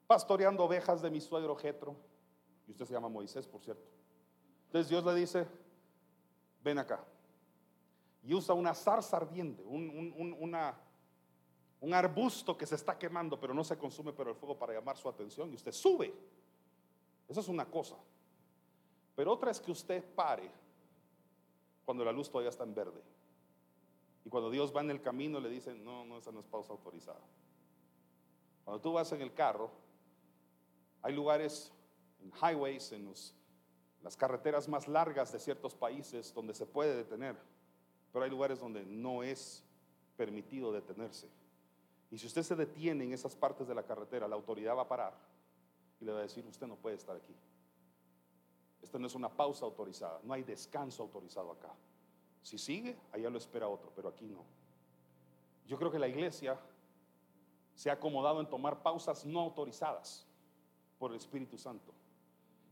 pastoreando 0.07 0.64
ovejas 0.64 1.01
de 1.01 1.10
mi 1.10 1.22
suegro 1.22 1.55
Jetro. 1.55 1.95
Y 2.68 2.72
usted 2.72 2.86
se 2.86 2.93
llama 2.93 3.10
Moisés, 3.10 3.47
por 3.47 3.62
cierto. 3.62 3.89
Entonces 4.68 4.89
Dios 4.89 5.03
le 5.03 5.16
dice, 5.16 5.47
ven 6.64 6.80
acá. 6.80 7.03
Y 8.24 8.34
usa 8.34 8.53
una 8.53 8.74
zarza 8.74 9.18
ardiente, 9.18 9.64
un, 9.64 10.36
una, 10.39 10.78
un 11.82 11.93
arbusto 11.93 12.57
que 12.57 12.66
se 12.66 12.76
está 12.76 12.97
quemando, 12.97 13.39
pero 13.39 13.53
no 13.53 13.64
se 13.64 13.78
consume 13.78 14.14
por 14.14 14.28
el 14.28 14.36
fuego 14.36 14.57
para 14.57 14.74
llamar 14.74 14.97
su 14.97 15.10
atención. 15.10 15.51
Y 15.51 15.55
usted 15.55 15.72
sube. 15.72 16.14
Eso 17.28 17.39
es 17.39 17.47
una 17.47 17.66
cosa. 17.66 17.95
Pero 19.20 19.34
otra 19.34 19.51
es 19.51 19.59
que 19.59 19.70
usted 19.70 20.01
pare 20.15 20.49
cuando 21.84 22.05
la 22.05 22.13
luz 22.13 22.30
todavía 22.30 22.51
está 22.51 22.63
en 22.63 22.74
verde. 22.74 23.01
Y 24.24 24.30
cuando 24.30 24.49
Dios 24.49 24.74
va 24.74 24.80
en 24.80 24.91
el 24.91 25.01
camino 25.01 25.41
le 25.41 25.49
dicen, 25.49 25.84
no, 25.84 26.05
no, 26.05 26.20
esa 26.20 26.32
no 26.32 26.39
es 26.39 26.45
pausa 26.45 26.72
autorizada. 26.72 27.20
Cuando 28.63 28.80
tú 28.80 28.93
vas 28.93 29.11
en 29.11 29.22
el 29.22 29.34
carro, 29.34 29.72
hay 31.01 31.13
lugares, 31.13 31.70
en 32.22 32.32
highways, 32.32 32.93
en 32.93 33.13
las 34.03 34.15
carreteras 34.15 34.70
más 34.70 34.88
largas 34.88 35.34
de 35.34 35.39
ciertos 35.39 35.76
países 35.76 36.34
donde 36.34 36.53
se 36.53 36.65
puede 36.65 36.95
detener, 36.95 37.36
pero 38.13 38.24
hay 38.24 38.32
lugares 38.32 38.61
donde 38.61 38.86
no 38.86 39.22
es 39.22 39.65
permitido 40.15 40.72
detenerse. 40.72 41.28
Y 42.09 42.17
si 42.20 42.26
usted 42.26 42.43
se 42.43 42.55
detiene 42.55 43.03
en 43.03 43.11
esas 43.11 43.36
partes 43.36 43.67
de 43.67 43.76
la 43.76 43.84
carretera, 43.84 44.30
la 44.30 44.38
autoridad 44.38 44.78
va 44.78 44.84
a 44.84 44.88
parar 44.88 45.13
y 45.99 46.05
le 46.05 46.13
va 46.13 46.20
a 46.20 46.22
decir, 46.22 46.47
usted 46.47 46.67
no 46.67 46.78
puede 46.78 46.95
estar 46.95 47.17
aquí. 47.17 47.36
No 48.98 49.08
es 49.08 49.16
una 49.16 49.30
pausa 49.30 49.66
autorizada, 49.66 50.20
no 50.24 50.34
hay 50.34 50.44
descanso 50.44 51.04
autorizado 51.04 51.52
acá. 51.52 51.74
Si 52.42 52.58
sigue, 52.58 52.98
allá 53.12 53.30
lo 53.30 53.38
espera 53.38 53.68
otro, 53.68 53.92
pero 53.96 54.10
aquí 54.10 54.26
no. 54.26 54.44
Yo 55.68 55.78
creo 55.78 55.92
que 55.92 56.00
la 56.00 56.08
iglesia 56.08 56.60
se 57.76 57.90
ha 57.90 57.94
acomodado 57.94 58.42
en 58.42 58.50
tomar 58.50 58.82
pausas 58.82 59.26
no 59.26 59.42
autorizadas 59.42 60.26
por 60.98 61.12
el 61.12 61.18
Espíritu 61.18 61.58
Santo. 61.58 61.94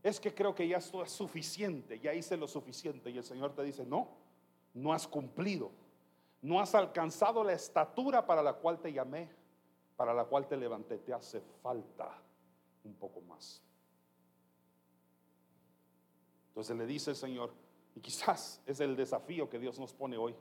Es 0.02 0.20
que 0.20 0.34
creo 0.34 0.54
que 0.54 0.66
ya 0.66 0.78
esto 0.78 1.02
es 1.02 1.10
suficiente, 1.10 1.98
ya 1.98 2.14
hice 2.14 2.36
lo 2.36 2.48
suficiente 2.48 3.10
y 3.10 3.18
el 3.18 3.24
Señor 3.24 3.54
te 3.54 3.62
dice, 3.62 3.84
no, 3.84 4.08
no 4.74 4.92
has 4.92 5.06
cumplido, 5.06 5.70
no 6.42 6.60
has 6.60 6.74
alcanzado 6.74 7.42
la 7.42 7.52
estatura 7.52 8.26
para 8.26 8.42
la 8.42 8.54
cual 8.54 8.80
te 8.80 8.92
llamé, 8.92 9.30
para 9.96 10.14
la 10.14 10.24
cual 10.24 10.46
te 10.46 10.56
levanté, 10.56 10.98
te 10.98 11.12
hace 11.12 11.40
falta 11.62 12.16
un 12.84 12.94
poco 12.94 13.20
más. 13.22 13.62
Entonces 16.58 16.76
le 16.76 16.86
dice 16.86 17.10
el 17.10 17.16
Señor, 17.16 17.52
y 17.94 18.00
quizás 18.00 18.60
es 18.66 18.80
el 18.80 18.96
desafío 18.96 19.48
que 19.48 19.60
Dios 19.60 19.78
nos 19.78 19.92
pone 19.92 20.16
hoy. 20.16 20.34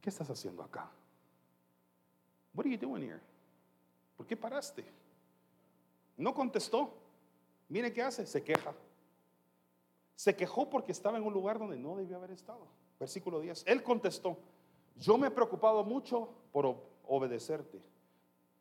¿Qué 0.00 0.08
estás 0.08 0.30
haciendo 0.30 0.62
acá? 0.62 0.90
What 2.54 2.64
are 2.64 2.74
you 2.74 2.78
doing 2.78 3.02
here? 3.02 3.20
¿Por 4.16 4.26
qué 4.26 4.34
paraste? 4.34 4.82
No 6.16 6.32
contestó. 6.32 6.94
Mire 7.68 7.92
qué 7.92 8.00
hace, 8.00 8.24
se 8.24 8.42
queja. 8.42 8.72
Se 10.16 10.34
quejó 10.34 10.70
porque 10.70 10.92
estaba 10.92 11.18
en 11.18 11.24
un 11.24 11.34
lugar 11.34 11.58
donde 11.58 11.76
no 11.76 11.96
debía 11.96 12.16
haber 12.16 12.30
estado. 12.30 12.66
Versículo 12.98 13.40
10. 13.40 13.64
Él 13.66 13.82
contestó, 13.82 14.38
yo 14.96 15.18
me 15.18 15.26
he 15.26 15.30
preocupado 15.30 15.84
mucho 15.84 16.30
por 16.50 16.82
obedecerte, 17.06 17.78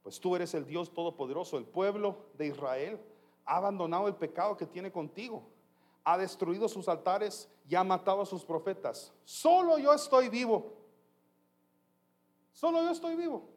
pues 0.04 0.20
tú 0.20 0.36
eres 0.36 0.54
el 0.54 0.66
Dios 0.66 0.94
todopoderoso. 0.94 1.58
El 1.58 1.64
pueblo 1.64 2.26
de 2.38 2.48
Israel 2.48 3.00
ha 3.46 3.56
abandonado 3.56 4.10
el 4.10 4.16
pecado 4.16 4.58
que 4.58 4.66
tiene 4.66 4.92
contigo 4.92 5.58
ha 6.04 6.18
destruido 6.18 6.68
sus 6.68 6.88
altares 6.88 7.50
y 7.68 7.76
ha 7.76 7.84
matado 7.84 8.22
a 8.22 8.26
sus 8.26 8.44
profetas. 8.44 9.14
Solo 9.24 9.78
yo 9.78 9.94
estoy 9.94 10.30
vivo. 10.30 10.74
Solo 12.54 12.82
yo 12.82 12.92
estoy 12.92 13.16
vivo. 13.16 13.48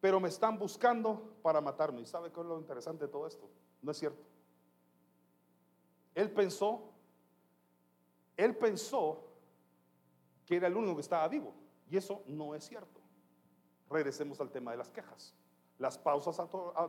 Pero 0.00 0.20
me 0.20 0.28
están 0.28 0.58
buscando 0.58 1.36
para 1.42 1.60
matarme. 1.60 2.02
¿Y 2.02 2.06
sabe 2.06 2.30
qué 2.30 2.40
es 2.40 2.46
lo 2.46 2.58
interesante 2.58 3.06
de 3.06 3.10
todo 3.10 3.26
esto? 3.26 3.48
No 3.82 3.90
es 3.90 3.98
cierto. 3.98 4.22
Él 6.14 6.30
pensó, 6.30 6.92
él 8.36 8.56
pensó 8.56 9.24
que 10.46 10.56
era 10.56 10.66
el 10.66 10.76
único 10.76 10.94
que 10.96 11.02
estaba 11.02 11.26
vivo. 11.28 11.52
Y 11.90 11.96
eso 11.96 12.22
no 12.26 12.54
es 12.54 12.64
cierto. 12.66 13.00
Regresemos 13.88 14.40
al 14.40 14.50
tema 14.50 14.70
de 14.70 14.78
las 14.78 14.90
quejas. 14.90 15.34
Las 15.78 15.98
pausas 15.98 16.36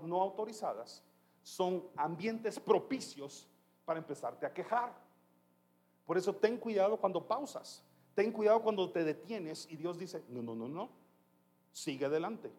no 0.04 0.22
autorizadas 0.22 1.04
son 1.44 1.88
ambientes 1.96 2.60
propicios 2.60 3.48
para 3.88 4.00
empezarte 4.00 4.46
a 4.46 4.54
quejar. 4.54 4.94
Por 6.06 6.18
eso 6.18 6.36
ten 6.36 6.58
cuidado 6.58 6.98
cuando 6.98 7.26
pausas. 7.26 7.86
Ten 8.16 8.34
cuidado 8.34 8.62
cuando 8.62 8.92
te 8.92 9.06
detienes 9.06 9.66
y 9.72 9.78
Dios 9.78 9.98
dice, 9.98 10.26
no, 10.28 10.42
no, 10.42 10.56
no, 10.56 10.68
no. 10.68 10.90
Sigue 11.72 12.06
adelante. 12.06 12.52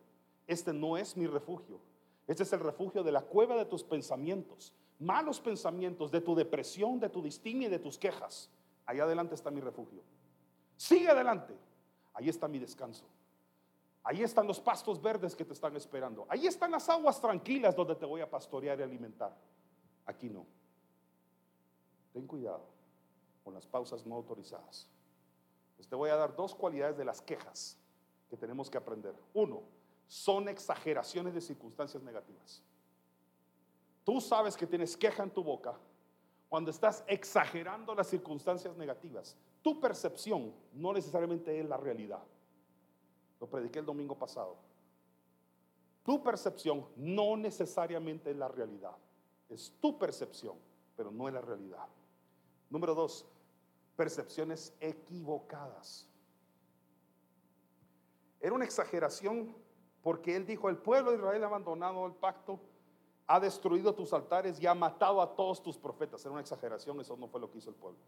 Este 0.47 0.73
no 0.73 0.97
es 0.97 1.19
mi 1.19 1.27
refugio. 1.27 1.81
Este 2.27 2.45
es 2.45 2.53
el 2.55 2.61
refugio 2.61 3.03
de 3.03 3.13
la 3.13 3.21
cueva 3.21 3.57
de 3.57 3.67
tus 3.67 3.85
pensamientos. 3.85 4.73
Malos 5.01 5.39
pensamientos, 5.39 6.11
de 6.11 6.23
tu 6.23 6.35
depresión, 6.35 6.99
de 6.99 7.11
tu 7.11 7.21
distimia 7.21 7.69
y 7.69 7.71
de 7.71 7.79
tus 7.79 7.99
quejas. 7.99 8.51
Ahí 8.87 8.99
adelante 8.99 9.35
está 9.35 9.51
mi 9.51 9.61
refugio. 9.61 10.01
Sigue 10.79 11.11
adelante. 11.11 11.55
Ahí 12.15 12.31
está 12.31 12.49
mi 12.49 12.59
descanso. 12.59 13.05
Ahí 14.03 14.23
están 14.23 14.47
los 14.47 14.61
pastos 14.61 15.03
verdes 15.03 15.37
que 15.37 15.45
te 15.45 15.53
están 15.53 15.77
esperando. 15.77 16.25
Ahí 16.31 16.47
están 16.47 16.71
las 16.71 16.89
aguas 16.89 17.21
tranquilas 17.21 17.77
donde 17.77 17.97
te 17.97 18.07
voy 18.07 18.23
a 18.23 18.31
pastorear 18.31 18.81
y 18.81 18.83
alimentar. 18.83 19.37
Aquí 20.07 20.31
no. 20.31 20.47
Ten 22.19 22.27
cuidado 22.27 22.65
con 23.45 23.55
las 23.55 23.65
pausas 23.65 24.05
no 24.05 24.17
autorizadas. 24.17 24.89
Les 25.79 25.87
te 25.87 25.95
voy 25.95 26.11
a 26.11 26.17
dar 26.17 26.35
dos 26.35 26.53
cualidades 26.53 26.99
de 26.99 27.05
las 27.05 27.23
quejas 27.23 27.79
que 28.29 28.37
tenemos 28.37 28.69
que 28.69 28.77
aprender. 28.77 29.15
Uno, 29.35 29.63
son 30.09 30.49
exageraciones 30.49 31.33
de 31.33 31.41
circunstancias 31.41 32.03
negativas. 32.03 32.61
Tú 34.03 34.21
sabes 34.21 34.57
que 34.57 34.67
tienes 34.67 34.97
queja 34.97 35.23
en 35.23 35.31
tu 35.31 35.45
boca 35.45 35.79
cuando 36.49 36.73
estás 36.73 37.05
exagerando 37.07 37.95
las 37.95 38.09
circunstancias 38.09 38.77
negativas. 38.77 39.37
Tu 39.63 39.81
percepción 39.81 40.53
no 40.73 40.93
necesariamente 40.93 41.61
es 41.61 41.69
la 41.69 41.77
realidad. 41.77 42.25
Lo 43.39 43.49
prediqué 43.49 43.79
el 43.79 43.87
domingo 43.87 44.19
pasado. 44.19 44.57
Tu 46.05 46.21
percepción 46.21 46.85
no 46.97 47.37
necesariamente 47.37 48.33
es 48.33 48.37
la 48.37 48.49
realidad. 48.49 48.97
Es 49.49 49.73
tu 49.81 49.97
percepción, 49.97 50.57
pero 50.97 51.13
no 51.13 51.29
es 51.29 51.35
la 51.35 51.41
realidad. 51.41 51.87
Número 52.71 52.95
dos, 52.95 53.27
percepciones 53.97 54.75
equivocadas. 54.81 56.07
Era 58.41 58.55
una 58.55 58.65
exageración 58.65 59.55
porque 60.03 60.37
él 60.37 60.47
dijo, 60.47 60.69
el 60.69 60.77
pueblo 60.77 61.11
de 61.11 61.17
Israel 61.17 61.43
ha 61.45 61.47
abandonado 61.49 62.07
el 62.07 62.13
pacto, 62.13 62.61
ha 63.27 63.41
destruido 63.41 63.95
tus 63.95 64.13
altares 64.13 64.61
y 64.61 64.67
ha 64.67 64.75
matado 64.75 65.21
a 65.21 65.35
todos 65.35 65.63
tus 65.63 65.77
profetas. 65.77 66.25
Era 66.25 66.33
una 66.33 66.41
exageración, 66.41 67.01
eso 67.01 67.17
no 67.17 67.29
fue 67.29 67.41
lo 67.41 67.51
que 67.51 67.59
hizo 67.59 67.71
el 67.71 67.77
pueblo. 67.77 67.99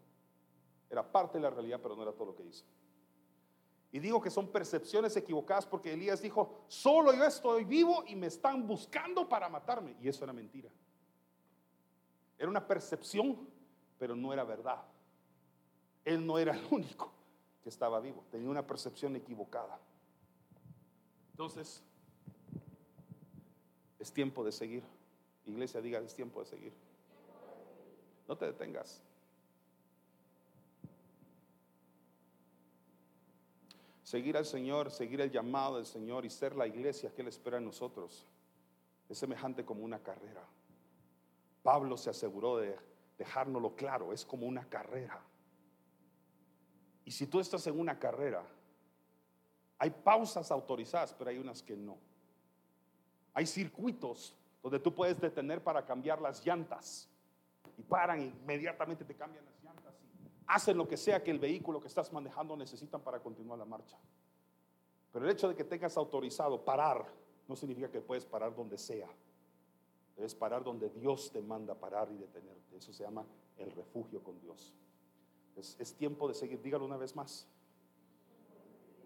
Era 0.89 1.09
parte 1.09 1.37
de 1.37 1.43
la 1.43 1.49
realidad, 1.49 1.79
pero 1.81 1.95
no 1.95 2.03
era 2.03 2.11
todo 2.11 2.27
lo 2.27 2.35
que 2.35 2.43
hizo. 2.43 2.65
Y 3.91 3.99
digo 3.99 4.21
que 4.21 4.29
son 4.29 4.47
percepciones 4.47 5.15
equivocadas 5.17 5.65
porque 5.65 5.93
Elías 5.93 6.21
dijo, 6.21 6.63
solo 6.67 7.13
yo 7.13 7.25
estoy 7.25 7.65
vivo 7.65 8.03
y 8.07 8.15
me 8.15 8.27
están 8.27 8.65
buscando 8.65 9.27
para 9.27 9.49
matarme. 9.49 9.97
Y 10.01 10.07
eso 10.07 10.23
era 10.23 10.31
mentira. 10.31 10.69
Era 12.37 12.49
una 12.49 12.65
percepción 12.65 13.47
pero 14.01 14.15
no 14.15 14.33
era 14.33 14.43
verdad. 14.43 14.81
Él 16.03 16.25
no 16.25 16.39
era 16.39 16.55
el 16.55 16.67
único 16.71 17.11
que 17.61 17.69
estaba 17.69 17.99
vivo, 17.99 18.23
tenía 18.31 18.49
una 18.49 18.65
percepción 18.65 19.15
equivocada. 19.15 19.79
Entonces, 21.29 21.83
es 23.99 24.11
tiempo 24.11 24.43
de 24.43 24.51
seguir. 24.51 24.83
Iglesia, 25.45 25.81
diga, 25.81 25.99
es 25.99 26.15
tiempo 26.15 26.39
de 26.39 26.47
seguir. 26.47 26.73
No 28.27 28.35
te 28.35 28.47
detengas. 28.47 29.03
Seguir 34.01 34.35
al 34.35 34.47
Señor, 34.47 34.89
seguir 34.89 35.21
el 35.21 35.29
llamado 35.29 35.75
del 35.75 35.85
Señor 35.85 36.25
y 36.25 36.31
ser 36.31 36.55
la 36.55 36.65
iglesia 36.65 37.13
que 37.13 37.21
Él 37.21 37.27
espera 37.27 37.59
en 37.59 37.65
nosotros 37.65 38.25
es 39.07 39.17
semejante 39.19 39.63
como 39.63 39.83
una 39.83 39.99
carrera. 39.99 40.43
Pablo 41.61 41.97
se 41.97 42.09
aseguró 42.09 42.57
de 42.57 42.75
dejárnoslo 43.21 43.75
claro, 43.75 44.13
es 44.13 44.25
como 44.25 44.47
una 44.47 44.67
carrera. 44.67 45.21
Y 47.05 47.11
si 47.11 47.27
tú 47.27 47.39
estás 47.39 47.67
en 47.67 47.79
una 47.79 47.99
carrera, 47.99 48.43
hay 49.77 49.91
pausas 49.91 50.49
autorizadas, 50.49 51.13
pero 51.13 51.29
hay 51.29 51.37
unas 51.37 51.61
que 51.61 51.77
no. 51.77 51.97
Hay 53.35 53.45
circuitos 53.45 54.35
donde 54.63 54.79
tú 54.79 54.93
puedes 54.93 55.21
detener 55.21 55.63
para 55.63 55.85
cambiar 55.85 56.19
las 56.19 56.43
llantas 56.43 57.07
y 57.77 57.83
paran 57.83 58.21
inmediatamente 58.21 59.05
te 59.05 59.15
cambian 59.15 59.45
las 59.45 59.63
llantas 59.63 59.93
y 60.03 60.27
hacen 60.47 60.77
lo 60.77 60.87
que 60.87 60.97
sea 60.97 61.23
que 61.23 61.31
el 61.31 61.39
vehículo 61.39 61.79
que 61.79 61.87
estás 61.87 62.11
manejando 62.11 62.57
necesitan 62.57 63.01
para 63.01 63.19
continuar 63.19 63.59
la 63.59 63.65
marcha. 63.65 63.97
Pero 65.11 65.25
el 65.25 65.31
hecho 65.31 65.47
de 65.47 65.55
que 65.55 65.63
tengas 65.63 65.95
autorizado 65.95 66.65
parar 66.65 67.05
no 67.47 67.55
significa 67.55 67.91
que 67.91 68.01
puedes 68.01 68.25
parar 68.25 68.55
donde 68.55 68.79
sea. 68.79 69.09
Debes 70.21 70.35
parar 70.35 70.63
donde 70.63 70.87
Dios 70.91 71.31
te 71.31 71.41
manda 71.41 71.73
parar 71.73 72.11
y 72.11 72.15
detenerte. 72.15 72.77
Eso 72.77 72.93
se 72.93 73.03
llama 73.03 73.25
el 73.57 73.71
refugio 73.71 74.21
con 74.23 74.39
Dios. 74.39 74.71
Es, 75.55 75.75
es 75.79 75.95
tiempo 75.95 76.27
de 76.27 76.35
seguir. 76.35 76.61
Dígalo 76.61 76.85
una 76.85 76.95
vez 76.95 77.15
más. 77.15 77.47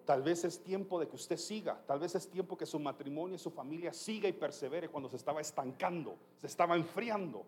Tal 0.04 0.22
vez 0.24 0.44
es 0.44 0.62
tiempo 0.62 1.00
de 1.00 1.08
que 1.08 1.16
usted 1.16 1.38
siga, 1.38 1.82
tal 1.88 2.00
vez 2.00 2.16
es 2.16 2.30
tiempo 2.30 2.58
que 2.58 2.66
su 2.66 2.82
matrimonio 2.82 3.38
y 3.38 3.40
su 3.40 3.50
familia 3.50 3.94
siga 3.94 4.28
y 4.28 4.34
persevere 4.34 4.90
cuando 4.90 5.08
se 5.08 5.16
estaba 5.16 5.40
estancando, 5.40 6.18
se 6.36 6.48
estaba 6.48 6.76
enfriando. 6.76 7.46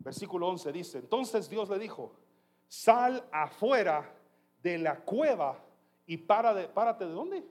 Versículo 0.00 0.48
11 0.48 0.72
dice, 0.72 0.98
entonces 0.98 1.48
Dios 1.48 1.70
le 1.70 1.78
dijo, 1.78 2.10
sal 2.66 3.24
afuera 3.30 4.12
de 4.64 4.78
la 4.78 4.98
cueva 5.04 5.64
y 6.06 6.16
para 6.16 6.52
de, 6.52 6.66
párate 6.66 7.06
de 7.06 7.12
dónde. 7.12 7.46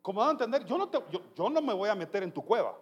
Como 0.00 0.20
van 0.20 0.28
a 0.28 0.30
entender, 0.30 0.64
yo 0.64 0.78
no, 0.78 0.88
te, 0.88 1.00
yo 1.10 1.50
no 1.50 1.60
me 1.60 1.74
voy 1.74 1.88
a 1.88 1.96
meter 1.96 2.22
en 2.22 2.30
tu 2.30 2.44
cueva. 2.44 2.78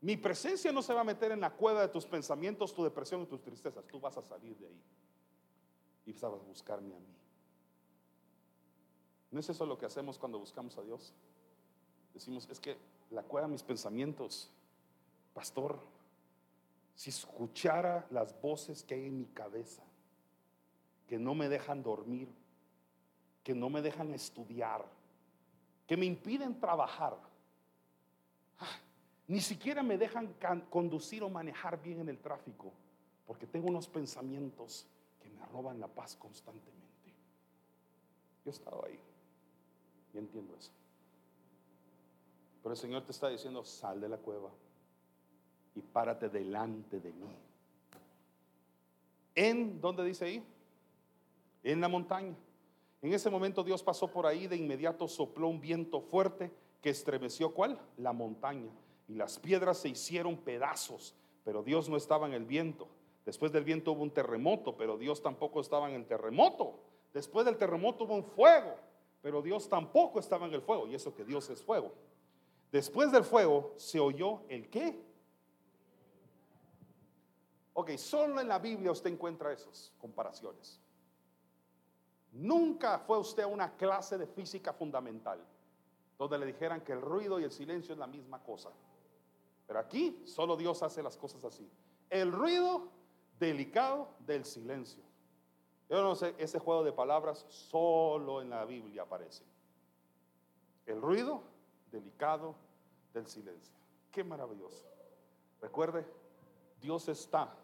Mi 0.00 0.16
presencia 0.16 0.70
no 0.70 0.80
se 0.80 0.94
va 0.94 1.00
a 1.00 1.04
meter 1.04 1.32
en 1.32 1.40
la 1.40 1.50
cueva 1.50 1.80
de 1.80 1.88
tus 1.88 2.06
pensamientos, 2.06 2.72
tu 2.72 2.84
depresión 2.84 3.22
y 3.22 3.26
tus 3.26 3.42
tristezas. 3.42 3.84
Tú 3.86 3.98
vas 3.98 4.16
a 4.16 4.22
salir 4.22 4.56
de 4.56 4.66
ahí 4.66 4.82
y 6.06 6.12
vas 6.12 6.22
a 6.24 6.28
buscarme 6.28 6.94
a 6.94 6.98
mí. 6.98 7.16
¿No 9.30 9.40
es 9.40 9.48
eso 9.48 9.66
lo 9.66 9.76
que 9.76 9.86
hacemos 9.86 10.18
cuando 10.18 10.38
buscamos 10.38 10.78
a 10.78 10.82
Dios? 10.82 11.12
Decimos, 12.14 12.48
es 12.50 12.60
que 12.60 12.76
la 13.10 13.22
cueva 13.22 13.46
de 13.46 13.52
mis 13.52 13.62
pensamientos, 13.62 14.50
pastor, 15.34 15.78
si 16.94 17.10
escuchara 17.10 18.06
las 18.10 18.40
voces 18.40 18.82
que 18.82 18.94
hay 18.94 19.06
en 19.06 19.18
mi 19.18 19.26
cabeza, 19.26 19.82
que 21.06 21.18
no 21.18 21.34
me 21.34 21.48
dejan 21.48 21.82
dormir, 21.82 22.28
que 23.42 23.54
no 23.54 23.68
me 23.68 23.82
dejan 23.82 24.12
estudiar, 24.14 24.84
que 25.86 25.96
me 25.96 26.06
impiden 26.06 26.58
trabajar, 26.58 27.16
ni 29.28 29.40
siquiera 29.42 29.82
me 29.82 29.98
dejan 29.98 30.34
conducir 30.70 31.22
o 31.22 31.28
manejar 31.28 31.80
bien 31.82 32.00
en 32.00 32.08
el 32.08 32.18
tráfico, 32.18 32.72
porque 33.26 33.46
tengo 33.46 33.68
unos 33.68 33.86
pensamientos 33.86 34.86
que 35.20 35.28
me 35.28 35.44
roban 35.46 35.78
la 35.78 35.86
paz 35.86 36.16
constantemente. 36.16 37.12
Yo 38.42 38.50
he 38.50 38.54
estado 38.54 38.84
ahí 38.86 38.98
y 40.14 40.18
entiendo 40.18 40.56
eso. 40.58 40.70
Pero 42.62 42.72
el 42.72 42.78
Señor 42.78 43.04
te 43.04 43.12
está 43.12 43.28
diciendo, 43.28 43.62
sal 43.64 44.00
de 44.00 44.08
la 44.08 44.16
cueva 44.16 44.50
y 45.74 45.82
párate 45.82 46.30
delante 46.30 46.98
de 46.98 47.12
mí. 47.12 47.36
¿En 49.34 49.78
dónde 49.78 50.04
dice 50.04 50.24
ahí? 50.24 50.44
En 51.62 51.82
la 51.82 51.88
montaña. 51.88 52.34
En 53.02 53.12
ese 53.12 53.28
momento 53.28 53.62
Dios 53.62 53.82
pasó 53.82 54.10
por 54.10 54.26
ahí, 54.26 54.46
de 54.46 54.56
inmediato 54.56 55.06
sopló 55.06 55.48
un 55.48 55.60
viento 55.60 56.00
fuerte 56.00 56.50
que 56.80 56.88
estremeció 56.88 57.52
cuál? 57.52 57.78
La 57.98 58.14
montaña. 58.14 58.70
Y 59.08 59.14
las 59.14 59.38
piedras 59.38 59.78
se 59.78 59.88
hicieron 59.88 60.36
pedazos, 60.36 61.14
pero 61.44 61.62
Dios 61.62 61.88
no 61.88 61.96
estaba 61.96 62.26
en 62.26 62.34
el 62.34 62.44
viento. 62.44 62.88
Después 63.24 63.52
del 63.52 63.64
viento 63.64 63.92
hubo 63.92 64.02
un 64.02 64.10
terremoto, 64.10 64.76
pero 64.76 64.96
Dios 64.98 65.22
tampoco 65.22 65.60
estaba 65.60 65.88
en 65.88 65.96
el 65.96 66.06
terremoto. 66.06 66.78
Después 67.12 67.46
del 67.46 67.56
terremoto 67.56 68.04
hubo 68.04 68.14
un 68.14 68.24
fuego, 68.24 68.76
pero 69.22 69.40
Dios 69.42 69.68
tampoco 69.68 70.20
estaba 70.20 70.46
en 70.46 70.54
el 70.54 70.62
fuego. 70.62 70.86
Y 70.86 70.94
eso 70.94 71.14
que 71.14 71.24
Dios 71.24 71.48
es 71.48 71.62
fuego. 71.62 71.92
Después 72.70 73.10
del 73.10 73.24
fuego 73.24 73.72
se 73.76 73.98
oyó 73.98 74.42
el 74.48 74.68
qué? 74.68 75.02
Ok, 77.72 77.92
solo 77.96 78.40
en 78.40 78.48
la 78.48 78.58
Biblia 78.58 78.92
usted 78.92 79.10
encuentra 79.10 79.52
esas 79.52 79.92
comparaciones. 79.98 80.80
Nunca 82.32 82.98
fue 82.98 83.18
usted 83.18 83.44
a 83.44 83.46
una 83.46 83.74
clase 83.74 84.18
de 84.18 84.26
física 84.26 84.72
fundamental 84.72 85.40
donde 86.18 86.38
le 86.38 86.46
dijeran 86.46 86.80
que 86.80 86.92
el 86.92 87.00
ruido 87.00 87.38
y 87.38 87.44
el 87.44 87.52
silencio 87.52 87.92
es 87.92 87.98
la 87.98 88.06
misma 88.06 88.42
cosa. 88.42 88.70
Pero 89.68 89.80
aquí 89.80 90.22
solo 90.24 90.56
Dios 90.56 90.82
hace 90.82 91.02
las 91.02 91.16
cosas 91.16 91.44
así. 91.44 91.70
El 92.08 92.32
ruido 92.32 92.88
delicado 93.38 94.08
del 94.20 94.46
silencio. 94.46 95.04
Yo 95.90 96.02
no 96.02 96.14
sé, 96.14 96.34
ese 96.38 96.58
juego 96.58 96.82
de 96.82 96.92
palabras 96.92 97.44
solo 97.50 98.40
en 98.40 98.48
la 98.48 98.64
Biblia 98.64 99.02
aparece. 99.02 99.44
El 100.86 101.02
ruido 101.02 101.42
delicado 101.92 102.54
del 103.12 103.26
silencio. 103.26 103.74
Qué 104.10 104.24
maravilloso. 104.24 104.86
Recuerde, 105.60 106.06
Dios 106.80 107.06
está. 107.08 107.54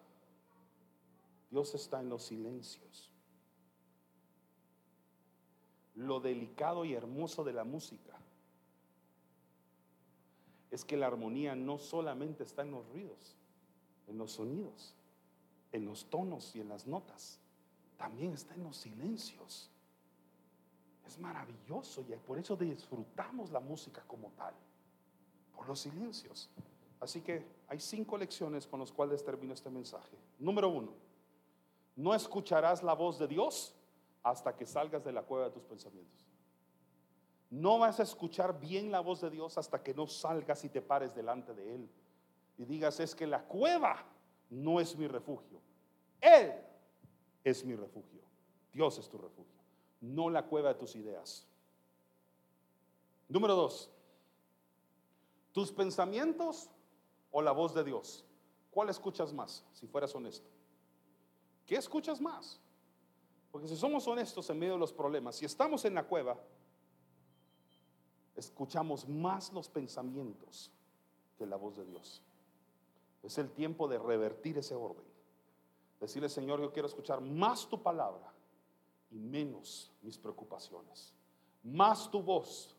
Dios 1.51 1.75
está 1.75 2.01
en 2.01 2.11
los 2.11 2.23
silencios. 2.23 3.11
Lo 5.95 6.21
delicado 6.21 6.85
y 6.85 6.93
hermoso 6.93 7.45
de 7.45 7.55
la 7.55 7.65
música 7.65 8.15
es 10.75 10.85
que 10.85 10.97
la 10.97 11.07
armonía 11.07 11.55
no 11.55 11.79
solamente 11.79 12.43
está 12.43 12.63
en 12.63 12.73
los 12.73 12.85
ruidos, 12.89 13.37
en 14.09 14.19
los 14.19 14.33
sonidos, 14.33 14.93
en 15.71 15.87
los 15.87 16.07
tonos 16.11 16.55
y 16.57 16.61
en 16.61 16.69
las 16.69 16.85
notas, 16.89 17.39
también 17.97 18.33
está 18.33 18.55
en 18.55 18.65
los 18.65 18.77
silencios. 18.77 19.71
Es 21.07 21.17
maravilloso 21.21 22.05
y 22.09 22.17
por 22.17 22.39
eso 22.39 22.57
disfrutamos 22.57 23.53
la 23.53 23.61
música 23.61 24.03
como 24.09 24.33
tal, 24.33 24.53
por 25.55 25.69
los 25.69 25.79
silencios. 25.79 26.51
Así 26.99 27.21
que 27.21 27.47
hay 27.69 27.79
cinco 27.79 28.19
lecciones 28.19 28.67
con 28.67 28.81
las 28.81 28.91
cuales 28.91 29.25
termino 29.25 29.55
este 29.55 29.71
mensaje. 29.71 30.17
Número 30.41 30.69
uno, 30.69 30.93
no 31.95 32.17
escucharás 32.17 32.83
la 32.83 32.95
voz 32.95 33.21
de 33.21 33.29
Dios 33.29 33.77
hasta 34.25 34.57
que 34.57 34.67
salgas 34.67 35.05
de 35.05 35.13
la 35.13 35.23
cueva 35.23 35.45
de 35.45 35.51
tus 35.53 35.63
pensamientos. 35.63 36.24
No 37.55 37.79
vas 37.79 38.01
a 38.01 38.03
escuchar 38.03 38.59
bien 38.59 38.91
la 38.91 38.99
voz 38.99 39.21
de 39.21 39.31
Dios 39.31 39.57
hasta 39.59 39.81
que 39.81 39.95
no 39.95 40.09
salgas 40.09 40.65
y 40.65 40.69
te 40.69 40.83
pares 40.83 41.15
delante 41.15 41.55
de 41.55 41.77
Él 41.77 41.89
y 42.59 42.65
digas, 42.65 42.99
es 42.99 43.15
que 43.15 43.29
la 43.29 43.45
cueva 43.45 44.05
no 44.51 44.81
es 44.81 44.97
mi 44.97 45.07
refugio. 45.07 45.61
Él 46.21 46.53
es 47.45 47.65
mi 47.65 47.77
refugio. 47.77 48.23
Dios 48.73 48.99
es 48.99 49.09
tu 49.09 49.19
refugio, 49.19 49.63
no 50.01 50.31
la 50.31 50.45
cueva 50.45 50.71
de 50.71 50.75
tus 50.75 50.97
ideas. 50.97 51.47
Número 53.29 53.55
dos, 53.55 53.89
tus 55.53 55.71
pensamientos 55.71 56.69
o 57.31 57.41
la 57.41 57.53
voz 57.53 57.73
de 57.73 57.85
Dios. 57.85 58.25
¿Cuál 58.73 58.89
escuchas 58.89 59.33
más, 59.33 59.65
si 59.73 59.87
fueras 59.87 60.13
honesto? 60.17 60.51
¿Qué 61.65 61.77
escuchas 61.77 62.21
más? 62.21 62.61
Porque 63.53 63.69
si 63.69 63.77
somos 63.77 64.09
honestos 64.09 64.51
en 64.51 64.59
medio 64.59 64.73
de 64.73 64.81
los 64.81 64.93
problemas, 64.93 65.37
si 65.37 65.45
estamos 65.45 65.85
en 65.85 65.95
la 65.95 66.03
cueva, 66.03 66.37
escuchamos 68.37 69.09
más 69.09 69.53
los 69.53 69.69
pensamientos 69.69 70.71
que 71.37 71.47
la 71.47 71.57
voz 71.57 71.77
de 71.77 71.85
Dios. 71.85 72.23
Es 73.23 73.39
el 73.39 73.51
tiempo 73.51 73.89
de 73.89 73.99
revertir 73.99 74.59
ese 74.59 74.75
orden. 74.75 75.05
Decirle, 76.01 76.29
Señor, 76.29 76.61
yo 76.61 76.73
quiero 76.73 76.89
escuchar 76.89 77.21
más 77.21 77.69
tu 77.69 77.83
palabra 77.83 78.33
y 79.11 79.19
menos 79.19 79.93
mis 80.03 80.19
preocupaciones. 80.19 81.15
Más 81.63 82.11
tu 82.11 82.23
voz 82.23 82.77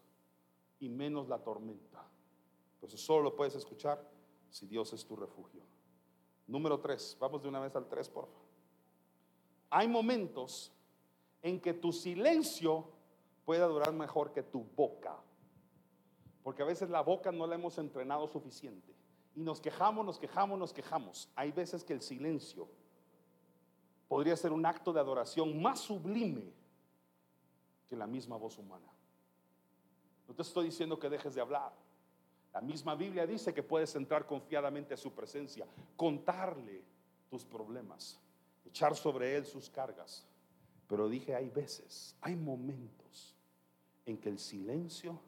y 0.80 0.89
menos 0.89 1.28
la 1.28 1.39
tormenta. 1.39 2.06
Pues 2.80 2.93
eso 2.93 3.06
solo 3.06 3.24
lo 3.24 3.36
puedes 3.36 3.56
escuchar 3.56 4.08
si 4.49 4.68
Dios 4.68 4.93
es 4.93 5.06
tu 5.06 5.16
refugio. 5.16 5.64
Número 6.47 6.80
tres, 6.80 7.18
vamos 7.20 7.41
de 7.41 7.49
una 7.49 7.60
vez 7.60 7.76
al 7.76 7.88
tres, 7.88 8.08
por 8.08 8.28
favor. 8.28 8.45
Hay 9.72 9.88
momentos 9.88 10.72
en 11.41 11.60
que 11.60 11.74
tu 11.74 11.91
silencio 11.91 12.86
pueda 13.45 13.68
durar 13.68 13.91
mejor 13.93 14.32
que 14.32 14.43
tu 14.43 14.64
boca. 14.76 15.18
Porque 16.46 16.62
a 16.62 16.66
veces 16.66 16.91
la 16.91 17.02
boca 17.02 17.32
no 17.32 17.48
la 17.48 17.56
hemos 17.56 17.76
entrenado 17.80 18.28
suficiente. 18.28 18.93
Y 19.36 19.41
nos 19.41 19.60
quejamos, 19.60 20.06
nos 20.06 20.20
quejamos, 20.20 20.60
nos 20.60 20.72
quejamos. 20.72 21.28
Hay 21.36 21.52
veces 21.52 21.84
que 21.84 21.93
el 21.93 22.04
silencio 22.04 22.70
podría 24.08 24.38
ser 24.38 24.52
un 24.52 24.64
acto 24.64 24.93
de 24.93 25.00
adoración 25.00 25.60
más 25.60 25.80
sublime 25.80 26.54
que 27.89 27.96
la 27.96 28.06
misma 28.06 28.38
voz 28.38 28.60
humana. 28.60 28.86
No 30.28 30.36
te 30.36 30.43
estoy 30.43 30.66
diciendo 30.66 31.00
que 31.00 31.10
dejes 31.10 31.34
de 31.34 31.41
hablar. 31.41 31.74
La 32.54 32.62
misma 32.62 32.93
Biblia 32.93 33.26
dice 33.26 33.52
que 33.52 33.64
puedes 33.64 33.96
entrar 33.96 34.28
confiadamente 34.28 34.93
a 34.93 34.98
su 34.98 35.16
presencia, 35.16 35.66
contarle 35.98 36.84
tus 37.28 37.43
problemas, 37.43 38.20
echar 38.64 38.96
sobre 38.96 39.36
él 39.36 39.48
sus 39.48 39.68
cargas. 39.68 40.24
Pero 40.88 41.10
dije, 41.10 41.34
hay 41.34 41.50
veces, 41.50 42.16
hay 42.22 42.36
momentos 42.36 43.36
en 44.06 44.20
que 44.20 44.30
el 44.30 44.38
silencio 44.38 45.20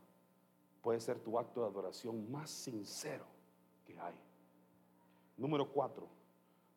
puede 0.88 1.01
ser 1.01 1.19
tu 1.19 1.38
acto 1.38 1.59
de 1.59 1.67
adoración 1.67 2.31
más 2.31 2.49
sincero 2.49 3.25
que 3.85 3.99
hay. 3.99 4.15
Número 5.35 5.69
cuatro, 5.69 6.07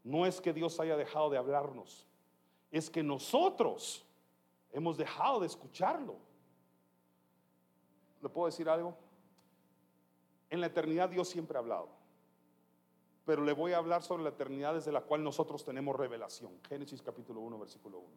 no 0.03 0.27
es 0.27 0.41
que 0.41 0.53
Dios 0.53 0.81
haya 0.81 0.97
dejado 0.97 1.31
de 1.31 1.39
hablarnos, 1.39 2.09
es 2.73 2.91
que 2.91 3.05
nosotros 3.05 4.05
hemos 4.73 4.97
dejado 4.97 5.39
de 5.39 5.47
escucharlo. 5.47 6.17
¿Le 8.21 8.29
puedo 8.29 8.47
decir 8.47 8.69
algo? 8.69 8.97
En 10.49 10.61
la 10.61 10.67
eternidad 10.67 11.09
Dios 11.09 11.29
siempre 11.29 11.57
ha 11.57 11.61
hablado, 11.61 11.91
pero 13.25 13.45
le 13.45 13.53
voy 13.53 13.75
a 13.75 13.79
hablar 13.79 14.03
sobre 14.03 14.25
la 14.25 14.31
eternidad 14.31 14.75
desde 14.75 14.91
la 14.91 15.03
cual 15.03 15.23
nosotros 15.23 15.65
tenemos 15.65 15.95
revelación. 15.95 16.51
Génesis 16.69 17.01
capítulo 17.01 17.43
1, 17.43 17.61
versículo 17.61 18.01
1. 18.01 18.09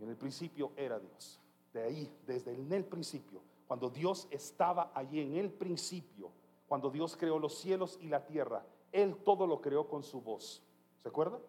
En 0.00 0.08
el 0.08 0.16
principio 0.16 0.72
era 0.74 0.98
Dios. 0.98 1.40
De 1.72 1.84
ahí, 1.84 2.12
desde 2.26 2.52
en 2.52 2.72
el 2.72 2.84
principio, 2.84 3.42
cuando 3.72 3.88
Dios 3.88 4.28
estaba 4.30 4.92
allí 4.94 5.18
en 5.18 5.34
el 5.34 5.50
principio, 5.50 6.30
cuando 6.68 6.90
Dios 6.90 7.16
creó 7.16 7.38
los 7.38 7.56
cielos 7.56 7.98
y 8.02 8.08
la 8.08 8.26
tierra, 8.26 8.66
Él 8.92 9.16
todo 9.24 9.46
lo 9.46 9.62
creó 9.62 9.88
con 9.88 10.02
su 10.02 10.20
voz. 10.20 10.62
¿Se 11.02 11.08
acuerda? 11.08 11.40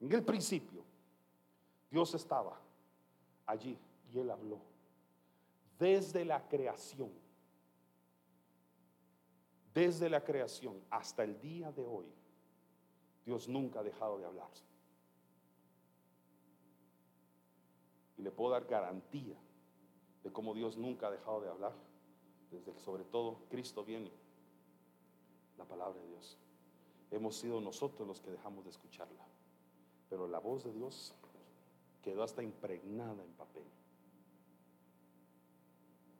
En 0.00 0.10
el 0.10 0.24
principio, 0.24 0.82
Dios 1.90 2.14
estaba. 2.14 2.58
allí 3.44 3.76
y 4.14 4.18
él 4.18 4.30
habló. 4.30 4.56
Desde 5.78 6.24
la 6.24 6.48
creación, 6.48 7.10
desde 9.74 10.08
la 10.08 10.24
creación 10.24 10.80
hasta 10.88 11.22
el 11.22 11.38
día 11.38 11.70
de 11.70 11.86
hoy, 11.86 12.06
Dios 13.26 13.46
nunca 13.46 13.80
ha 13.80 13.82
dejado 13.82 14.16
de 14.16 14.24
hablar. 14.24 14.48
Y 18.16 18.22
le 18.22 18.30
puedo 18.30 18.52
dar 18.52 18.64
garantía 18.64 19.36
de 20.24 20.32
cómo 20.32 20.54
Dios 20.54 20.76
nunca 20.76 21.06
ha 21.06 21.10
dejado 21.10 21.42
de 21.42 21.50
hablar, 21.50 21.74
desde 22.50 22.72
que 22.72 22.80
sobre 22.80 23.04
todo 23.04 23.42
Cristo 23.50 23.84
viene, 23.84 24.10
la 25.58 25.64
palabra 25.64 26.00
de 26.00 26.08
Dios. 26.08 26.38
Hemos 27.10 27.36
sido 27.36 27.60
nosotros 27.60 28.08
los 28.08 28.20
que 28.20 28.30
dejamos 28.30 28.64
de 28.64 28.70
escucharla, 28.70 29.24
pero 30.08 30.26
la 30.26 30.40
voz 30.40 30.64
de 30.64 30.72
Dios 30.72 31.14
quedó 32.02 32.22
hasta 32.22 32.42
impregnada 32.42 33.22
en 33.22 33.32
papel. 33.34 33.64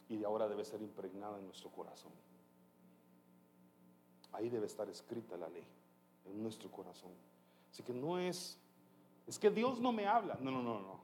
Y 0.08 0.22
ahora 0.22 0.48
debe 0.48 0.64
ser 0.64 0.82
impregnada 0.82 1.38
en 1.38 1.46
nuestro 1.46 1.70
corazón. 1.70 2.12
Ahí 4.32 4.50
debe 4.50 4.66
estar 4.66 4.88
escrita 4.88 5.36
la 5.36 5.48
ley, 5.48 5.66
en 6.26 6.42
nuestro 6.42 6.70
corazón. 6.70 7.12
Así 7.70 7.82
que 7.82 7.94
no 7.94 8.18
es, 8.18 8.58
es 9.26 9.38
que 9.38 9.50
Dios 9.50 9.80
no 9.80 9.92
me 9.92 10.06
habla. 10.06 10.36
No, 10.40 10.50
no, 10.50 10.62
no, 10.62 10.80
no. 10.80 11.03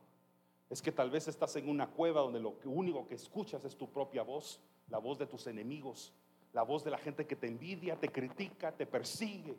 Es 0.71 0.81
que 0.81 0.93
tal 0.93 1.11
vez 1.11 1.27
estás 1.27 1.57
en 1.57 1.69
una 1.69 1.89
cueva 1.91 2.21
donde 2.21 2.39
lo 2.39 2.55
único 2.65 3.07
que 3.07 3.17
escuchas 3.17 3.65
es 3.65 3.77
tu 3.77 3.91
propia 3.91 4.23
voz, 4.23 4.61
la 4.89 4.99
voz 4.99 5.19
de 5.19 5.27
tus 5.27 5.49
enemigos, 5.49 6.13
la 6.53 6.63
voz 6.63 6.85
de 6.85 6.93
la 6.93 6.99
gente 6.99 7.27
que 7.27 7.35
te 7.35 7.49
envidia, 7.49 7.99
te 7.99 8.09
critica, 8.09 8.71
te 8.71 8.87
persigue. 8.87 9.57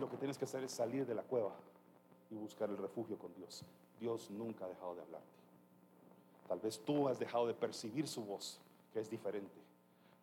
Lo 0.00 0.10
que 0.10 0.16
tienes 0.16 0.38
que 0.38 0.46
hacer 0.46 0.64
es 0.64 0.72
salir 0.72 1.06
de 1.06 1.14
la 1.14 1.22
cueva 1.22 1.54
y 2.30 2.34
buscar 2.34 2.70
el 2.70 2.78
refugio 2.78 3.18
con 3.18 3.34
Dios. 3.34 3.62
Dios 4.00 4.30
nunca 4.30 4.64
ha 4.64 4.68
dejado 4.68 4.94
de 4.94 5.02
hablarte. 5.02 5.28
Tal 6.48 6.60
vez 6.60 6.80
tú 6.80 7.08
has 7.08 7.18
dejado 7.18 7.46
de 7.46 7.54
percibir 7.54 8.08
su 8.08 8.24
voz, 8.24 8.58
que 8.92 9.00
es 9.00 9.10
diferente. 9.10 9.60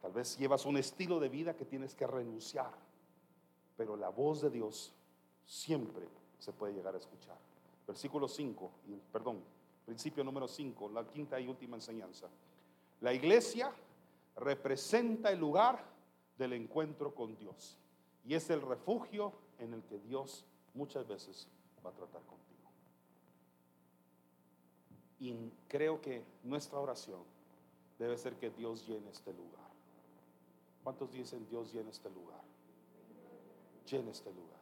Tal 0.01 0.11
vez 0.11 0.37
llevas 0.37 0.65
un 0.65 0.77
estilo 0.77 1.19
de 1.19 1.29
vida 1.29 1.55
que 1.55 1.65
tienes 1.65 1.93
que 1.93 2.07
renunciar, 2.07 2.73
pero 3.77 3.95
la 3.95 4.09
voz 4.09 4.41
de 4.41 4.49
Dios 4.49 4.91
siempre 5.45 6.07
se 6.39 6.51
puede 6.51 6.73
llegar 6.73 6.95
a 6.95 6.97
escuchar. 6.97 7.37
Versículo 7.85 8.27
5, 8.27 8.71
perdón, 9.11 9.43
principio 9.85 10.23
número 10.23 10.47
5, 10.47 10.89
la 10.89 11.05
quinta 11.05 11.39
y 11.39 11.47
última 11.47 11.75
enseñanza. 11.75 12.29
La 13.01 13.13
iglesia 13.13 13.73
representa 14.37 15.31
el 15.31 15.39
lugar 15.39 15.83
del 16.37 16.53
encuentro 16.53 17.13
con 17.13 17.35
Dios 17.35 17.77
y 18.25 18.35
es 18.35 18.49
el 18.49 18.61
refugio 18.61 19.33
en 19.59 19.73
el 19.73 19.83
que 19.83 19.99
Dios 19.99 20.45
muchas 20.73 21.07
veces 21.07 21.47
va 21.85 21.89
a 21.89 21.93
tratar 21.93 22.21
contigo. 22.21 22.69
Y 25.19 25.51
creo 25.67 26.01
que 26.01 26.23
nuestra 26.43 26.79
oración 26.79 27.21
debe 27.99 28.17
ser 28.17 28.35
que 28.37 28.49
Dios 28.49 28.87
llene 28.87 29.09
este 29.09 29.33
lugar. 29.33 29.69
¿Cuántos 30.83 31.11
dicen 31.11 31.47
Dios 31.49 31.71
llene 31.71 31.91
este 31.91 32.09
lugar? 32.09 32.41
Llene 33.89 34.11
este 34.11 34.31
lugar. 34.33 34.52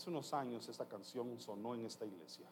Hace 0.00 0.08
unos 0.08 0.32
años 0.32 0.66
esta 0.66 0.88
canción 0.88 1.38
sonó 1.38 1.74
en 1.74 1.84
esta 1.84 2.06
iglesia, 2.06 2.46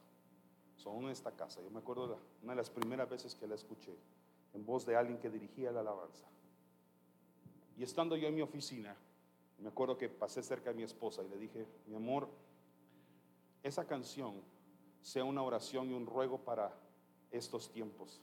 sonó 0.77 1.07
en 1.07 1.13
esta 1.13 1.31
casa. 1.31 1.63
Yo 1.63 1.71
me 1.71 1.79
acuerdo 1.79 2.19
una 2.43 2.53
de 2.53 2.57
las 2.59 2.69
primeras 2.69 3.09
veces 3.09 3.35
que 3.35 3.47
la 3.47 3.55
escuché 3.55 3.97
en 4.53 4.67
voz 4.67 4.85
de 4.85 4.95
alguien 4.95 5.19
que 5.19 5.31
dirigía 5.31 5.73
la 5.73 5.81
alabanza. 5.81 6.27
Y 7.79 7.85
estando 7.85 8.17
yo 8.17 8.29
en 8.29 8.35
mi 8.35 8.43
oficina, 8.43 8.95
me 9.61 9.69
acuerdo 9.69 9.97
que 9.97 10.11
pasé 10.11 10.43
cerca 10.43 10.69
de 10.69 10.77
mi 10.77 10.83
esposa 10.83 11.23
y 11.23 11.29
le 11.31 11.39
dije, 11.39 11.67
mi 11.87 11.95
amor, 11.95 12.29
esa 13.63 13.87
canción 13.87 14.43
sea 15.01 15.25
una 15.25 15.43
oración 15.43 15.91
y 15.91 15.95
un 15.95 16.05
ruego 16.05 16.37
para 16.37 16.71
estos 17.31 17.71
tiempos. 17.71 18.21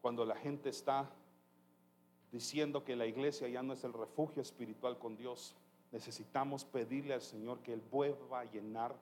Cuando 0.00 0.24
la 0.24 0.36
gente 0.36 0.68
está 0.68 1.10
diciendo 2.30 2.84
que 2.84 2.94
la 2.94 3.06
iglesia 3.06 3.48
ya 3.48 3.64
no 3.64 3.72
es 3.72 3.82
el 3.82 3.92
refugio 3.92 4.40
espiritual 4.40 5.00
con 5.00 5.16
Dios, 5.16 5.56
necesitamos 5.92 6.64
pedirle 6.64 7.14
al 7.14 7.22
Señor 7.22 7.60
que 7.60 7.72
Él 7.72 7.82
vuelva 7.90 8.40
a 8.40 8.44
llenar 8.44 8.96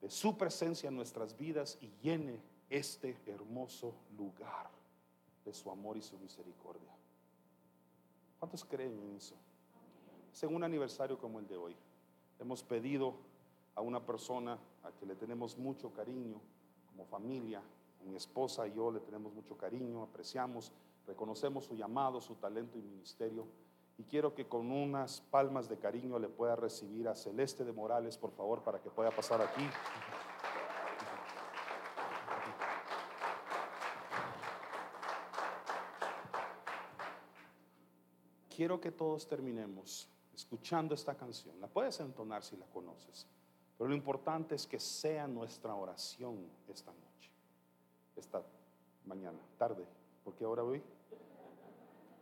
de 0.00 0.10
su 0.10 0.36
presencia 0.36 0.88
en 0.88 0.96
nuestras 0.96 1.36
vidas 1.36 1.78
y 1.80 1.90
llene 2.02 2.40
este 2.70 3.16
hermoso 3.26 3.94
lugar 4.16 4.70
de 5.44 5.52
su 5.52 5.70
amor 5.70 5.96
y 5.96 6.02
su 6.02 6.18
misericordia. 6.18 6.92
¿Cuántos 8.38 8.64
creen 8.64 8.98
en 8.98 9.16
eso? 9.16 9.34
Es 10.32 10.42
en 10.42 10.54
un 10.54 10.62
aniversario 10.62 11.18
como 11.18 11.40
el 11.40 11.48
de 11.48 11.56
hoy. 11.56 11.76
Hemos 12.38 12.62
pedido 12.62 13.14
a 13.74 13.80
una 13.80 14.04
persona 14.04 14.58
a 14.84 14.92
que 14.92 15.06
le 15.06 15.16
tenemos 15.16 15.56
mucho 15.56 15.92
cariño 15.92 16.40
como 16.90 17.04
familia, 17.06 17.62
mi 18.08 18.16
esposa 18.16 18.66
y 18.66 18.74
yo 18.74 18.90
le 18.90 19.00
tenemos 19.00 19.32
mucho 19.34 19.56
cariño, 19.56 20.02
apreciamos, 20.02 20.72
reconocemos 21.06 21.64
su 21.64 21.74
llamado, 21.74 22.20
su 22.20 22.34
talento 22.36 22.78
y 22.78 22.82
ministerio. 22.82 23.46
Y 23.98 24.04
quiero 24.04 24.34
que 24.34 24.46
con 24.46 24.70
unas 24.70 25.20
palmas 25.20 25.68
de 25.68 25.76
cariño 25.76 26.18
le 26.18 26.28
pueda 26.28 26.54
recibir 26.56 27.08
a 27.08 27.16
Celeste 27.16 27.64
de 27.64 27.72
Morales, 27.72 28.16
por 28.16 28.30
favor, 28.30 28.62
para 28.62 28.80
que 28.80 28.90
pueda 28.90 29.10
pasar 29.10 29.42
aquí. 29.42 29.68
Quiero 38.54 38.80
que 38.80 38.90
todos 38.92 39.28
terminemos 39.28 40.08
escuchando 40.34 40.94
esta 40.94 41.16
canción. 41.16 41.60
La 41.60 41.66
puedes 41.66 41.98
entonar 42.00 42.44
si 42.44 42.56
la 42.56 42.66
conoces. 42.66 43.26
Pero 43.76 43.90
lo 43.90 43.96
importante 43.96 44.54
es 44.54 44.66
que 44.66 44.80
sea 44.80 45.26
nuestra 45.26 45.74
oración 45.74 46.48
esta 46.68 46.92
noche, 46.92 47.30
esta 48.16 48.42
mañana, 49.04 49.38
tarde, 49.56 49.84
porque 50.24 50.44
ahora 50.44 50.62
voy 50.62 50.82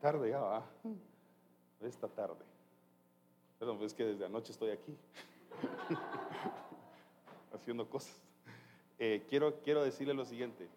tarde 0.01 0.31
ya 0.31 0.39
va, 0.39 0.63
esta 1.81 2.09
tarde. 2.09 2.45
Perdón, 3.59 3.83
es 3.83 3.95
que 3.95 4.05
desde 4.05 4.25
anoche 4.27 4.53
estoy 4.53 4.71
aquí 4.71 4.97
haciendo 7.53 7.89
cosas. 7.89 8.15
Eh, 8.99 9.25
quiero, 9.29 9.61
quiero 9.63 9.85
decirle 9.85 10.15
lo 10.15 10.25
siguiente, 10.25 10.69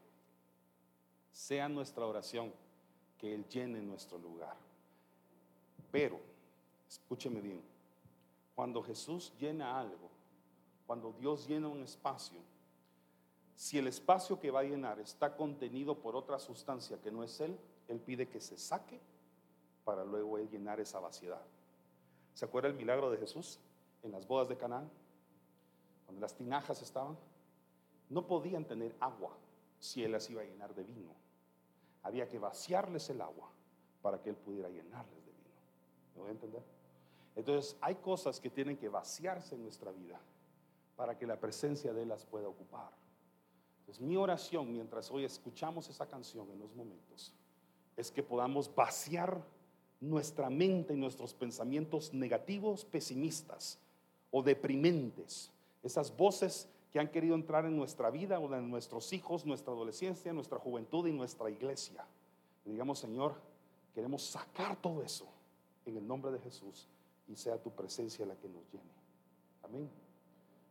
sea 1.31 1.69
nuestra 1.69 2.05
oración 2.05 2.53
que 3.17 3.33
Él 3.33 3.45
llene 3.47 3.81
nuestro 3.81 4.17
lugar. 4.17 4.55
Pero, 5.91 6.19
escúcheme 6.87 7.41
bien, 7.41 7.61
cuando 8.55 8.81
Jesús 8.83 9.33
llena 9.39 9.79
algo, 9.79 10.09
cuando 10.85 11.13
Dios 11.13 11.47
llena 11.47 11.67
un 11.67 11.83
espacio, 11.83 12.39
si 13.55 13.77
el 13.77 13.87
espacio 13.87 14.39
que 14.39 14.51
va 14.51 14.61
a 14.61 14.63
llenar 14.63 14.99
está 14.99 15.35
contenido 15.35 15.95
por 15.95 16.15
otra 16.15 16.39
sustancia 16.39 16.97
que 17.01 17.11
no 17.11 17.23
es 17.23 17.39
Él, 17.41 17.57
Él 17.87 17.99
pide 17.99 18.27
que 18.27 18.39
se 18.39 18.57
saque 18.57 18.99
para 19.89 20.05
luego 20.05 20.37
Él 20.37 20.47
llenar 20.51 20.79
esa 20.79 20.99
vaciedad. 20.99 21.41
¿Se 22.35 22.45
acuerda 22.45 22.69
el 22.69 22.75
milagro 22.75 23.09
de 23.09 23.17
Jesús 23.17 23.59
en 24.03 24.11
las 24.11 24.27
bodas 24.27 24.47
de 24.47 24.55
Canaán? 24.55 24.87
Cuando 26.05 26.21
las 26.21 26.35
tinajas 26.35 26.79
estaban, 26.83 27.17
no 28.07 28.27
podían 28.27 28.65
tener 28.65 28.95
agua 28.99 29.35
si 29.79 30.03
Él 30.03 30.11
las 30.11 30.29
iba 30.29 30.43
a 30.43 30.45
llenar 30.45 30.75
de 30.75 30.83
vino. 30.83 31.09
Había 32.03 32.27
que 32.27 32.37
vaciarles 32.37 33.09
el 33.09 33.19
agua 33.19 33.49
para 34.03 34.21
que 34.21 34.29
Él 34.29 34.35
pudiera 34.35 34.69
llenarles 34.69 35.25
de 35.25 35.31
vino. 35.31 35.55
¿Me 36.13 36.21
voy 36.21 36.29
a 36.29 36.33
entender? 36.33 36.63
Entonces 37.35 37.75
hay 37.81 37.95
cosas 37.95 38.39
que 38.39 38.51
tienen 38.51 38.77
que 38.77 38.89
vaciarse 38.89 39.55
en 39.55 39.63
nuestra 39.63 39.91
vida 39.91 40.19
para 40.95 41.17
que 41.17 41.25
la 41.25 41.39
presencia 41.39 41.93
de 41.93 42.03
Él 42.03 42.09
las 42.09 42.27
pueda 42.27 42.47
ocupar. 42.47 42.91
Entonces, 43.79 44.05
mi 44.05 44.17
oración 44.17 44.71
mientras 44.71 45.09
hoy 45.09 45.25
escuchamos 45.25 45.89
esa 45.89 46.05
canción 46.05 46.47
en 46.51 46.59
los 46.59 46.75
momentos 46.75 47.33
es 47.97 48.11
que 48.11 48.21
podamos 48.21 48.73
vaciar 48.75 49.43
nuestra 50.01 50.49
mente 50.49 50.93
y 50.93 50.97
nuestros 50.97 51.33
pensamientos 51.33 52.13
negativos, 52.13 52.85
pesimistas 52.85 53.79
o 54.31 54.41
deprimentes, 54.41 55.51
esas 55.83 56.15
voces 56.15 56.69
que 56.91 56.99
han 56.99 57.09
querido 57.09 57.35
entrar 57.35 57.65
en 57.65 57.75
nuestra 57.75 58.09
vida 58.09 58.39
o 58.39 58.53
en 58.53 58.69
nuestros 58.69 59.13
hijos, 59.13 59.45
nuestra 59.45 59.73
adolescencia, 59.73 60.33
nuestra 60.33 60.57
juventud 60.57 61.07
y 61.07 61.11
nuestra 61.11 61.49
iglesia. 61.49 62.05
Digamos, 62.65 62.99
Señor, 62.99 63.35
queremos 63.93 64.23
sacar 64.23 64.75
todo 64.81 65.03
eso 65.03 65.27
en 65.85 65.97
el 65.97 66.07
nombre 66.07 66.31
de 66.31 66.39
Jesús 66.39 66.87
y 67.27 67.35
sea 67.35 67.61
tu 67.61 67.71
presencia 67.71 68.25
la 68.25 68.35
que 68.35 68.49
nos 68.49 68.63
llene. 68.71 68.91
Amén. 69.63 69.89